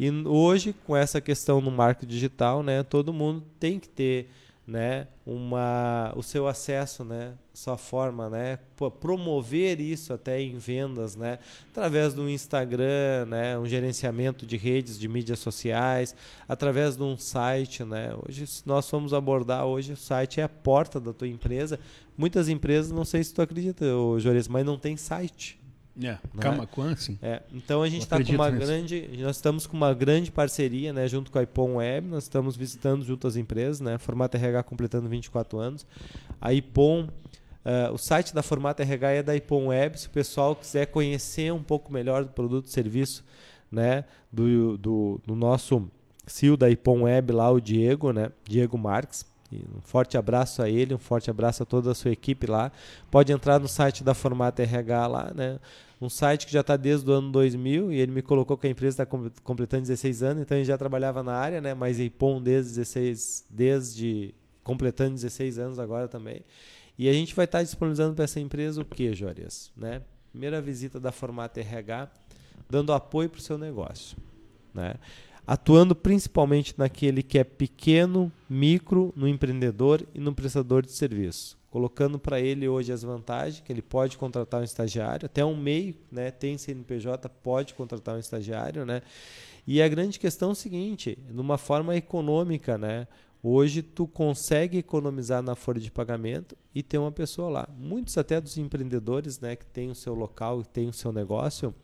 e 0.00 0.10
hoje, 0.10 0.74
com 0.84 0.96
essa 0.96 1.20
questão 1.20 1.60
no 1.60 1.70
marketing 1.70 2.10
digital, 2.10 2.62
né? 2.62 2.82
Todo 2.82 3.12
mundo 3.12 3.44
tem 3.60 3.78
que 3.78 3.88
ter 3.88 4.28
né, 4.66 5.06
uma, 5.26 6.12
o 6.16 6.22
seu 6.22 6.48
acesso, 6.48 7.04
né, 7.04 7.34
sua 7.52 7.76
forma, 7.76 8.30
né, 8.30 8.58
promover 9.00 9.80
isso 9.80 10.12
até 10.12 10.40
em 10.40 10.56
vendas, 10.56 11.14
né, 11.16 11.38
através 11.70 12.14
do 12.14 12.28
Instagram, 12.28 13.26
né, 13.26 13.58
um 13.58 13.66
gerenciamento 13.66 14.46
de 14.46 14.56
redes 14.56 14.98
de 14.98 15.06
mídias 15.06 15.38
sociais, 15.38 16.16
através 16.48 16.96
de 16.96 17.02
um 17.02 17.16
site, 17.16 17.84
né. 17.84 18.14
Hoje, 18.26 18.46
se 18.46 18.66
nós 18.66 18.88
formos 18.88 19.12
abordar 19.12 19.66
hoje, 19.66 19.92
o 19.92 19.96
site 19.96 20.40
é 20.40 20.44
a 20.44 20.48
porta 20.48 20.98
da 20.98 21.12
tua 21.12 21.28
empresa. 21.28 21.78
Muitas 22.16 22.48
empresas, 22.48 22.90
não 22.90 23.04
sei 23.04 23.22
se 23.22 23.34
tu 23.34 23.42
acredita, 23.42 23.84
Jores, 24.18 24.48
mas 24.48 24.64
não 24.64 24.78
tem 24.78 24.96
site. 24.96 25.63
É? 26.02 26.18
Camacuã, 26.40 26.96
sim. 26.96 27.16
É, 27.22 27.40
então 27.52 27.82
a 27.82 27.88
gente 27.88 28.02
está 28.02 28.22
com 28.22 28.32
uma 28.32 28.50
nisso. 28.50 28.66
grande, 28.66 29.10
nós 29.18 29.36
estamos 29.36 29.66
com 29.66 29.76
uma 29.76 29.94
grande 29.94 30.32
parceria, 30.32 30.92
né, 30.92 31.06
junto 31.06 31.30
com 31.30 31.38
a 31.38 31.42
Ipom 31.42 31.76
Web, 31.76 32.08
nós 32.08 32.24
estamos 32.24 32.56
visitando 32.56 33.04
junto 33.04 33.28
as 33.28 33.36
empresas, 33.36 33.80
né, 33.80 33.96
Formato 33.98 34.36
RH 34.36 34.64
completando 34.64 35.08
24 35.08 35.58
anos. 35.58 35.86
A 36.40 36.52
Ipom, 36.52 37.02
uh, 37.04 37.92
o 37.92 37.98
site 37.98 38.34
da 38.34 38.42
Formato 38.42 38.82
RH 38.82 39.10
é 39.10 39.22
da 39.22 39.36
Ipom 39.36 39.68
Web, 39.68 40.00
se 40.00 40.08
o 40.08 40.10
pessoal 40.10 40.56
quiser 40.56 40.86
conhecer 40.86 41.52
um 41.52 41.62
pouco 41.62 41.92
melhor 41.92 42.24
do 42.24 42.30
produto 42.30 42.66
e 42.66 42.70
serviço, 42.70 43.24
né, 43.70 44.04
do, 44.32 44.76
do, 44.76 45.20
do 45.24 45.36
nosso 45.36 45.88
CEO 46.26 46.56
da 46.56 46.68
Ipom 46.68 47.02
Web 47.02 47.32
lá, 47.32 47.50
o 47.50 47.60
Diego, 47.60 48.12
né, 48.12 48.32
Diego 48.44 48.76
Marques. 48.76 49.24
Um 49.52 49.80
forte 49.82 50.16
abraço 50.16 50.62
a 50.62 50.68
ele, 50.68 50.94
um 50.94 50.98
forte 50.98 51.30
abraço 51.30 51.62
a 51.62 51.66
toda 51.66 51.92
a 51.92 51.94
sua 51.94 52.10
equipe 52.10 52.46
lá. 52.46 52.72
Pode 53.08 53.32
entrar 53.32 53.60
no 53.60 53.68
site 53.68 54.02
da 54.02 54.12
Formata 54.12 54.62
RH 54.62 55.06
lá, 55.06 55.32
né? 55.32 55.60
Um 56.00 56.08
site 56.08 56.46
que 56.46 56.52
já 56.52 56.60
está 56.60 56.76
desde 56.76 57.08
o 57.08 57.12
ano 57.12 57.30
2000 57.30 57.92
e 57.92 57.98
ele 57.98 58.12
me 58.12 58.22
colocou 58.22 58.56
que 58.56 58.66
a 58.66 58.70
empresa 58.70 59.02
está 59.02 59.06
completando 59.42 59.82
16 59.82 60.22
anos, 60.22 60.42
então 60.42 60.56
ele 60.56 60.64
já 60.64 60.76
trabalhava 60.76 61.22
na 61.22 61.34
área, 61.34 61.60
né? 61.60 61.74
Mas 61.74 61.98
Ipom 61.98 62.42
desde 62.42 62.74
16, 62.74 63.46
desde 63.50 64.34
completando 64.62 65.14
16 65.14 65.58
anos 65.58 65.78
agora 65.78 66.08
também. 66.08 66.42
E 66.98 67.08
a 67.08 67.12
gente 67.12 67.34
vai 67.34 67.44
estar 67.44 67.58
tá 67.58 67.64
disponibilizando 67.64 68.14
para 68.14 68.24
essa 68.24 68.40
empresa 68.40 68.80
o 68.80 68.84
que, 68.84 69.12
Jorias? 69.14 69.72
Né? 69.76 70.02
Primeira 70.30 70.60
visita 70.60 71.00
da 71.00 71.12
Formata 71.12 71.60
RH, 71.60 72.10
dando 72.68 72.92
apoio 72.92 73.28
para 73.28 73.38
o 73.38 73.42
seu 73.42 73.58
negócio, 73.58 74.16
né? 74.72 74.94
Atuando 75.46 75.94
principalmente 75.94 76.74
naquele 76.78 77.22
que 77.22 77.38
é 77.38 77.44
pequeno, 77.44 78.32
micro, 78.48 79.12
no 79.14 79.28
empreendedor 79.28 80.02
e 80.14 80.18
no 80.18 80.34
prestador 80.34 80.84
de 80.84 80.92
serviço 80.92 81.58
colocando 81.74 82.20
para 82.20 82.40
ele 82.40 82.68
hoje 82.68 82.92
as 82.92 83.02
vantagens, 83.02 83.60
que 83.60 83.72
ele 83.72 83.82
pode 83.82 84.16
contratar 84.16 84.60
um 84.60 84.62
estagiário, 84.62 85.26
até 85.26 85.44
um 85.44 85.56
meio, 85.56 85.96
né, 86.08 86.30
tem 86.30 86.56
CNPJ, 86.56 87.28
pode 87.28 87.74
contratar 87.74 88.14
um 88.14 88.20
estagiário, 88.20 88.86
né? 88.86 89.02
E 89.66 89.82
a 89.82 89.88
grande 89.88 90.20
questão 90.20 90.50
é 90.50 90.52
o 90.52 90.54
seguinte, 90.54 91.18
numa 91.28 91.58
forma 91.58 91.96
econômica, 91.96 92.78
né? 92.78 93.08
Hoje 93.42 93.82
tu 93.82 94.06
consegue 94.06 94.78
economizar 94.78 95.42
na 95.42 95.56
folha 95.56 95.80
de 95.80 95.90
pagamento 95.90 96.56
e 96.72 96.80
ter 96.80 96.98
uma 96.98 97.10
pessoa 97.10 97.50
lá. 97.50 97.68
Muitos 97.76 98.16
até 98.16 98.40
dos 98.40 98.56
empreendedores, 98.56 99.40
né, 99.40 99.56
que 99.56 99.66
tem 99.66 99.90
o 99.90 99.96
seu 99.96 100.14
local, 100.14 100.62
que 100.62 100.68
tem 100.68 100.86
o 100.88 100.92
seu 100.92 101.10
negócio, 101.10 101.74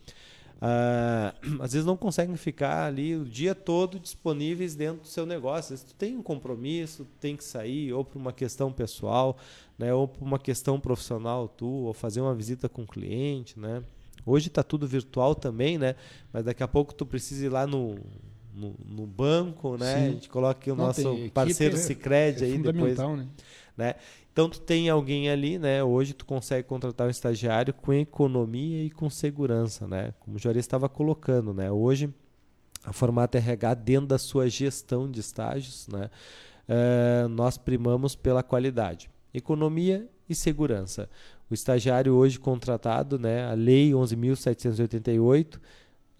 Uh, 0.60 1.56
às 1.62 1.72
vezes 1.72 1.86
não 1.86 1.96
conseguem 1.96 2.36
ficar 2.36 2.86
ali 2.86 3.16
o 3.16 3.24
dia 3.24 3.54
todo 3.54 3.98
disponíveis 3.98 4.74
dentro 4.74 5.02
do 5.02 5.08
seu 5.08 5.24
negócio. 5.24 5.76
Se 5.76 5.84
tu 5.84 5.94
tem 5.94 6.16
um 6.16 6.22
compromisso, 6.22 7.06
tem 7.18 7.36
que 7.36 7.44
sair, 7.44 7.92
ou 7.92 8.04
por 8.04 8.18
uma 8.18 8.32
questão 8.32 8.72
pessoal, 8.72 9.36
né, 9.78 9.92
ou 9.94 10.06
por 10.06 10.22
uma 10.22 10.38
questão 10.38 10.78
profissional 10.78 11.48
tu, 11.48 11.66
ou 11.66 11.94
fazer 11.94 12.20
uma 12.20 12.34
visita 12.34 12.68
com 12.68 12.82
o 12.82 12.86
cliente, 12.86 13.58
né, 13.58 13.82
Hoje 14.24 14.48
está 14.48 14.62
tudo 14.62 14.86
virtual 14.86 15.34
também, 15.34 15.78
né? 15.78 15.94
Mas 16.32 16.44
daqui 16.44 16.62
a 16.62 16.68
pouco 16.68 16.94
tu 16.94 17.06
precisa 17.06 17.46
ir 17.46 17.48
lá 17.48 17.66
no, 17.66 17.96
no, 18.54 18.74
no 18.86 19.06
banco, 19.06 19.76
né? 19.76 19.94
Sim. 19.94 20.06
A 20.06 20.10
gente 20.10 20.28
coloca 20.28 20.60
aqui 20.60 20.70
o 20.70 20.76
Não, 20.76 20.86
nosso 20.86 21.30
parceiro 21.32 21.76
é, 21.76 21.78
Cicred 21.78 22.42
é 22.42 22.46
aí 22.46 22.58
depois. 22.58 22.98
Né? 23.76 23.94
Então 24.32 24.48
tu 24.48 24.60
tem 24.60 24.88
alguém 24.88 25.28
ali, 25.28 25.58
né? 25.58 25.82
Hoje 25.82 26.14
tu 26.14 26.24
consegue 26.24 26.66
contratar 26.66 27.06
um 27.06 27.10
estagiário 27.10 27.74
com 27.74 27.92
economia 27.92 28.84
e 28.84 28.90
com 28.90 29.10
segurança, 29.10 29.86
né? 29.86 30.14
Como 30.20 30.36
o 30.36 30.38
Juarez 30.38 30.64
estava 30.64 30.88
colocando, 30.88 31.52
né? 31.52 31.70
Hoje 31.70 32.12
a 32.84 32.92
Formata 32.92 33.38
RH 33.38 33.74
dentro 33.74 34.06
da 34.06 34.18
sua 34.18 34.48
gestão 34.48 35.10
de 35.10 35.20
estágios, 35.20 35.88
né? 35.88 36.10
Uh, 36.68 37.28
nós 37.28 37.58
primamos 37.58 38.14
pela 38.14 38.42
qualidade, 38.42 39.10
economia 39.34 40.08
e 40.28 40.34
segurança. 40.34 41.10
O 41.50 41.54
estagiário 41.54 42.14
hoje 42.14 42.38
contratado, 42.38 43.18
né? 43.18 43.44
A 43.50 43.54
lei 43.54 43.90
11.788 43.90 45.56
uh, 45.56 45.60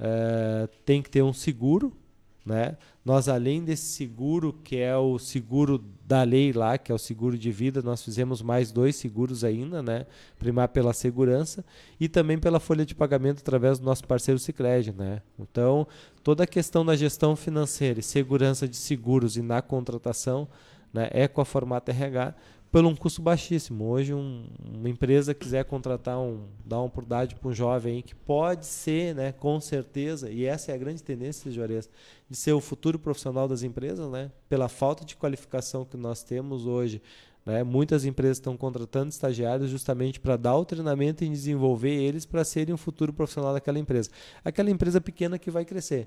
eh, 0.00 0.68
tem 0.84 1.00
que 1.00 1.08
ter 1.08 1.22
um 1.22 1.32
seguro, 1.32 1.96
né? 2.44 2.76
Nós, 3.04 3.28
além 3.28 3.64
desse 3.64 3.86
seguro, 3.86 4.52
que 4.64 4.76
é 4.76 4.96
o 4.96 5.18
seguro 5.18 5.82
da 6.06 6.22
lei 6.22 6.52
lá, 6.52 6.76
que 6.76 6.90
é 6.90 6.94
o 6.94 6.98
seguro 6.98 7.38
de 7.38 7.50
vida, 7.50 7.82
nós 7.82 8.02
fizemos 8.02 8.42
mais 8.42 8.72
dois 8.72 8.96
seguros 8.96 9.44
ainda, 9.44 9.82
né? 9.82 10.06
Primar 10.38 10.68
pela 10.68 10.92
segurança 10.92 11.64
e 11.98 12.08
também 12.08 12.38
pela 12.38 12.60
folha 12.60 12.84
de 12.84 12.94
pagamento 12.94 13.40
através 13.40 13.78
do 13.78 13.84
nosso 13.84 14.06
parceiro 14.06 14.38
Sicredi, 14.38 14.92
né? 14.92 15.22
Então, 15.38 15.86
toda 16.22 16.44
a 16.44 16.46
questão 16.46 16.84
da 16.84 16.96
gestão 16.96 17.36
financeira 17.36 18.00
e 18.00 18.02
segurança 18.02 18.66
de 18.66 18.76
seguros 18.76 19.36
e 19.36 19.42
na 19.42 19.62
contratação 19.62 20.48
né, 20.92 21.08
é 21.12 21.28
com 21.28 21.40
a 21.40 21.44
Formata 21.44 21.92
RH, 21.92 22.34
pelo 22.70 22.88
um 22.88 22.94
custo 22.94 23.20
baixíssimo. 23.20 23.84
Hoje, 23.88 24.14
um, 24.14 24.46
uma 24.74 24.88
empresa 24.88 25.34
quiser 25.34 25.64
contratar 25.64 26.18
um, 26.18 26.46
dar 26.64 26.78
uma 26.78 26.86
oportunidade 26.86 27.34
para 27.34 27.48
um 27.48 27.52
jovem 27.52 28.00
que 28.00 28.14
pode 28.14 28.64
ser, 28.66 29.14
né, 29.14 29.32
com 29.32 29.60
certeza, 29.60 30.30
e 30.30 30.44
essa 30.44 30.70
é 30.70 30.74
a 30.74 30.78
grande 30.78 31.02
tendência, 31.02 31.50
Juarez, 31.50 31.90
de 32.28 32.36
ser 32.36 32.52
o 32.52 32.60
futuro 32.60 32.98
profissional 32.98 33.48
das 33.48 33.62
empresas, 33.62 34.08
né, 34.10 34.30
pela 34.48 34.68
falta 34.68 35.04
de 35.04 35.16
qualificação 35.16 35.84
que 35.84 35.96
nós 35.96 36.22
temos 36.22 36.66
hoje. 36.66 37.02
Né, 37.44 37.64
muitas 37.64 38.04
empresas 38.04 38.36
estão 38.36 38.54
contratando 38.56 39.08
estagiários 39.08 39.70
justamente 39.70 40.20
para 40.20 40.36
dar 40.36 40.56
o 40.56 40.64
treinamento 40.64 41.24
e 41.24 41.28
desenvolver 41.28 41.94
eles 41.94 42.26
para 42.26 42.44
serem 42.44 42.74
o 42.74 42.78
futuro 42.78 43.12
profissional 43.12 43.54
daquela 43.54 43.78
empresa. 43.78 44.10
Aquela 44.44 44.70
empresa 44.70 45.00
pequena 45.00 45.38
que 45.38 45.50
vai 45.50 45.64
crescer. 45.64 46.06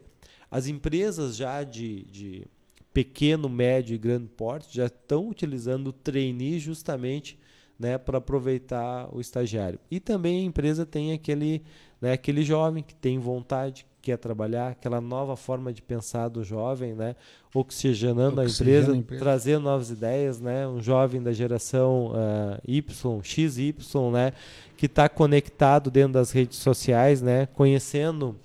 As 0.49 0.68
empresas 0.68 1.36
já 1.36 1.64
de, 1.64 2.03
de 2.03 2.47
pequeno, 2.93 3.49
médio 3.49 3.95
e 3.95 3.97
grande 3.97 4.27
porte 4.27 4.75
já 4.75 4.85
estão 4.85 5.27
utilizando 5.27 5.87
o 5.87 5.93
trainee 5.93 6.59
justamente 6.59 7.37
né, 7.79 7.97
para 7.97 8.19
aproveitar 8.19 9.09
o 9.11 9.19
estagiário. 9.19 9.79
E 9.89 9.99
também 9.99 10.41
a 10.41 10.45
empresa 10.45 10.85
tem 10.85 11.11
aquele, 11.11 11.63
né, 11.99 12.13
aquele 12.13 12.43
jovem 12.43 12.83
que 12.83 12.93
tem 12.93 13.17
vontade, 13.17 13.85
quer 14.01 14.17
trabalhar, 14.17 14.69
aquela 14.69 15.01
nova 15.01 15.35
forma 15.35 15.73
de 15.73 15.81
pensar 15.81 16.27
do 16.27 16.43
jovem, 16.43 16.93
né, 16.93 17.15
oxigenando, 17.53 18.41
a, 18.41 18.45
empresa, 18.45 18.91
a 18.91 18.95
empresa, 18.95 19.23
trazendo 19.23 19.63
novas 19.63 19.89
ideias, 19.89 20.39
né, 20.39 20.67
um 20.67 20.81
jovem 20.81 21.21
da 21.21 21.31
geração 21.31 22.11
uh, 22.11 22.61
Y, 22.67 22.83
XY, 23.23 23.75
né, 24.11 24.33
que 24.77 24.85
está 24.85 25.09
conectado 25.09 25.89
dentro 25.89 26.13
das 26.13 26.31
redes 26.31 26.59
sociais, 26.59 27.21
né, 27.21 27.47
conhecendo, 27.47 28.35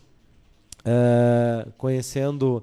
uh, 0.80 1.70
conhecendo 1.76 2.62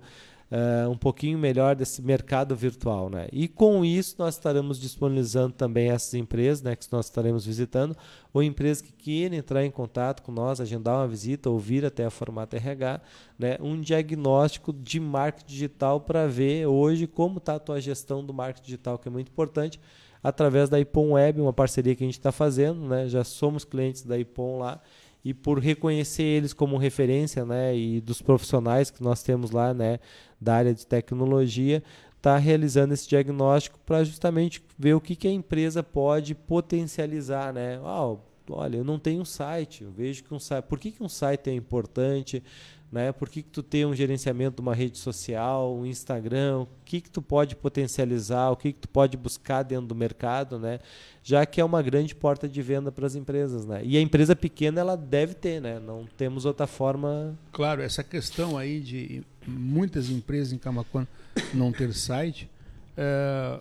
uh, 0.51 0.89
um 0.89 0.97
pouquinho 0.97 1.37
melhor 1.37 1.75
desse 1.75 2.01
mercado 2.01 2.55
virtual. 2.55 3.09
Né? 3.09 3.27
E 3.31 3.47
com 3.47 3.83
isso 3.83 4.15
nós 4.17 4.35
estaremos 4.35 4.79
disponibilizando 4.79 5.53
também 5.53 5.89
essas 5.89 6.13
empresas 6.13 6.61
né, 6.61 6.75
que 6.75 6.91
nós 6.91 7.05
estaremos 7.05 7.45
visitando, 7.45 7.95
ou 8.33 8.43
empresas 8.43 8.81
que 8.81 8.91
queiram 8.91 9.35
entrar 9.35 9.65
em 9.65 9.71
contato 9.71 10.21
com 10.21 10.31
nós, 10.31 10.59
agendar 10.59 10.97
uma 10.97 11.07
visita 11.07 11.49
ou 11.49 11.59
vir 11.59 11.85
até 11.85 12.05
a 12.05 12.09
Formata 12.09 12.57
RH, 12.57 13.01
né, 13.37 13.57
um 13.61 13.79
diagnóstico 13.79 14.73
de 14.73 14.99
marketing 14.99 15.47
digital 15.47 16.01
para 16.01 16.27
ver 16.27 16.67
hoje 16.67 17.07
como 17.07 17.37
está 17.37 17.55
a 17.55 17.59
tua 17.59 17.79
gestão 17.79 18.25
do 18.25 18.33
marketing 18.33 18.65
digital, 18.65 18.97
que 18.97 19.07
é 19.07 19.11
muito 19.11 19.29
importante, 19.29 19.79
através 20.23 20.69
da 20.69 20.79
Ipom 20.79 21.11
Web, 21.11 21.39
uma 21.39 21.53
parceria 21.53 21.95
que 21.95 22.03
a 22.03 22.07
gente 22.07 22.17
está 22.17 22.31
fazendo, 22.31 22.87
né, 22.87 23.07
já 23.07 23.23
somos 23.23 23.63
clientes 23.63 24.01
da 24.01 24.17
Ipom 24.17 24.57
lá, 24.57 24.81
e 25.23 25.33
por 25.33 25.57
reconhecer 25.57 26.23
eles 26.23 26.53
como 26.53 26.77
referência, 26.77 27.45
né, 27.45 27.75
e 27.75 27.99
dos 27.99 28.21
profissionais 28.21 28.91
que 28.91 29.03
nós 29.03 29.23
temos 29.23 29.49
lá, 29.49 29.73
né, 29.73 29.99
da 30.45 30.55
área 30.55 30.73
de 30.73 30.85
tecnologia, 30.85 31.83
está 32.15 32.37
realizando 32.37 32.93
esse 32.93 33.09
diagnóstico 33.09 33.79
para 33.85 34.03
justamente 34.03 34.63
ver 34.77 34.93
o 34.93 35.01
que, 35.01 35.15
que 35.15 35.27
a 35.27 35.31
empresa 35.31 35.81
pode 35.83 36.35
potencializar, 36.35 37.51
né? 37.51 37.79
Oh, 37.81 38.19
olha, 38.49 38.77
eu 38.77 38.83
não 38.83 38.99
tenho 38.99 39.21
um 39.21 39.25
site, 39.25 39.83
eu 39.83 39.91
vejo 39.91 40.23
que 40.23 40.33
um 40.33 40.39
site, 40.39 40.63
por 40.65 40.79
que, 40.79 40.91
que 40.91 41.03
um 41.03 41.09
site 41.09 41.49
é 41.49 41.53
importante? 41.53 42.43
Né? 42.91 43.11
Por 43.11 43.29
que, 43.29 43.41
que 43.41 43.49
tu 43.49 43.63
tem 43.63 43.85
um 43.85 43.93
gerenciamento 43.93 44.57
de 44.57 44.61
uma 44.61 44.73
rede 44.73 44.97
social, 44.97 45.75
um 45.75 45.85
Instagram, 45.85 46.59
o 46.59 46.67
que, 46.85 47.01
que 47.01 47.09
tu 47.09 47.21
pode 47.21 47.55
potencializar, 47.55 48.49
o 48.51 48.55
que, 48.55 48.71
que 48.71 48.79
tu 48.79 48.89
pode 48.89 49.17
buscar 49.17 49.63
dentro 49.63 49.87
do 49.87 49.95
mercado, 49.95 50.59
né? 50.59 50.79
Já 51.23 51.45
que 51.45 51.59
é 51.59 51.65
uma 51.65 51.81
grande 51.81 52.15
porta 52.15 52.47
de 52.47 52.61
venda 52.61 52.91
para 52.91 53.05
as 53.05 53.15
empresas, 53.15 53.65
né? 53.65 53.81
E 53.83 53.97
a 53.97 54.01
empresa 54.01 54.35
pequena 54.35 54.79
ela 54.79 54.95
deve 54.95 55.33
ter, 55.33 55.59
né? 55.61 55.79
Não 55.79 56.05
temos 56.17 56.45
outra 56.45 56.67
forma. 56.67 57.37
Claro, 57.51 57.81
essa 57.81 58.03
questão 58.03 58.57
aí 58.57 58.79
de 58.79 59.23
muitas 59.45 60.09
empresas 60.09 60.53
em 60.53 60.57
Camacuã 60.57 61.07
não 61.53 61.71
ter 61.71 61.93
site, 61.93 62.49
é, 62.95 63.59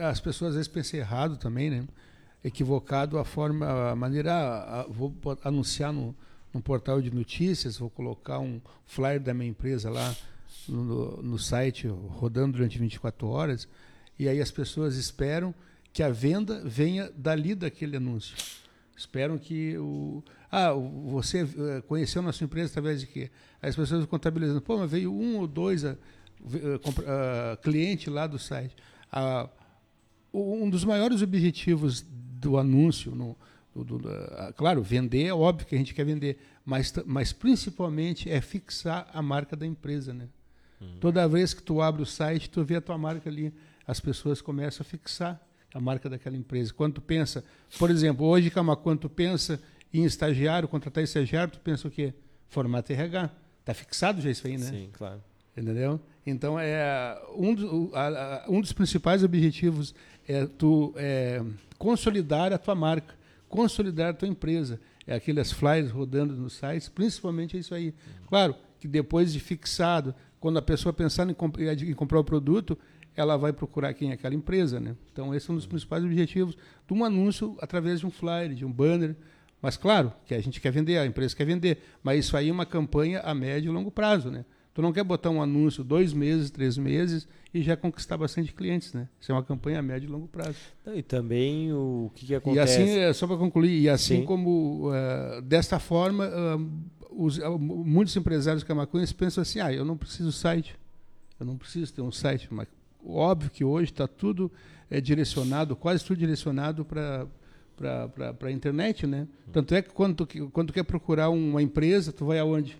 as 0.00 0.20
pessoas 0.20 0.50
às 0.50 0.54
vezes 0.56 0.68
pensam 0.68 1.00
errado 1.00 1.36
também, 1.36 1.70
né? 1.70 1.84
Equivocado 2.44 3.18
a 3.18 3.24
forma, 3.24 3.90
a 3.90 3.96
maneira, 3.96 4.32
a, 4.32 4.80
a, 4.80 4.86
vou 4.86 5.12
anunciar 5.42 5.92
no 5.92 6.14
um 6.54 6.60
portal 6.60 7.00
de 7.00 7.10
notícias, 7.10 7.78
vou 7.78 7.90
colocar 7.90 8.38
um 8.38 8.60
flyer 8.86 9.20
da 9.20 9.32
minha 9.32 9.50
empresa 9.50 9.88
lá 9.90 10.14
no, 10.68 11.22
no 11.22 11.38
site, 11.38 11.86
rodando 11.86 12.52
durante 12.58 12.78
24 12.78 13.28
horas, 13.28 13.68
e 14.18 14.28
aí 14.28 14.40
as 14.40 14.50
pessoas 14.50 14.96
esperam 14.96 15.54
que 15.92 16.02
a 16.02 16.10
venda 16.10 16.62
venha 16.64 17.10
dali 17.16 17.54
daquele 17.54 17.96
anúncio. 17.96 18.36
Esperam 18.96 19.38
que 19.38 19.78
o. 19.78 20.22
Ah, 20.52 20.72
você 20.72 21.40
eh, 21.40 21.82
conheceu 21.88 22.20
nossa 22.20 22.44
empresa 22.44 22.70
através 22.70 23.00
de 23.00 23.06
quê? 23.06 23.30
Aí 23.62 23.70
as 23.70 23.76
pessoas 23.76 24.04
contabilizando. 24.04 24.60
Pô, 24.60 24.76
mas 24.76 24.90
veio 24.90 25.10
um 25.12 25.38
ou 25.38 25.46
dois 25.46 25.84
a, 25.84 25.96
a, 25.96 27.52
a 27.52 27.56
cliente 27.56 28.10
lá 28.10 28.26
do 28.26 28.38
site. 28.38 28.76
Ah, 29.10 29.48
um 30.32 30.68
dos 30.68 30.84
maiores 30.84 31.22
objetivos 31.22 32.04
do 32.06 32.58
anúncio 32.58 33.14
no, 33.14 33.36
do, 33.74 33.98
do, 33.98 34.08
claro, 34.56 34.82
vender 34.82 35.26
é 35.26 35.34
óbvio 35.34 35.66
que 35.66 35.74
a 35.74 35.78
gente 35.78 35.94
quer 35.94 36.04
vender, 36.04 36.38
mas, 36.64 36.92
mas 37.06 37.32
principalmente 37.32 38.28
é 38.28 38.40
fixar 38.40 39.08
a 39.12 39.22
marca 39.22 39.56
da 39.56 39.66
empresa, 39.66 40.12
né? 40.12 40.28
Hum. 40.80 40.96
Toda 41.00 41.28
vez 41.28 41.54
que 41.54 41.62
tu 41.62 41.80
abre 41.80 42.02
o 42.02 42.06
site, 42.06 42.50
tu 42.50 42.64
vê 42.64 42.76
a 42.76 42.80
tua 42.80 42.98
marca 42.98 43.28
ali, 43.28 43.52
as 43.86 44.00
pessoas 44.00 44.40
começam 44.40 44.82
a 44.82 44.84
fixar 44.84 45.40
a 45.72 45.80
marca 45.80 46.08
daquela 46.08 46.36
empresa. 46.36 46.72
Quando 46.72 46.94
tu 46.94 47.00
pensa, 47.00 47.44
por 47.78 47.90
exemplo, 47.90 48.26
hoje, 48.26 48.50
Cama, 48.50 48.76
quando 48.76 49.00
tu 49.00 49.08
pensa 49.08 49.60
em 49.92 50.04
estagiário, 50.04 50.68
contratar 50.68 51.04
estagiário, 51.04 51.52
tu 51.52 51.60
pensa 51.60 51.86
o 51.86 51.90
quê? 51.90 52.14
Formato 52.48 52.92
RH. 52.92 53.30
Está 53.60 53.74
fixado 53.74 54.20
já 54.20 54.30
isso 54.30 54.46
aí, 54.46 54.56
né? 54.56 54.66
Sim, 54.66 54.90
claro. 54.92 55.22
Entendeu? 55.56 56.00
Então, 56.26 56.58
é, 56.58 57.20
um, 57.36 57.54
do, 57.54 57.90
a, 57.94 58.44
a, 58.44 58.50
um 58.50 58.60
dos 58.60 58.72
principais 58.72 59.22
objetivos 59.22 59.94
é 60.26 60.46
tu 60.46 60.92
é, 60.96 61.42
consolidar 61.78 62.52
a 62.52 62.58
tua 62.58 62.74
marca 62.74 63.14
consolidar 63.50 64.10
a 64.10 64.14
tua 64.14 64.28
empresa. 64.28 64.80
É 65.06 65.14
aqueles 65.14 65.52
flyers 65.52 65.90
rodando 65.90 66.34
nos 66.34 66.54
sites, 66.54 66.88
principalmente 66.88 67.56
é 67.56 67.60
isso 67.60 67.74
aí. 67.74 67.92
Claro 68.26 68.54
que 68.78 68.88
depois 68.88 69.32
de 69.32 69.40
fixado, 69.40 70.14
quando 70.38 70.58
a 70.58 70.62
pessoa 70.62 70.92
pensar 70.92 71.28
em, 71.28 71.34
comp 71.34 71.58
em 71.58 71.92
comprar 71.92 72.20
o 72.20 72.24
produto, 72.24 72.78
ela 73.14 73.36
vai 73.36 73.52
procurar 73.52 73.92
quem 73.92 74.10
é 74.10 74.14
aquela 74.14 74.34
empresa, 74.34 74.80
né? 74.80 74.96
Então 75.12 75.34
esse 75.34 75.50
é 75.50 75.52
um 75.52 75.56
dos 75.56 75.66
principais 75.66 76.02
objetivos 76.02 76.56
de 76.86 76.94
um 76.94 77.04
anúncio 77.04 77.56
através 77.60 78.00
de 78.00 78.06
um 78.06 78.10
flyer, 78.10 78.54
de 78.54 78.64
um 78.64 78.72
banner. 78.72 79.16
Mas 79.60 79.76
claro 79.76 80.12
que 80.24 80.32
a 80.32 80.40
gente 80.40 80.60
quer 80.60 80.70
vender, 80.70 80.96
a 80.96 81.04
empresa 81.04 81.36
quer 81.36 81.44
vender, 81.44 81.82
mas 82.02 82.24
isso 82.24 82.36
aí 82.36 82.48
é 82.48 82.52
uma 82.52 82.64
campanha 82.64 83.20
a 83.20 83.34
médio 83.34 83.70
e 83.70 83.74
longo 83.74 83.90
prazo, 83.90 84.30
né? 84.30 84.44
Tu 84.72 84.80
não 84.80 84.92
quer 84.92 85.02
botar 85.02 85.30
um 85.30 85.42
anúncio 85.42 85.82
dois 85.82 86.12
meses, 86.12 86.50
três 86.50 86.78
meses 86.78 87.26
e 87.52 87.60
já 87.62 87.76
conquistar 87.76 88.16
bastante 88.16 88.52
clientes, 88.52 88.92
né? 88.92 89.08
Isso 89.20 89.32
é 89.32 89.34
uma 89.34 89.42
campanha 89.42 89.80
a 89.80 89.82
médio 89.82 90.06
e 90.06 90.10
longo 90.10 90.28
prazo. 90.28 90.56
E 90.94 91.02
também 91.02 91.72
o 91.72 92.10
que, 92.14 92.26
que 92.26 92.34
acontece... 92.34 92.80
E 92.80 92.82
assim, 92.82 92.98
é, 92.98 93.12
só 93.12 93.26
para 93.26 93.36
concluir, 93.36 93.80
e 93.80 93.88
assim 93.88 94.18
Sim. 94.18 94.24
como, 94.24 94.90
uh, 94.90 95.42
desta 95.42 95.80
forma, 95.80 96.28
uh, 96.28 96.70
os, 97.10 97.38
uh, 97.38 97.58
muitos 97.58 98.14
empresários 98.16 98.62
camacuenses 98.62 99.12
pensam 99.12 99.42
assim, 99.42 99.58
ah, 99.58 99.72
eu 99.72 99.84
não 99.84 99.96
preciso 99.96 100.30
site, 100.30 100.76
eu 101.38 101.44
não 101.44 101.56
preciso 101.56 101.92
ter 101.92 102.02
um 102.02 102.12
site, 102.12 102.46
mas 102.50 102.68
óbvio 103.04 103.50
que 103.50 103.64
hoje 103.64 103.90
está 103.90 104.06
tudo 104.06 104.52
é, 104.88 105.00
direcionado, 105.00 105.74
quase 105.74 106.04
tudo 106.04 106.18
direcionado 106.18 106.84
para 106.84 107.26
para 107.80 108.48
a 108.48 108.52
internet, 108.52 109.06
né? 109.06 109.26
Tanto 109.50 109.74
é 109.74 109.80
que 109.80 109.88
quando 109.88 110.26
tu, 110.26 110.50
quando 110.50 110.68
tu 110.68 110.74
quer 110.74 110.82
procurar 110.82 111.30
uma 111.30 111.62
empresa, 111.62 112.12
tu 112.12 112.26
vai 112.26 112.38
aonde? 112.38 112.76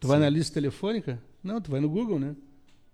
Tu 0.00 0.06
Sim. 0.06 0.08
vai 0.08 0.18
na 0.18 0.28
lista 0.28 0.54
telefônica? 0.54 1.20
Não, 1.44 1.60
tu 1.60 1.70
vai 1.70 1.80
no 1.80 1.88
Google, 1.88 2.18
né? 2.18 2.34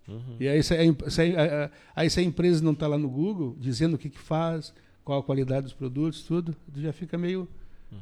Uhum. 0.07 0.37
E 0.39 0.47
aí 0.47 0.61
se, 0.61 0.73
a, 0.73 1.71
aí, 1.95 2.09
se 2.09 2.19
a 2.19 2.23
empresa 2.23 2.63
não 2.63 2.73
está 2.73 2.87
lá 2.87 2.97
no 2.97 3.09
Google, 3.09 3.55
dizendo 3.59 3.95
o 3.95 3.97
que, 3.97 4.09
que 4.09 4.19
faz, 4.19 4.73
qual 5.03 5.19
a 5.19 5.23
qualidade 5.23 5.63
dos 5.63 5.73
produtos, 5.73 6.23
tudo, 6.23 6.55
tu 6.73 6.81
já 6.81 6.93
fica 6.93 7.17
meio. 7.17 7.47
Uhum. 7.91 7.97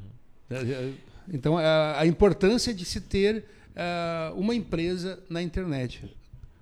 Já, 0.50 0.92
Então, 1.32 1.58
a, 1.58 2.00
a 2.00 2.06
importância 2.06 2.74
de 2.74 2.84
se 2.86 3.02
ter 3.02 3.46
uh, 3.76 4.40
uma 4.40 4.54
empresa 4.56 5.20
na 5.30 5.42
internet. 5.42 6.04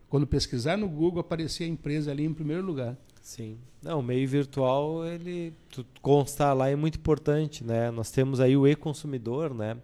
Quando 0.10 0.28
pesquisar 0.28 0.78
no 0.78 0.88
Google, 0.88 1.22
aparecer 1.22 1.64
a 1.64 1.68
empresa 1.68 2.12
ali 2.12 2.24
em 2.24 2.34
primeiro 2.34 2.64
lugar. 2.64 2.96
Sim. 3.24 3.58
Não, 3.82 4.00
o 4.00 4.04
meio 4.04 4.28
virtual, 4.28 5.06
ele 5.06 5.54
constar 6.02 6.56
lá 6.56 6.70
é 6.70 6.76
muito 6.76 6.98
importante, 6.98 7.64
né? 7.64 7.90
Nós 7.90 8.12
temos 8.12 8.42
aí 8.42 8.56
o 8.58 8.68
e-consumidor, 8.68 9.54
né? 9.54 9.78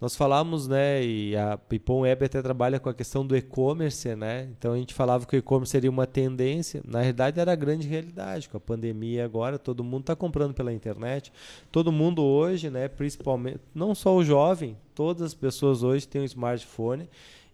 Nós 0.00 0.16
falamos, 0.16 0.66
né, 0.66 1.04
e 1.04 1.36
a 1.36 1.56
Pipon 1.56 2.00
Web 2.00 2.24
até 2.24 2.42
trabalha 2.42 2.80
com 2.80 2.88
a 2.88 2.94
questão 2.94 3.24
do 3.24 3.36
e-commerce, 3.36 4.16
né? 4.16 4.48
Então 4.58 4.72
a 4.72 4.76
gente 4.76 4.92
falava 4.92 5.24
que 5.24 5.36
o 5.36 5.38
e-commerce 5.38 5.70
seria 5.70 5.90
uma 5.90 6.06
tendência, 6.06 6.82
na 6.84 7.00
realidade 7.00 7.38
era 7.38 7.52
a 7.52 7.56
grande 7.56 7.86
realidade. 7.86 8.48
Com 8.48 8.56
a 8.56 8.60
pandemia 8.60 9.24
agora, 9.24 9.56
todo 9.56 9.84
mundo 9.84 10.00
está 10.00 10.16
comprando 10.16 10.52
pela 10.52 10.72
internet. 10.72 11.32
Todo 11.70 11.92
mundo 11.92 12.24
hoje, 12.24 12.70
né, 12.70 12.88
principalmente, 12.88 13.60
não 13.72 13.94
só 13.94 14.16
o 14.16 14.24
jovem, 14.24 14.76
todas 14.96 15.22
as 15.22 15.34
pessoas 15.34 15.84
hoje 15.84 16.08
têm 16.08 16.22
um 16.22 16.24
smartphone 16.24 17.08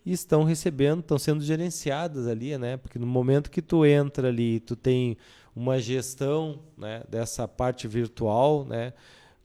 e 0.06 0.12
estão 0.12 0.44
recebendo, 0.44 1.00
estão 1.00 1.18
sendo 1.18 1.42
gerenciadas 1.42 2.28
ali, 2.28 2.56
né? 2.56 2.76
Porque 2.76 2.96
no 2.96 3.06
momento 3.06 3.50
que 3.50 3.60
tu 3.60 3.84
entra 3.84 4.28
ali, 4.28 4.60
tu 4.60 4.76
tem 4.76 5.16
uma 5.54 5.80
gestão, 5.80 6.60
né, 6.78 7.02
dessa 7.08 7.48
parte 7.48 7.88
virtual, 7.88 8.64
né, 8.64 8.92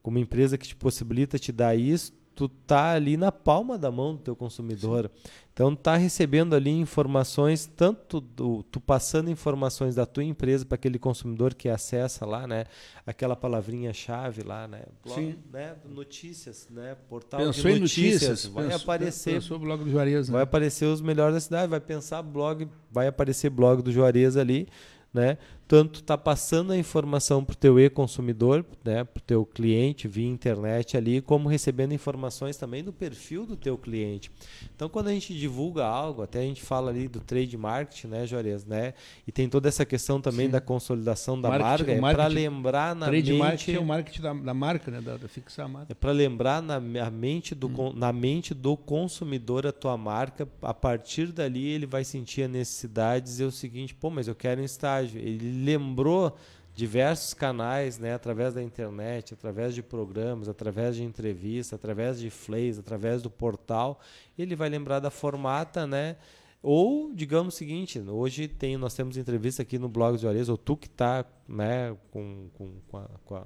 como 0.03 0.19
empresa 0.19 0.57
que 0.57 0.67
te 0.67 0.75
possibilita 0.75 1.39
te 1.39 1.51
dar 1.51 1.75
isso, 1.75 2.13
tu 2.35 2.47
tá 2.47 2.91
ali 2.91 3.17
na 3.17 3.31
palma 3.31 3.77
da 3.77 3.89
mão 3.89 4.13
do 4.13 4.21
teu 4.21 4.35
consumidor. 4.35 5.09
Então 5.53 5.75
tá 5.75 5.97
recebendo 5.97 6.55
ali 6.55 6.71
informações, 6.71 7.65
tanto 7.65 8.21
do, 8.21 8.63
tu 8.63 8.79
passando 8.79 9.29
informações 9.29 9.95
da 9.95 10.05
tua 10.05 10.23
empresa 10.23 10.65
para 10.65 10.75
aquele 10.75 10.97
consumidor 10.97 11.53
que 11.53 11.67
acessa 11.67 12.25
lá, 12.25 12.47
né? 12.47 12.63
Aquela 13.05 13.35
palavrinha 13.35 13.93
chave 13.93 14.43
lá, 14.43 14.67
né? 14.67 14.83
Blog, 15.03 15.19
Sim. 15.19 15.37
né? 15.51 15.75
Notícias, 15.89 16.67
né? 16.69 16.95
Portal 17.09 17.41
pensou 17.41 17.71
de 17.71 17.79
notícias, 17.79 18.21
notícias 18.21 18.45
vai 18.45 18.63
pensou, 18.65 18.81
aparecer. 18.81 19.33
Pensou 19.33 19.59
blog 19.59 19.83
do 19.83 19.91
Juarez, 19.91 20.29
né? 20.29 20.33
Vai 20.33 20.43
aparecer 20.43 20.85
os 20.85 21.01
melhores 21.01 21.33
da 21.33 21.41
cidade, 21.41 21.69
vai 21.69 21.81
pensar 21.81 22.21
blog, 22.21 22.67
vai 22.89 23.07
aparecer 23.07 23.49
blog 23.49 23.81
do 23.81 23.91
Juarez 23.91 24.37
ali 24.37 24.69
né? 25.13 25.37
Tanto 25.71 26.01
está 26.01 26.17
passando 26.17 26.73
a 26.73 26.77
informação 26.77 27.45
para 27.45 27.53
o 27.53 27.55
teu 27.55 27.79
e-consumidor, 27.79 28.65
né? 28.83 29.05
para 29.05 29.21
o 29.21 29.23
teu 29.23 29.45
cliente 29.45 30.05
via 30.05 30.27
internet 30.27 30.97
ali, 30.97 31.21
como 31.21 31.47
recebendo 31.47 31.93
informações 31.93 32.57
também 32.57 32.83
do 32.83 32.91
perfil 32.91 33.45
do 33.45 33.55
teu 33.55 33.77
cliente. 33.77 34.29
Então, 34.75 34.89
quando 34.89 35.07
a 35.07 35.13
gente 35.13 35.33
divulga 35.33 35.85
algo, 35.85 36.23
até 36.23 36.39
a 36.39 36.43
gente 36.43 36.61
fala 36.61 36.91
ali 36.91 37.07
do 37.07 37.21
trade 37.21 37.55
marketing, 37.55 38.07
né, 38.07 38.27
Juarez, 38.27 38.65
né? 38.65 38.93
E 39.25 39.31
tem 39.31 39.47
toda 39.47 39.69
essa 39.69 39.85
questão 39.85 40.19
também 40.19 40.47
Sim. 40.47 40.51
da 40.51 40.59
consolidação 40.59 41.39
da 41.39 41.47
marketing, 41.47 42.01
marca, 42.01 42.15
é 42.15 42.15
para 42.15 42.27
lembrar 42.27 42.93
na 42.93 43.05
trade 43.05 43.31
mente... 43.31 43.39
marketing 43.39 43.73
é 43.73 43.79
o 43.79 43.85
marketing 43.85 44.21
da, 44.21 44.33
da 44.33 44.53
marca, 44.53 44.91
né? 44.91 44.99
Da, 44.99 45.15
da, 45.15 45.29
fixar 45.29 45.67
a 45.67 45.69
marca. 45.69 45.93
É 45.93 45.95
para 45.95 46.11
lembrar 46.11 46.61
na 46.61 46.81
mente, 46.81 47.55
do, 47.55 47.67
hum. 47.67 47.93
na 47.95 48.11
mente 48.11 48.53
do 48.53 48.75
consumidor 48.75 49.65
a 49.65 49.71
tua 49.71 49.95
marca, 49.95 50.45
a 50.61 50.73
partir 50.73 51.27
dali 51.27 51.65
ele 51.65 51.85
vai 51.85 52.03
sentir 52.03 52.43
a 52.43 52.49
necessidade 52.49 53.23
de 53.23 53.31
dizer 53.31 53.45
o 53.45 53.51
seguinte, 53.51 53.95
pô, 53.95 54.09
mas 54.09 54.27
eu 54.27 54.35
quero 54.35 54.59
um 54.59 54.65
estágio 54.65 55.11
estágio. 55.11 55.21
Ele 55.21 55.60
lembrou 55.63 56.35
diversos 56.73 57.33
canais, 57.33 57.99
né, 57.99 58.13
através 58.13 58.53
da 58.53 58.63
internet, 58.63 59.33
através 59.33 59.75
de 59.75 59.83
programas, 59.83 60.47
através 60.47 60.95
de 60.95 61.03
entrevistas, 61.03 61.73
através 61.73 62.19
de 62.19 62.29
flays, 62.29 62.79
através 62.79 63.21
do 63.21 63.29
portal. 63.29 63.99
Ele 64.37 64.55
vai 64.55 64.69
lembrar 64.69 64.99
da 64.99 65.09
formata, 65.09 65.85
né? 65.85 66.15
Ou, 66.63 67.11
digamos 67.13 67.55
o 67.55 67.57
seguinte, 67.57 67.99
hoje 67.99 68.47
tem, 68.47 68.77
nós 68.77 68.93
temos 68.93 69.17
entrevista 69.17 69.63
aqui 69.63 69.79
no 69.79 69.89
blog 69.89 70.15
de 70.15 70.21
Juarez, 70.21 70.47
ou 70.47 70.57
tu 70.57 70.77
que 70.77 70.87
está 70.87 71.25
né, 71.47 71.95
com, 72.11 72.49
com, 72.53 72.71
com, 72.87 72.97
a, 72.97 73.09
com 73.25 73.35
a, 73.35 73.45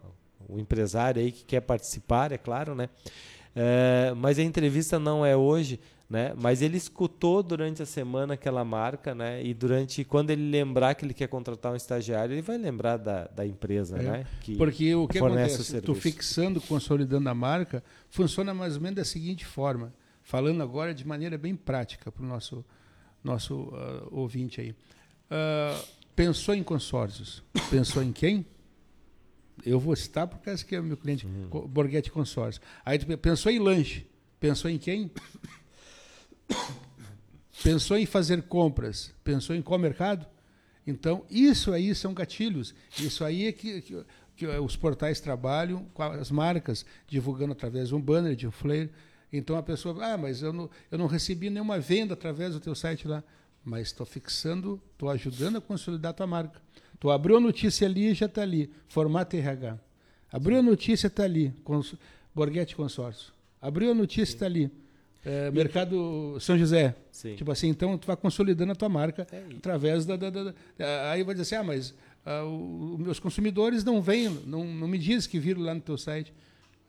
o 0.50 0.60
empresário 0.60 1.22
aí 1.22 1.32
que 1.32 1.46
quer 1.46 1.62
participar, 1.62 2.32
é 2.32 2.38
claro, 2.38 2.76
né? 2.76 2.90
É, 3.56 4.14
mas 4.18 4.38
a 4.38 4.44
entrevista 4.44 5.00
não 5.00 5.26
é 5.26 5.36
hoje, 5.36 5.80
né? 6.10 6.34
Mas 6.38 6.62
ele 6.62 6.78
escutou 6.78 7.42
durante 7.42 7.82
a 7.82 7.86
semana 7.86 8.36
aquela 8.36 8.64
marca, 8.64 9.16
né? 9.16 9.44
E 9.44 9.54
durante 9.54 10.04
quando 10.04 10.30
ele 10.30 10.50
lembrar 10.50 10.94
que 10.96 11.04
ele 11.04 11.14
quer 11.14 11.28
contratar 11.28 11.72
um 11.72 11.76
estagiário, 11.76 12.34
ele 12.34 12.42
vai 12.42 12.58
lembrar 12.58 12.98
da, 12.98 13.26
da 13.28 13.46
empresa, 13.46 13.98
é. 13.98 14.02
né? 14.04 14.26
Que 14.42 14.56
Porque 14.56 14.94
o 14.94 15.08
que 15.08 15.18
acontece? 15.18 15.82
Tu 15.82 15.96
fixando, 15.96 16.62
consolidando 16.62 17.28
a 17.28 17.34
marca, 17.34 17.84
funciona 18.10 18.54
mais 18.54 18.76
ou 18.76 18.82
menos 18.82 18.98
da 18.98 19.06
seguinte 19.06 19.46
forma. 19.46 19.94
Falando 20.22 20.62
agora 20.62 20.94
de 20.94 21.06
maneira 21.06 21.38
bem 21.38 21.56
prática 21.56 22.12
para 22.12 22.24
o 22.24 22.28
nosso 22.28 22.66
nosso 23.24 23.56
uh, 23.56 24.08
ouvinte 24.12 24.62
aí. 24.62 24.72
Uh, 24.72 25.84
pensou 26.16 26.54
em 26.54 26.62
consórcios? 26.62 27.44
Pensou 27.72 28.04
em 28.04 28.12
quem? 28.12 28.46
Eu 29.66 29.80
vou 29.80 29.96
citar 29.96 30.28
por 30.28 30.38
causa 30.40 30.64
que 30.64 30.76
é 30.76 30.80
o 30.80 30.84
meu 30.84 30.96
cliente, 30.96 31.26
uhum. 31.26 31.68
Borghetti 31.68 32.12
Consórcio. 32.12 32.62
Aí 32.86 33.00
tu 33.00 33.18
pensou 33.18 33.52
em 33.52 33.58
lanche? 33.58 34.06
Pensou 34.40 34.70
em 34.70 34.78
quem? 34.78 35.10
Pensou 37.64 37.98
em 37.98 38.06
fazer 38.06 38.44
compras? 38.44 39.12
Pensou 39.24 39.56
em 39.56 39.62
qual 39.62 39.80
mercado? 39.80 40.26
Então, 40.86 41.26
isso 41.32 41.74
aí 41.74 41.96
são 41.96 42.14
gatilhos. 42.14 42.76
Isso 43.00 43.24
aí 43.24 43.48
é 43.48 43.52
que, 43.52 43.82
que, 43.82 44.06
que 44.36 44.46
os 44.46 44.76
portais 44.76 45.20
trabalham 45.20 45.86
com 45.94 46.04
as 46.04 46.30
marcas, 46.30 46.86
divulgando 47.08 47.54
através 47.54 47.88
de 47.88 47.96
um 47.96 48.02
banner, 48.02 48.36
de 48.36 48.48
um 48.48 48.52
flyer. 48.52 48.92
Então 49.34 49.58
a 49.58 49.64
pessoa, 49.64 49.98
ah, 50.06 50.18
mas 50.18 50.42
eu 50.44 50.54
não, 50.54 50.70
eu 50.92 50.98
não 50.98 51.08
recebi 51.08 51.50
nenhuma 51.50 51.80
venda 51.80 52.14
através 52.14 52.54
do 52.54 52.60
teu 52.60 52.76
site 52.76 53.08
lá. 53.08 53.24
Mas 53.64 53.88
estou 53.88 54.06
fixando, 54.06 54.80
estou 54.92 55.10
ajudando 55.10 55.58
a 55.58 55.62
consolidar 55.62 56.12
a 56.12 56.14
tua 56.14 56.28
marca. 56.28 56.62
Tu 57.00 57.10
abriu 57.10 57.38
a 57.38 57.40
notícia 57.40 57.88
ali 57.88 58.12
e 58.12 58.14
já 58.14 58.28
está 58.28 58.44
ali. 58.44 58.72
Formato 58.88 59.36
RH. 59.36 59.80
Abriu 60.32 60.60
a 60.60 60.62
notícia, 60.62 61.08
está 61.08 61.24
ali. 61.24 61.52
Cons 61.64 61.96
Borghetti 62.34 62.76
Consórcio. 62.76 63.34
Abriu 63.60 63.90
a 63.90 63.96
notícia, 63.96 64.36
está 64.36 64.46
ali 64.46 64.72
é, 65.26 65.50
mercado 65.50 66.38
São 66.40 66.58
José. 66.58 66.96
Sim. 67.12 67.36
Tipo 67.36 67.52
assim, 67.52 67.68
então 67.68 67.98
tu 67.98 68.06
vai 68.06 68.16
consolidando 68.16 68.72
a 68.72 68.76
tua 68.76 68.88
marca 68.88 69.26
é 69.32 69.44
através 69.58 70.06
da, 70.06 70.16
da, 70.16 70.30
da, 70.30 70.44
da, 70.44 71.12
Aí 71.12 71.24
vai 71.24 71.34
dizer 71.34 71.56
assim, 71.56 71.56
ah, 71.56 71.64
mas 71.64 71.96
uh, 72.26 72.94
os 72.94 73.00
meus 73.00 73.20
consumidores 73.20 73.84
não 73.84 74.02
vêm, 74.02 74.30
não, 74.46 74.64
não 74.64 74.88
me 74.88 75.00
dizem 75.00 75.30
que 75.30 75.40
viram 75.40 75.62
lá 75.62 75.74
no 75.74 75.82
teu 75.82 75.98
site. 75.98 76.32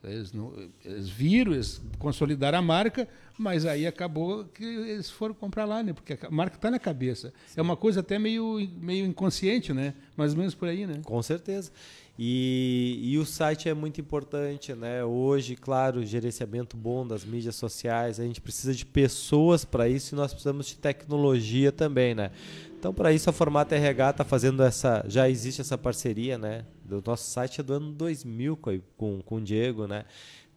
Eles, 0.03 0.31
não, 0.31 0.53
eles 0.85 1.09
viram, 1.09 1.53
eles 1.53 1.81
consolidaram 1.97 2.59
a 2.59 2.61
marca, 2.61 3.07
mas 3.37 3.65
aí 3.65 3.87
acabou 3.87 4.45
que 4.45 4.63
eles 4.63 5.09
foram 5.09 5.33
comprar 5.33 5.65
lá, 5.65 5.81
né? 5.81 5.91
Porque 5.91 6.17
a 6.21 6.29
marca 6.29 6.55
está 6.55 6.69
na 6.69 6.77
cabeça. 6.77 7.33
Sim. 7.47 7.59
É 7.59 7.61
uma 7.63 7.75
coisa 7.75 8.01
até 8.01 8.19
meio, 8.19 8.57
meio 8.79 9.05
inconsciente, 9.05 9.73
né? 9.73 9.95
Mais 10.15 10.33
ou 10.33 10.37
menos 10.37 10.53
por 10.53 10.67
aí, 10.67 10.85
né? 10.85 11.01
Com 11.03 11.21
certeza. 11.23 11.71
E, 12.19 12.99
e 13.03 13.17
o 13.19 13.25
site 13.25 13.69
é 13.69 13.73
muito 13.75 14.01
importante, 14.01 14.73
né? 14.73 15.05
Hoje, 15.05 15.55
claro, 15.55 16.03
gerenciamento 16.03 16.75
bom 16.75 17.05
das 17.05 17.23
mídias 17.23 17.55
sociais, 17.55 18.19
a 18.19 18.23
gente 18.23 18.41
precisa 18.41 18.73
de 18.73 18.85
pessoas 18.85 19.63
para 19.63 19.87
isso 19.87 20.15
e 20.15 20.17
nós 20.17 20.33
precisamos 20.33 20.65
de 20.65 20.77
tecnologia 20.77 21.71
também, 21.71 22.15
né? 22.15 22.31
Então, 22.79 22.91
para 22.91 23.11
isso, 23.11 23.29
a 23.29 23.33
Formata 23.33 23.75
RH 23.75 24.09
está 24.11 24.23
fazendo 24.23 24.63
essa. 24.63 25.03
Já 25.07 25.29
existe 25.29 25.61
essa 25.61 25.77
parceria, 25.77 26.37
né? 26.37 26.65
Do 26.83 27.03
nosso 27.05 27.29
site 27.29 27.59
é 27.59 27.63
do 27.63 27.73
ano 27.73 27.91
2000 27.91 28.57
com, 28.97 29.21
com 29.21 29.35
o 29.35 29.41
Diego, 29.41 29.85
né? 29.85 30.05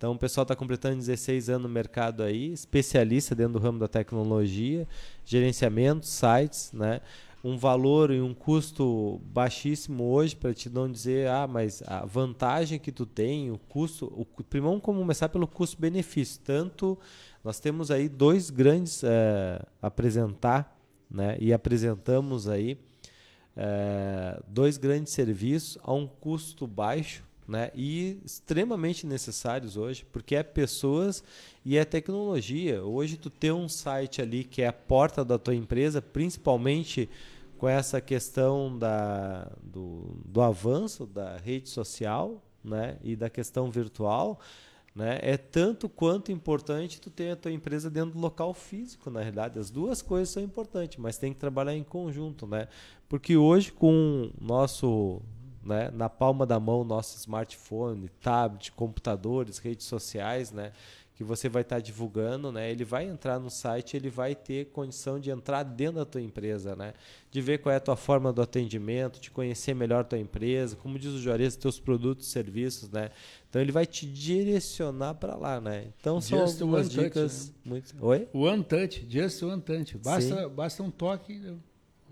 Então, 0.00 0.12
o 0.12 0.18
pessoal 0.18 0.44
está 0.44 0.56
completando 0.56 0.96
16 0.96 1.50
anos 1.50 1.64
no 1.64 1.68
mercado 1.68 2.22
aí, 2.22 2.54
especialista 2.54 3.34
dentro 3.34 3.52
do 3.52 3.58
ramo 3.58 3.78
da 3.78 3.86
tecnologia, 3.86 4.88
gerenciamento, 5.26 6.06
sites, 6.06 6.72
né? 6.72 7.02
um 7.44 7.58
valor 7.58 8.10
e 8.10 8.18
um 8.18 8.32
custo 8.32 9.20
baixíssimo 9.26 10.04
hoje 10.04 10.34
para 10.34 10.54
te 10.54 10.70
não 10.70 10.90
dizer, 10.90 11.28
ah, 11.28 11.46
mas 11.46 11.82
a 11.86 12.06
vantagem 12.06 12.78
que 12.78 12.90
tu 12.90 13.04
tem, 13.04 13.50
o 13.50 13.58
custo, 13.58 14.06
o, 14.06 14.24
primeiro 14.42 14.80
vamos 14.80 14.82
começar 14.82 15.28
pelo 15.28 15.46
custo-benefício. 15.46 16.40
Tanto 16.46 16.98
nós 17.44 17.60
temos 17.60 17.90
aí 17.90 18.08
dois 18.08 18.48
grandes 18.48 19.04
é, 19.04 19.62
apresentar, 19.82 20.80
né? 21.10 21.36
E 21.38 21.52
apresentamos 21.52 22.48
aí 22.48 22.78
é, 23.54 24.40
dois 24.48 24.78
grandes 24.78 25.12
serviços 25.12 25.76
a 25.82 25.92
um 25.92 26.06
custo 26.06 26.66
baixo, 26.66 27.22
né? 27.50 27.72
E 27.74 28.20
extremamente 28.24 29.04
necessários 29.04 29.76
hoje, 29.76 30.06
porque 30.12 30.36
é 30.36 30.42
pessoas 30.42 31.24
e 31.64 31.76
é 31.76 31.84
tecnologia. 31.84 32.80
Hoje 32.84 33.16
tu 33.16 33.28
ter 33.28 33.50
um 33.50 33.68
site 33.68 34.22
ali 34.22 34.44
que 34.44 34.62
é 34.62 34.68
a 34.68 34.72
porta 34.72 35.24
da 35.24 35.36
tua 35.36 35.54
empresa, 35.54 36.00
principalmente 36.00 37.10
com 37.58 37.68
essa 37.68 38.00
questão 38.00 38.78
da, 38.78 39.50
do, 39.60 40.14
do 40.24 40.40
avanço 40.40 41.04
da 41.06 41.38
rede 41.38 41.68
social 41.68 42.40
né? 42.62 42.96
e 43.02 43.16
da 43.16 43.28
questão 43.28 43.68
virtual, 43.68 44.38
né? 44.94 45.18
É 45.22 45.36
tanto 45.36 45.88
quanto 45.88 46.32
importante 46.32 47.00
tu 47.00 47.10
ter 47.10 47.30
a 47.30 47.36
tua 47.36 47.52
empresa 47.52 47.88
dentro 47.88 48.12
do 48.12 48.18
local 48.18 48.52
físico, 48.52 49.08
na 49.08 49.20
realidade. 49.20 49.58
As 49.58 49.70
duas 49.70 50.02
coisas 50.02 50.30
são 50.30 50.42
importantes, 50.42 50.98
mas 50.98 51.16
tem 51.16 51.32
que 51.32 51.38
trabalhar 51.38 51.76
em 51.76 51.84
conjunto, 51.84 52.46
né? 52.46 52.66
Porque 53.08 53.36
hoje 53.36 53.72
com 53.72 54.30
nosso 54.40 55.22
né, 55.62 55.90
na 55.92 56.08
palma 56.08 56.46
da 56.46 56.58
mão 56.58 56.84
nosso 56.84 57.16
smartphone, 57.18 58.08
tablet, 58.20 58.72
computadores, 58.72 59.58
redes 59.58 59.86
sociais, 59.86 60.50
né, 60.50 60.72
que 61.20 61.24
você 61.24 61.50
vai 61.50 61.60
estar 61.60 61.76
tá 61.76 61.82
divulgando, 61.82 62.50
né? 62.50 62.70
Ele 62.70 62.82
vai 62.82 63.04
entrar 63.04 63.38
no 63.38 63.50
site, 63.50 63.94
ele 63.94 64.08
vai 64.08 64.34
ter 64.34 64.70
condição 64.70 65.20
de 65.20 65.28
entrar 65.28 65.62
dentro 65.62 65.96
da 65.96 66.06
tua 66.06 66.22
empresa, 66.22 66.74
né? 66.74 66.94
De 67.30 67.42
ver 67.42 67.58
qual 67.58 67.74
é 67.74 67.76
a 67.76 67.80
tua 67.80 67.94
forma 67.94 68.32
do 68.32 68.40
atendimento, 68.40 69.20
de 69.20 69.30
conhecer 69.30 69.74
melhor 69.74 70.00
a 70.00 70.04
tua 70.04 70.18
empresa, 70.18 70.76
como 70.76 70.98
diz 70.98 71.12
o 71.12 71.18
Juarez, 71.18 71.56
teus 71.56 71.78
produtos 71.78 72.26
e 72.26 72.30
serviços, 72.30 72.88
né? 72.88 73.10
Então 73.50 73.60
ele 73.60 73.70
vai 73.70 73.84
te 73.84 74.06
direcionar 74.06 75.12
para 75.12 75.36
lá, 75.36 75.60
né? 75.60 75.88
Então 76.00 76.22
são 76.22 76.38
just 76.38 76.62
algumas 76.62 76.88
dicas 76.88 77.48
touch, 77.48 77.48
né? 77.50 77.54
muito. 77.66 77.94
Oi? 78.00 78.28
One 78.32 78.64
touch, 78.64 79.06
just 79.06 79.42
one 79.42 79.60
touch. 79.60 79.98
Basta, 79.98 80.48
basta 80.48 80.82
um 80.82 80.90
toque 80.90 81.38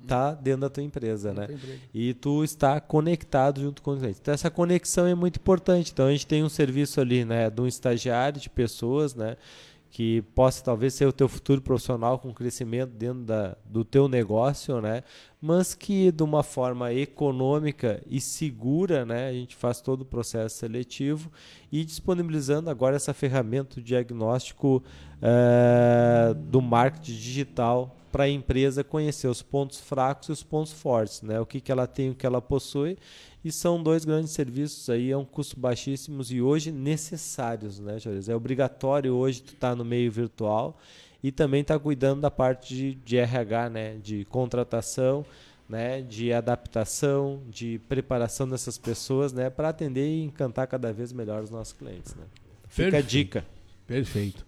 tá 0.07 0.33
dentro 0.35 0.63
da 0.63 0.71
tua 0.71 0.83
empresa, 0.83 1.33
né? 1.33 1.49
E 1.93 2.15
tu 2.15 2.45
está 2.45 2.81
conectado 2.81 3.61
junto 3.61 3.83
com 3.83 3.93
o 3.93 3.99
cliente. 3.99 4.19
Então 4.21 4.35
essa 4.35 4.51
conexão 4.51 5.07
é 5.07 5.15
muito 5.15 5.37
importante. 5.37 5.93
Então 5.93 6.07
a 6.07 6.11
gente 6.11 6.27
tem 6.27 6.43
um 6.43 6.49
serviço 6.49 7.01
ali, 7.01 7.25
né, 7.25 7.51
de 7.51 7.61
um 7.61 7.67
estagiário 7.67 8.41
de 8.41 8.49
pessoas, 8.49 9.15
né, 9.15 9.37
que 9.91 10.23
possa 10.35 10.63
talvez 10.63 10.95
ser 10.95 11.07
o 11.07 11.13
teu 11.13 11.29
futuro 11.29 11.63
profissional 11.63 12.19
com 12.19 12.33
crescimento 12.33 12.91
dentro 12.91 13.25
da, 13.25 13.57
do 13.65 13.85
teu 13.85 14.07
negócio, 14.07 14.81
né? 14.81 15.03
Mas 15.41 15.75
que 15.75 16.13
de 16.13 16.23
uma 16.23 16.43
forma 16.43 16.93
econômica 16.93 18.03
e 18.07 18.21
segura, 18.21 19.07
né? 19.07 19.29
A 19.29 19.33
gente 19.33 19.57
faz 19.57 19.81
todo 19.81 20.03
o 20.03 20.05
processo 20.05 20.57
seletivo 20.57 21.33
e 21.73 21.85
disponibilizando 21.85 22.69
agora 22.69 22.97
essa 22.97 23.15
ferramenta 23.15 23.77
de 23.77 23.83
diagnóstico 23.83 24.83
uh, 25.23 26.35
do 26.35 26.61
marketing 26.61 27.13
digital 27.13 27.98
para 28.11 28.25
a 28.25 28.29
empresa 28.29 28.83
conhecer 28.83 29.29
os 29.29 29.43
pontos 29.43 29.81
fracos 29.81 30.29
e 30.29 30.33
os 30.33 30.43
pontos 30.43 30.73
fortes, 30.73 31.23
né? 31.23 31.41
O 31.41 31.47
que, 31.47 31.61
que 31.61 31.71
ela 31.71 31.87
tem, 31.87 32.11
o 32.11 32.15
que 32.15 32.27
ela 32.27 32.41
possui, 32.41 32.97
e 33.45 33.53
são 33.53 33.83
dois 33.83 34.05
grandes 34.05 34.33
serviços 34.33 34.89
aí 34.91 35.13
a 35.13 35.19
um 35.19 35.25
custo 35.25 35.59
baixíssimos 35.59 36.31
e 36.33 36.41
hoje 36.41 36.73
necessários, 36.73 37.79
né, 37.79 37.99
Jorge? 37.99 38.31
É 38.31 38.35
obrigatório 38.35 39.15
hoje 39.15 39.43
tu 39.43 39.55
estar 39.55 39.71
tá 39.71 39.77
no 39.77 39.85
meio 39.85 40.11
virtual 40.11 40.79
e 41.23 41.31
também 41.31 41.63
estar 41.63 41.75
tá 41.75 41.81
cuidando 41.81 42.21
da 42.21 42.31
parte 42.31 42.75
de, 42.75 42.95
de 42.95 43.17
RH, 43.17 43.71
né, 43.71 43.97
de 44.03 44.25
contratação, 44.27 45.25
né, 45.69 46.01
de 46.01 46.33
adaptação, 46.33 47.43
de 47.49 47.79
preparação 47.89 48.49
dessas 48.49 48.79
pessoas, 48.79 49.33
né, 49.33 49.51
para 49.51 49.69
atender 49.69 50.07
e 50.07 50.25
encantar 50.25 50.67
cada 50.67 50.93
vez 50.93 51.13
melhor 51.13 51.43
os 51.43 51.51
nossos 51.51 51.75
clientes, 51.75 52.15
né? 52.15 52.25
Fica 52.69 52.91
Perfeito. 52.91 52.97
a 52.97 53.09
dica. 53.09 53.45
Perfeito. 53.87 54.48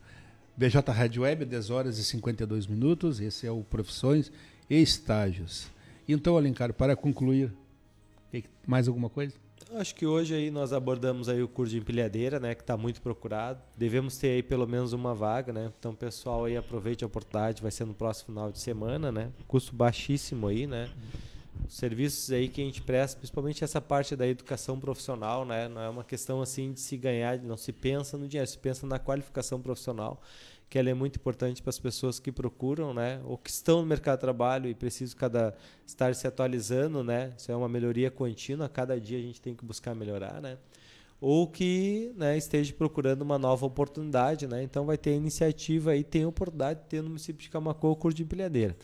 BJ 0.60 0.92
Rádio 0.92 1.22
Web, 1.22 1.46
10 1.46 1.70
horas 1.70 1.96
e 1.96 2.04
52 2.04 2.66
minutos. 2.66 3.18
Esse 3.18 3.46
é 3.46 3.50
o 3.50 3.62
Profissões 3.62 4.30
e 4.68 4.76
Estágios. 4.76 5.70
Então, 6.06 6.36
Alencar, 6.36 6.74
para 6.74 6.94
concluir, 6.94 7.50
mais 8.66 8.86
alguma 8.86 9.08
coisa? 9.08 9.34
Acho 9.72 9.94
que 9.94 10.04
hoje 10.04 10.34
aí 10.34 10.50
nós 10.50 10.74
abordamos 10.74 11.30
aí 11.30 11.42
o 11.42 11.48
curso 11.48 11.72
de 11.72 11.78
empilhadeira, 11.78 12.38
né, 12.38 12.54
que 12.54 12.60
está 12.60 12.76
muito 12.76 13.00
procurado. 13.00 13.58
Devemos 13.74 14.18
ter 14.18 14.32
aí 14.32 14.42
pelo 14.42 14.66
menos 14.66 14.92
uma 14.92 15.14
vaga, 15.14 15.50
né? 15.50 15.72
Então, 15.78 15.94
pessoal 15.94 16.44
aí 16.44 16.58
aproveite 16.58 17.04
a 17.04 17.06
oportunidade, 17.06 17.62
vai 17.62 17.70
ser 17.70 17.86
no 17.86 17.94
próximo 17.94 18.26
final 18.26 18.52
de 18.52 18.58
semana, 18.58 19.10
né? 19.10 19.30
Custo 19.48 19.74
baixíssimo 19.74 20.46
aí, 20.46 20.66
né? 20.66 20.90
Os 21.66 21.74
serviços 21.74 22.30
aí 22.32 22.48
que 22.48 22.60
a 22.60 22.64
gente 22.64 22.82
presta, 22.82 23.16
principalmente 23.16 23.64
essa 23.64 23.80
parte 23.80 24.14
da 24.14 24.26
educação 24.26 24.78
profissional, 24.78 25.46
né? 25.46 25.68
Não 25.68 25.80
é 25.80 25.88
uma 25.88 26.04
questão 26.04 26.42
assim 26.42 26.72
de 26.72 26.80
se 26.80 26.98
ganhar, 26.98 27.38
não 27.38 27.56
se 27.56 27.72
pensa 27.72 28.18
no 28.18 28.28
dinheiro, 28.28 28.50
se 28.50 28.58
pensa 28.58 28.86
na 28.86 28.98
qualificação 28.98 29.58
profissional 29.58 30.20
que 30.70 30.78
ela 30.78 30.88
é 30.88 30.94
muito 30.94 31.16
importante 31.16 31.60
para 31.60 31.70
as 31.70 31.80
pessoas 31.80 32.20
que 32.20 32.30
procuram, 32.30 32.94
né, 32.94 33.20
ou 33.24 33.36
que 33.36 33.50
estão 33.50 33.80
no 33.80 33.86
mercado 33.86 34.18
de 34.18 34.20
trabalho 34.20 34.70
e 34.70 34.74
precisam 34.74 35.18
cada 35.18 35.52
estar 35.84 36.14
se 36.14 36.28
atualizando, 36.28 37.02
né? 37.02 37.32
Isso 37.36 37.50
é 37.50 37.56
uma 37.56 37.68
melhoria 37.68 38.08
contínua, 38.08 38.68
cada 38.68 38.98
dia 39.00 39.18
a 39.18 39.20
gente 39.20 39.40
tem 39.40 39.52
que 39.52 39.64
buscar 39.64 39.96
melhorar, 39.96 40.40
né? 40.40 40.56
Ou 41.20 41.48
que, 41.48 42.12
né, 42.16 42.38
esteja 42.38 42.72
procurando 42.72 43.22
uma 43.22 43.36
nova 43.36 43.66
oportunidade, 43.66 44.46
né? 44.46 44.62
Então 44.62 44.86
vai 44.86 44.96
ter 44.96 45.12
iniciativa 45.12 45.90
aí, 45.90 46.04
tem 46.04 46.24
oportunidade 46.24 46.80
de 46.80 46.86
ter 46.86 47.02
no 47.02 47.08
município 47.08 47.42
de 47.42 47.50
Camacô 47.50 47.96
curso 47.96 48.16
de 48.16 48.22
empilhadeira. 48.22 48.76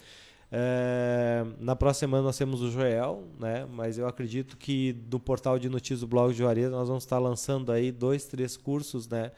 É, 0.51 1.45
na 1.61 1.77
próxima 1.77 2.09
semana 2.09 2.23
nós 2.25 2.37
temos 2.37 2.63
o 2.63 2.71
Joel, 2.71 3.29
né? 3.39 3.65
Mas 3.73 3.97
eu 3.97 4.09
acredito 4.09 4.57
que 4.57 4.93
do 4.93 5.21
portal 5.21 5.57
de 5.57 5.69
notícias 5.69 6.01
do 6.01 6.09
blog 6.09 6.33
de 6.33 6.39
Juarez 6.39 6.69
nós 6.69 6.89
vamos 6.89 7.05
estar 7.05 7.21
lançando 7.21 7.71
aí 7.71 7.93
dois, 7.93 8.25
três 8.27 8.57
cursos, 8.57 9.09
né? 9.09 9.31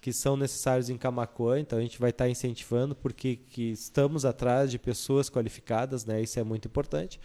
Que 0.00 0.12
são 0.12 0.36
necessários 0.36 0.88
em 0.88 0.96
Camacuã, 0.96 1.60
então 1.60 1.78
a 1.78 1.82
gente 1.82 1.98
vai 1.98 2.10
estar 2.10 2.24
tá 2.24 2.30
incentivando 2.30 2.94
porque 2.94 3.36
que 3.36 3.70
estamos 3.70 4.24
atrás 4.24 4.70
de 4.70 4.78
pessoas 4.78 5.28
qualificadas, 5.28 6.06
né? 6.06 6.22
Isso 6.22 6.40
é 6.40 6.44
muito 6.44 6.66
importante. 6.66 7.20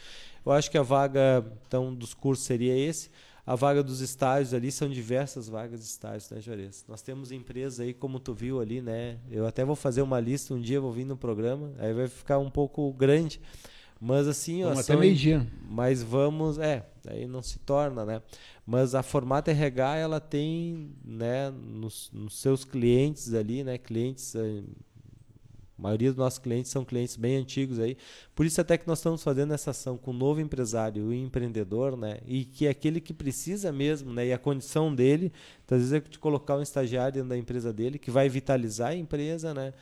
Eu 0.45 0.51
acho 0.51 0.69
que 0.69 0.78
a 0.78 0.82
vaga 0.84 1.45
então 1.67 1.93
dos 1.93 2.13
cursos 2.13 2.45
seria 2.45 2.78
esse. 2.78 3.09
A 3.47 3.55
vaga 3.55 3.84
dos 3.84 4.01
estágios 4.01 4.55
ali 4.55 4.71
são 4.71 4.89
diversas 4.89 5.47
vagas 5.47 5.80
de 5.80 5.86
estágios, 5.86 6.30
né, 6.32 6.41
Juarez? 6.41 6.84
Nós 6.88 7.03
temos 7.03 7.32
empresas 7.32 7.80
aí, 7.80 7.93
como 7.93 8.19
tu 8.19 8.34
viu 8.34 8.59
ali, 8.59 8.82
né? 8.82 9.19
Eu 9.30 9.45
até 9.45 9.63
vou 9.63 9.76
fazer 9.76 10.01
uma 10.01 10.19
lista 10.19 10.53
um 10.53 10.59
dia, 10.59 10.82
vou 10.82 10.91
vir 10.91 11.05
no 11.05 11.15
programa, 11.15 11.71
aí 11.78 11.93
vai 11.93 12.07
ficar 12.07 12.39
um 12.39 12.49
pouco 12.49 12.91
grande. 12.91 13.39
Mas 14.01 14.28
assim, 14.28 14.63
vamos 14.63 14.80
ó, 14.80 14.82
até 14.82 14.95
meio-dia. 14.95 15.45
Mas 15.69 16.01
vamos, 16.01 16.57
é, 16.57 16.88
aí 17.08 17.28
não 17.28 17.41
se 17.41 17.60
torna, 17.60 18.06
né? 18.06 18.22
Mas 18.66 18.95
a 18.95 19.03
Formata 19.03 19.51
RH 19.51 19.97
ela 19.97 20.20
tem, 20.20 20.91
né, 21.03 21.51
nos, 21.51 22.10
nos 22.12 22.39
seus 22.39 22.64
clientes 22.64 23.34
ali, 23.34 23.64
né, 23.64 23.78
clientes 23.78 24.36
eh, 24.36 24.64
a 25.78 25.82
maioria 25.82 26.10
dos 26.10 26.18
nossos 26.18 26.39
clientes 26.39 26.72
são 26.72 26.86
clientes 26.86 27.18
bem 27.18 27.36
antigos 27.36 27.80
aí. 27.80 27.97
Por 28.34 28.45
isso 28.45 28.62
até 28.62 28.78
que 28.78 28.88
nós 28.88 28.99
estamos 28.99 29.22
fazendo 29.22 29.53
essa 29.53 29.72
ação 29.72 29.97
com 29.97 30.12
o 30.12 30.14
novo 30.14 30.39
empresário 30.39 31.12
e 31.12 31.22
empreendedor, 31.22 31.97
né? 31.97 32.20
E 32.26 32.45
que 32.45 32.66
é 32.66 32.70
aquele 32.70 33.01
que 33.01 33.14
precisa 33.14 33.72
mesmo, 33.74 34.14
né? 34.14 34.28
E 34.28 34.34
a 34.34 34.38
condição 34.38 34.93
dele, 34.93 35.34
então, 35.66 35.78
às 35.78 35.89
vezes 35.89 35.93
é 35.93 36.10
de 36.10 36.18
colocar 36.18 36.56
um 36.56 36.62
estagiário 36.62 37.14
dentro 37.14 37.30
da 37.30 37.38
empresa 37.38 37.74
dele 37.74 37.99
que 37.99 38.10
vai 38.10 38.30
vitalizar 38.30 38.91
a 38.91 38.95
empresa, 38.95 39.53
né? 39.53 39.74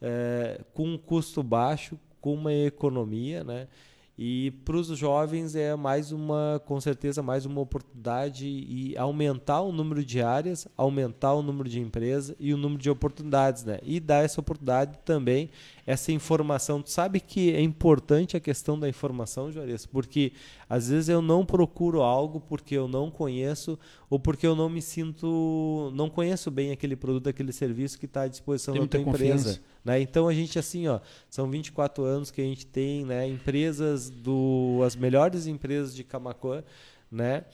É, 0.00 0.62
com 0.72 0.88
um 0.88 0.98
custo 0.98 1.42
baixo, 1.42 1.98
com 2.20 2.34
uma 2.34 2.52
economia, 2.52 3.44
né? 3.44 3.68
E 4.16 4.52
para 4.64 4.76
os 4.76 4.86
jovens 4.96 5.56
é 5.56 5.74
mais 5.74 6.12
uma, 6.12 6.62
com 6.64 6.80
certeza, 6.80 7.20
mais 7.20 7.44
uma 7.44 7.60
oportunidade 7.60 8.46
e 8.46 8.96
aumentar 8.96 9.60
o 9.60 9.72
número 9.72 10.04
de 10.04 10.22
áreas, 10.22 10.68
aumentar 10.76 11.34
o 11.34 11.42
número 11.42 11.68
de 11.68 11.80
empresas 11.80 12.36
e 12.38 12.54
o 12.54 12.56
número 12.56 12.80
de 12.80 12.88
oportunidades, 12.88 13.64
né? 13.64 13.80
E 13.82 13.98
dar 13.98 14.24
essa 14.24 14.40
oportunidade 14.40 14.98
também, 15.04 15.50
essa 15.84 16.12
informação. 16.12 16.80
Tu 16.80 16.90
sabe 16.90 17.18
que 17.18 17.52
é 17.52 17.60
importante 17.60 18.36
a 18.36 18.40
questão 18.40 18.78
da 18.78 18.88
informação, 18.88 19.50
Juarez, 19.50 19.84
porque 19.84 20.32
às 20.68 20.88
vezes 20.88 21.08
eu 21.08 21.20
não 21.20 21.44
procuro 21.44 22.00
algo 22.00 22.40
porque 22.40 22.76
eu 22.76 22.86
não 22.86 23.10
conheço 23.10 23.76
ou 24.14 24.18
porque 24.20 24.46
eu 24.46 24.54
não 24.54 24.68
me 24.68 24.80
sinto, 24.80 25.90
não 25.92 26.08
conheço 26.08 26.48
bem 26.48 26.70
aquele 26.70 26.94
produto, 26.94 27.28
aquele 27.28 27.52
serviço 27.52 27.98
que 27.98 28.06
está 28.06 28.22
à 28.22 28.28
disposição 28.28 28.72
da 28.72 28.86
tua 28.86 29.00
empresa. 29.00 29.60
Né? 29.84 30.00
Então 30.00 30.28
a 30.28 30.32
gente 30.32 30.56
assim, 30.56 30.86
ó, 30.86 31.00
são 31.28 31.50
24 31.50 32.04
anos 32.04 32.30
que 32.30 32.40
a 32.40 32.44
gente 32.44 32.64
tem, 32.64 33.04
né, 33.04 33.26
empresas 33.26 34.10
do 34.10 34.82
as 34.86 34.94
melhores 34.94 35.48
empresas 35.48 35.92
de 35.92 36.04
Camacuã, 36.04 36.62
né? 37.10 37.44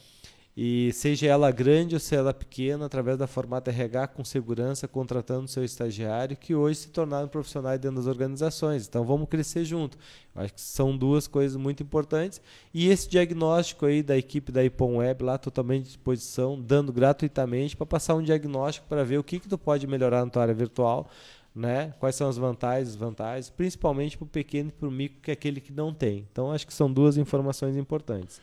E 0.56 0.92
seja 0.92 1.26
ela 1.26 1.50
grande 1.50 1.94
ou 1.94 2.00
seja 2.00 2.20
ela 2.20 2.34
pequena, 2.34 2.84
através 2.84 3.16
da 3.16 3.26
Formata 3.26 3.70
RH 3.70 4.08
com 4.08 4.24
segurança, 4.24 4.88
contratando 4.88 5.48
seu 5.48 5.64
estagiário, 5.64 6.36
que 6.36 6.54
hoje 6.54 6.80
se 6.80 6.88
tornaram 6.88 7.28
profissionais 7.28 7.78
dentro 7.78 7.98
das 7.98 8.06
organizações. 8.06 8.86
Então 8.86 9.04
vamos 9.04 9.28
crescer 9.28 9.64
junto. 9.64 9.96
Acho 10.34 10.52
que 10.52 10.60
são 10.60 10.96
duas 10.96 11.26
coisas 11.26 11.56
muito 11.56 11.82
importantes. 11.82 12.40
E 12.74 12.88
esse 12.88 13.08
diagnóstico 13.08 13.86
aí 13.86 14.02
da 14.02 14.16
equipe 14.16 14.50
da 14.50 14.64
Ipom 14.64 14.96
Web 14.96 15.24
lá 15.24 15.38
totalmente 15.38 15.82
à 15.82 15.86
disposição, 15.86 16.60
dando 16.60 16.92
gratuitamente 16.92 17.76
para 17.76 17.86
passar 17.86 18.14
um 18.16 18.22
diagnóstico 18.22 18.86
para 18.88 19.04
ver 19.04 19.18
o 19.18 19.24
que, 19.24 19.38
que 19.38 19.48
tu 19.48 19.56
pode 19.56 19.86
melhorar 19.86 20.24
na 20.24 20.30
tua 20.30 20.42
área 20.42 20.54
virtual 20.54 21.08
né? 21.54 21.92
Quais 21.98 22.14
são 22.14 22.28
as 22.28 22.36
vantagens, 22.36 22.88
desvantagens, 22.88 23.50
principalmente 23.50 24.16
para 24.16 24.24
o 24.24 24.28
pequeno 24.28 24.68
e 24.68 24.72
para 24.72 24.88
o 24.88 24.90
micro, 24.90 25.20
que 25.20 25.30
é 25.30 25.34
aquele 25.34 25.60
que 25.60 25.72
não 25.72 25.92
tem. 25.92 26.26
Então, 26.30 26.52
acho 26.52 26.66
que 26.66 26.72
são 26.72 26.90
duas 26.90 27.16
informações 27.16 27.76
importantes. 27.76 28.40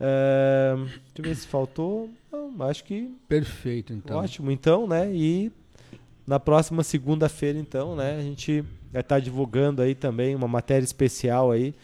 Uh, 0.00 0.84
deixa 0.84 1.00
eu 1.18 1.24
ver 1.24 1.36
se 1.36 1.46
faltou. 1.46 2.08
Não, 2.30 2.62
acho 2.68 2.84
que. 2.84 3.12
Perfeito, 3.28 3.92
então. 3.92 4.18
Ótimo, 4.18 4.50
então, 4.50 4.86
né? 4.86 5.10
E 5.12 5.50
na 6.26 6.38
próxima 6.38 6.84
segunda-feira, 6.84 7.58
então, 7.58 7.96
né? 7.96 8.16
A 8.16 8.22
gente 8.22 8.64
vai 8.92 9.00
estar 9.00 9.18
divulgando 9.18 9.82
aí 9.82 9.94
também 9.94 10.34
uma 10.34 10.46
matéria 10.46 10.84
especial 10.84 11.50
aí 11.50 11.74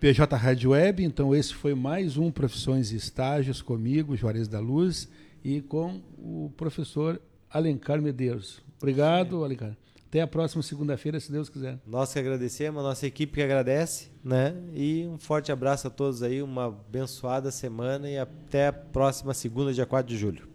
PJ 0.00 0.34
Rádio 0.34 0.70
Web, 0.70 1.04
então 1.04 1.34
esse 1.34 1.54
foi 1.54 1.74
mais 1.74 2.16
um 2.16 2.30
Profissões 2.30 2.90
e 2.90 2.96
Estágios 2.96 3.60
comigo, 3.60 4.16
Juarez 4.16 4.48
da 4.48 4.58
Luz, 4.58 5.10
e 5.44 5.60
com 5.60 6.00
o 6.16 6.50
professor 6.56 7.20
Alencar 7.50 8.00
Medeiros. 8.00 8.62
Obrigado, 8.78 9.36
Sim. 9.36 9.44
Alencar. 9.44 9.76
Até 10.10 10.22
a 10.22 10.26
próxima 10.26 10.60
segunda-feira, 10.60 11.20
se 11.20 11.30
Deus 11.30 11.48
quiser. 11.48 11.78
Nós 11.86 12.12
que 12.12 12.18
agradecemos, 12.18 12.80
a 12.80 12.82
nossa 12.82 13.06
equipe 13.06 13.34
que 13.34 13.42
agradece, 13.42 14.10
né? 14.24 14.56
E 14.74 15.06
um 15.06 15.16
forte 15.16 15.52
abraço 15.52 15.86
a 15.86 15.90
todos 15.90 16.20
aí, 16.20 16.42
uma 16.42 16.66
abençoada 16.66 17.52
semana 17.52 18.10
e 18.10 18.18
até 18.18 18.66
a 18.66 18.72
próxima 18.72 19.32
segunda, 19.32 19.72
dia 19.72 19.86
4 19.86 20.12
de 20.12 20.18
julho. 20.18 20.48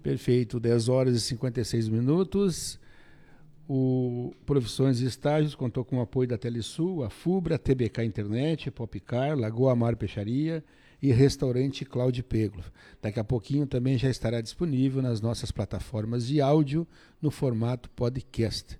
Perfeito, 0.00 0.60
10 0.60 0.88
horas 0.88 1.16
e 1.16 1.20
56 1.22 1.88
minutos. 1.88 2.78
O 3.68 4.32
Profissões 4.46 5.00
e 5.00 5.06
Estágios 5.06 5.56
contou 5.56 5.84
com 5.84 5.98
o 5.98 6.00
apoio 6.00 6.28
da 6.28 6.38
Telesul, 6.38 7.02
a 7.02 7.10
FUBRA, 7.10 7.58
TBK 7.58 8.04
Internet, 8.04 8.70
Popcar, 8.70 9.36
Lagoa 9.36 9.74
Mar 9.74 9.96
Peixaria, 9.96 10.62
e 11.00 11.12
restaurante 11.12 11.84
Cláudio 11.84 12.24
Peglo. 12.24 12.64
Daqui 13.00 13.20
a 13.20 13.24
pouquinho 13.24 13.66
também 13.66 13.98
já 13.98 14.08
estará 14.08 14.40
disponível 14.40 15.02
nas 15.02 15.20
nossas 15.20 15.50
plataformas 15.50 16.26
de 16.26 16.40
áudio 16.40 16.86
no 17.20 17.30
formato 17.30 17.90
podcast. 17.90 18.78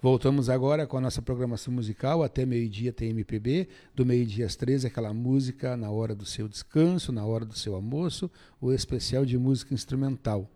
Voltamos 0.00 0.50
agora 0.50 0.86
com 0.86 0.98
a 0.98 1.00
nossa 1.00 1.22
programação 1.22 1.72
musical. 1.72 2.22
Até 2.22 2.44
meio-dia 2.44 2.92
tem 2.92 3.10
MPB, 3.10 3.66
do 3.94 4.04
meio-dia 4.04 4.44
às 4.44 4.54
13 4.54 4.86
aquela 4.86 5.12
música 5.12 5.76
na 5.76 5.90
hora 5.90 6.14
do 6.14 6.26
seu 6.26 6.46
descanso, 6.46 7.10
na 7.10 7.24
hora 7.24 7.44
do 7.44 7.58
seu 7.58 7.74
almoço, 7.74 8.30
o 8.60 8.72
especial 8.72 9.24
de 9.24 9.38
música 9.38 9.72
instrumental. 9.72 10.50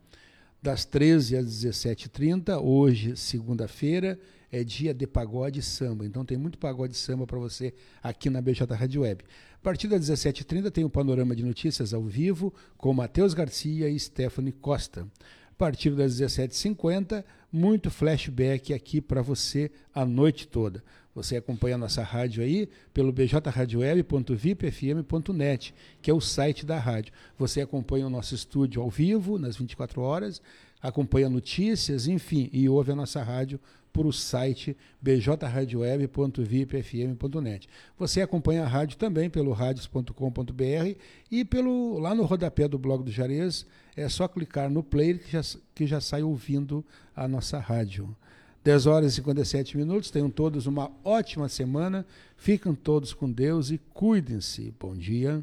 Das 0.62 0.84
13 0.84 1.38
às 1.38 1.46
17h30, 1.46 2.62
hoje, 2.62 3.16
segunda-feira, 3.16 4.20
é 4.52 4.62
dia 4.62 4.92
de 4.92 5.06
pagode 5.06 5.62
samba. 5.62 6.04
Então 6.04 6.24
tem 6.24 6.36
muito 6.36 6.58
pagode 6.58 6.94
samba 6.96 7.26
para 7.26 7.38
você 7.38 7.72
aqui 8.02 8.28
na 8.28 8.42
BJ 8.42 8.66
Rádio 8.74 9.02
Web. 9.02 9.24
A 9.60 9.62
partir 9.62 9.86
das 9.88 10.08
17h30 10.08 10.70
tem 10.70 10.84
o 10.84 10.90
Panorama 10.90 11.36
de 11.36 11.44
Notícias 11.44 11.92
ao 11.92 12.02
vivo 12.02 12.50
com 12.78 12.94
Matheus 12.94 13.34
Garcia 13.34 13.90
e 13.90 14.00
Stephanie 14.00 14.52
Costa. 14.52 15.06
A 15.50 15.54
partir 15.54 15.90
das 15.90 16.18
17h50, 16.18 17.22
muito 17.52 17.90
flashback 17.90 18.72
aqui 18.72 19.02
para 19.02 19.20
você 19.20 19.70
a 19.94 20.06
noite 20.06 20.48
toda. 20.48 20.82
Você 21.14 21.36
acompanha 21.36 21.74
a 21.74 21.78
nossa 21.78 22.02
rádio 22.02 22.42
aí 22.42 22.70
pelo 22.94 23.12
bjradioweb.vipfm.net, 23.12 25.74
que 26.00 26.10
é 26.10 26.14
o 26.14 26.22
site 26.22 26.64
da 26.64 26.78
rádio. 26.78 27.12
Você 27.36 27.60
acompanha 27.60 28.06
o 28.06 28.10
nosso 28.10 28.34
estúdio 28.34 28.80
ao 28.80 28.88
vivo, 28.88 29.38
nas 29.38 29.58
24 29.58 30.00
horas, 30.00 30.40
acompanha 30.80 31.28
notícias, 31.28 32.06
enfim, 32.06 32.48
e 32.50 32.66
ouve 32.66 32.92
a 32.92 32.96
nossa 32.96 33.22
rádio 33.22 33.60
por 33.92 34.06
o 34.06 34.12
site 34.12 34.76
bjradioweb.vipfm.net. 35.00 37.68
Você 37.98 38.20
acompanha 38.20 38.62
a 38.64 38.68
rádio 38.68 38.96
também 38.96 39.30
pelo 39.30 39.52
radios.com.br 39.52 40.96
e 41.30 41.44
pelo 41.44 41.98
lá 41.98 42.14
no 42.14 42.24
rodapé 42.24 42.66
do 42.68 42.78
blog 42.78 43.04
do 43.04 43.10
Jarez, 43.10 43.66
é 43.96 44.08
só 44.08 44.28
clicar 44.28 44.70
no 44.70 44.82
player 44.82 45.18
que 45.18 45.32
já, 45.32 45.42
que 45.74 45.86
já 45.86 46.00
sai 46.00 46.22
ouvindo 46.22 46.82
a 47.14 47.28
nossa 47.28 47.58
rádio. 47.58 48.16
10 48.62 48.86
horas 48.86 49.12
e 49.12 49.16
57 49.16 49.76
minutos, 49.76 50.10
tenham 50.10 50.30
todos 50.30 50.66
uma 50.66 50.90
ótima 51.02 51.48
semana, 51.48 52.04
fiquem 52.36 52.74
todos 52.74 53.14
com 53.14 53.30
Deus 53.30 53.70
e 53.70 53.78
cuidem-se. 53.78 54.74
Bom 54.78 54.94
dia. 54.94 55.42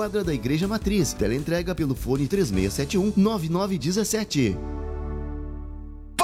quadra 0.00 0.24
da 0.24 0.32
Igreja 0.32 0.66
Matriz. 0.66 1.12
Teleentrega 1.12 1.74
pelo 1.74 1.94
fone 1.94 2.26
3671 2.26 3.12
9917. 3.14 4.56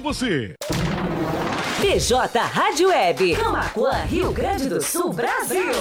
você. 0.00 0.54
PJ 1.80 2.38
Rádio 2.38 2.88
Web, 2.88 3.36
Camacuã, 3.36 3.92
Rio 4.04 4.32
Grande 4.32 4.68
do 4.68 4.82
Sul, 4.82 5.12
Brasil. 5.12 5.72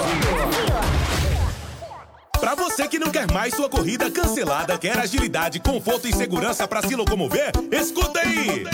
Para 2.40 2.54
você 2.54 2.88
que 2.88 3.00
não 3.00 3.10
quer 3.10 3.32
mais 3.32 3.54
sua 3.54 3.70
corrida 3.70 4.12
cancelada, 4.12 4.78
quer 4.78 5.00
agilidade, 5.00 5.60
conforto 5.60 6.08
e 6.08 6.14
segurança 6.14 6.68
para 6.68 6.82
se 6.82 6.96
locomover, 6.96 7.52
escuta 7.72 8.20
aí. 8.20 8.66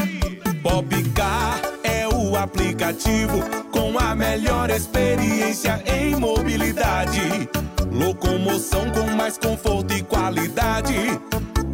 Popcar 0.61 1.61
é 1.83 2.07
o 2.07 2.35
aplicativo 2.35 3.39
com 3.71 3.97
a 3.97 4.15
melhor 4.15 4.69
experiência 4.69 5.81
em 5.85 6.15
mobilidade. 6.15 7.49
Locomoção 7.91 8.89
com 8.91 9.15
mais 9.15 9.37
conforto 9.37 9.93
e 9.93 10.01
qualidade. 10.03 11.19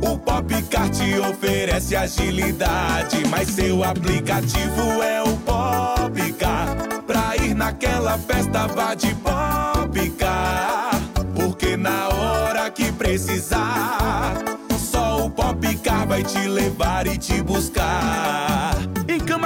O 0.01 0.17
Popcar 0.17 0.89
te 0.89 1.19
oferece 1.19 1.95
agilidade, 1.95 3.25
mas 3.29 3.49
seu 3.49 3.83
aplicativo 3.83 5.01
é 5.01 5.23
o 5.23 5.35
Popcar. 5.37 6.75
Pra 7.05 7.35
ir 7.37 7.55
naquela 7.55 8.17
festa, 8.17 8.67
vá 8.67 8.93
de 8.93 9.13
Popcar. 9.15 10.91
Porque 11.35 11.75
na 11.75 12.09
hora 12.09 12.69
que 12.69 12.91
precisar, 12.91 14.35
só 14.79 15.25
o 15.25 15.29
Popcar 15.29 16.07
vai 16.07 16.23
te 16.23 16.47
levar 16.47 17.07
e 17.07 17.17
te 17.17 17.41
buscar. 17.41 18.66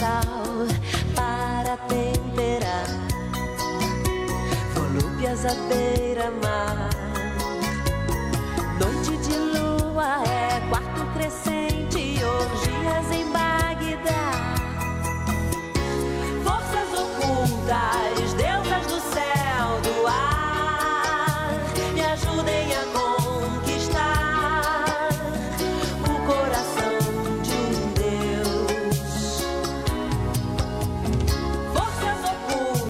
sal 0.00 0.66
para 1.14 1.76
temperar. 1.88 2.86
Volúpias 4.74 5.44
à 5.44 5.54
beira-mar. 5.68 6.88
Noite 8.80 9.16
de 9.18 9.36
lua 9.36 10.22
é 10.26 10.60
quarto 10.70 11.04
crescente, 11.12 12.18
orgias 12.24 13.10
em 13.12 13.30
Bagdá. 13.30 14.26
Forças 16.44 16.90
ocultas. 17.04 18.19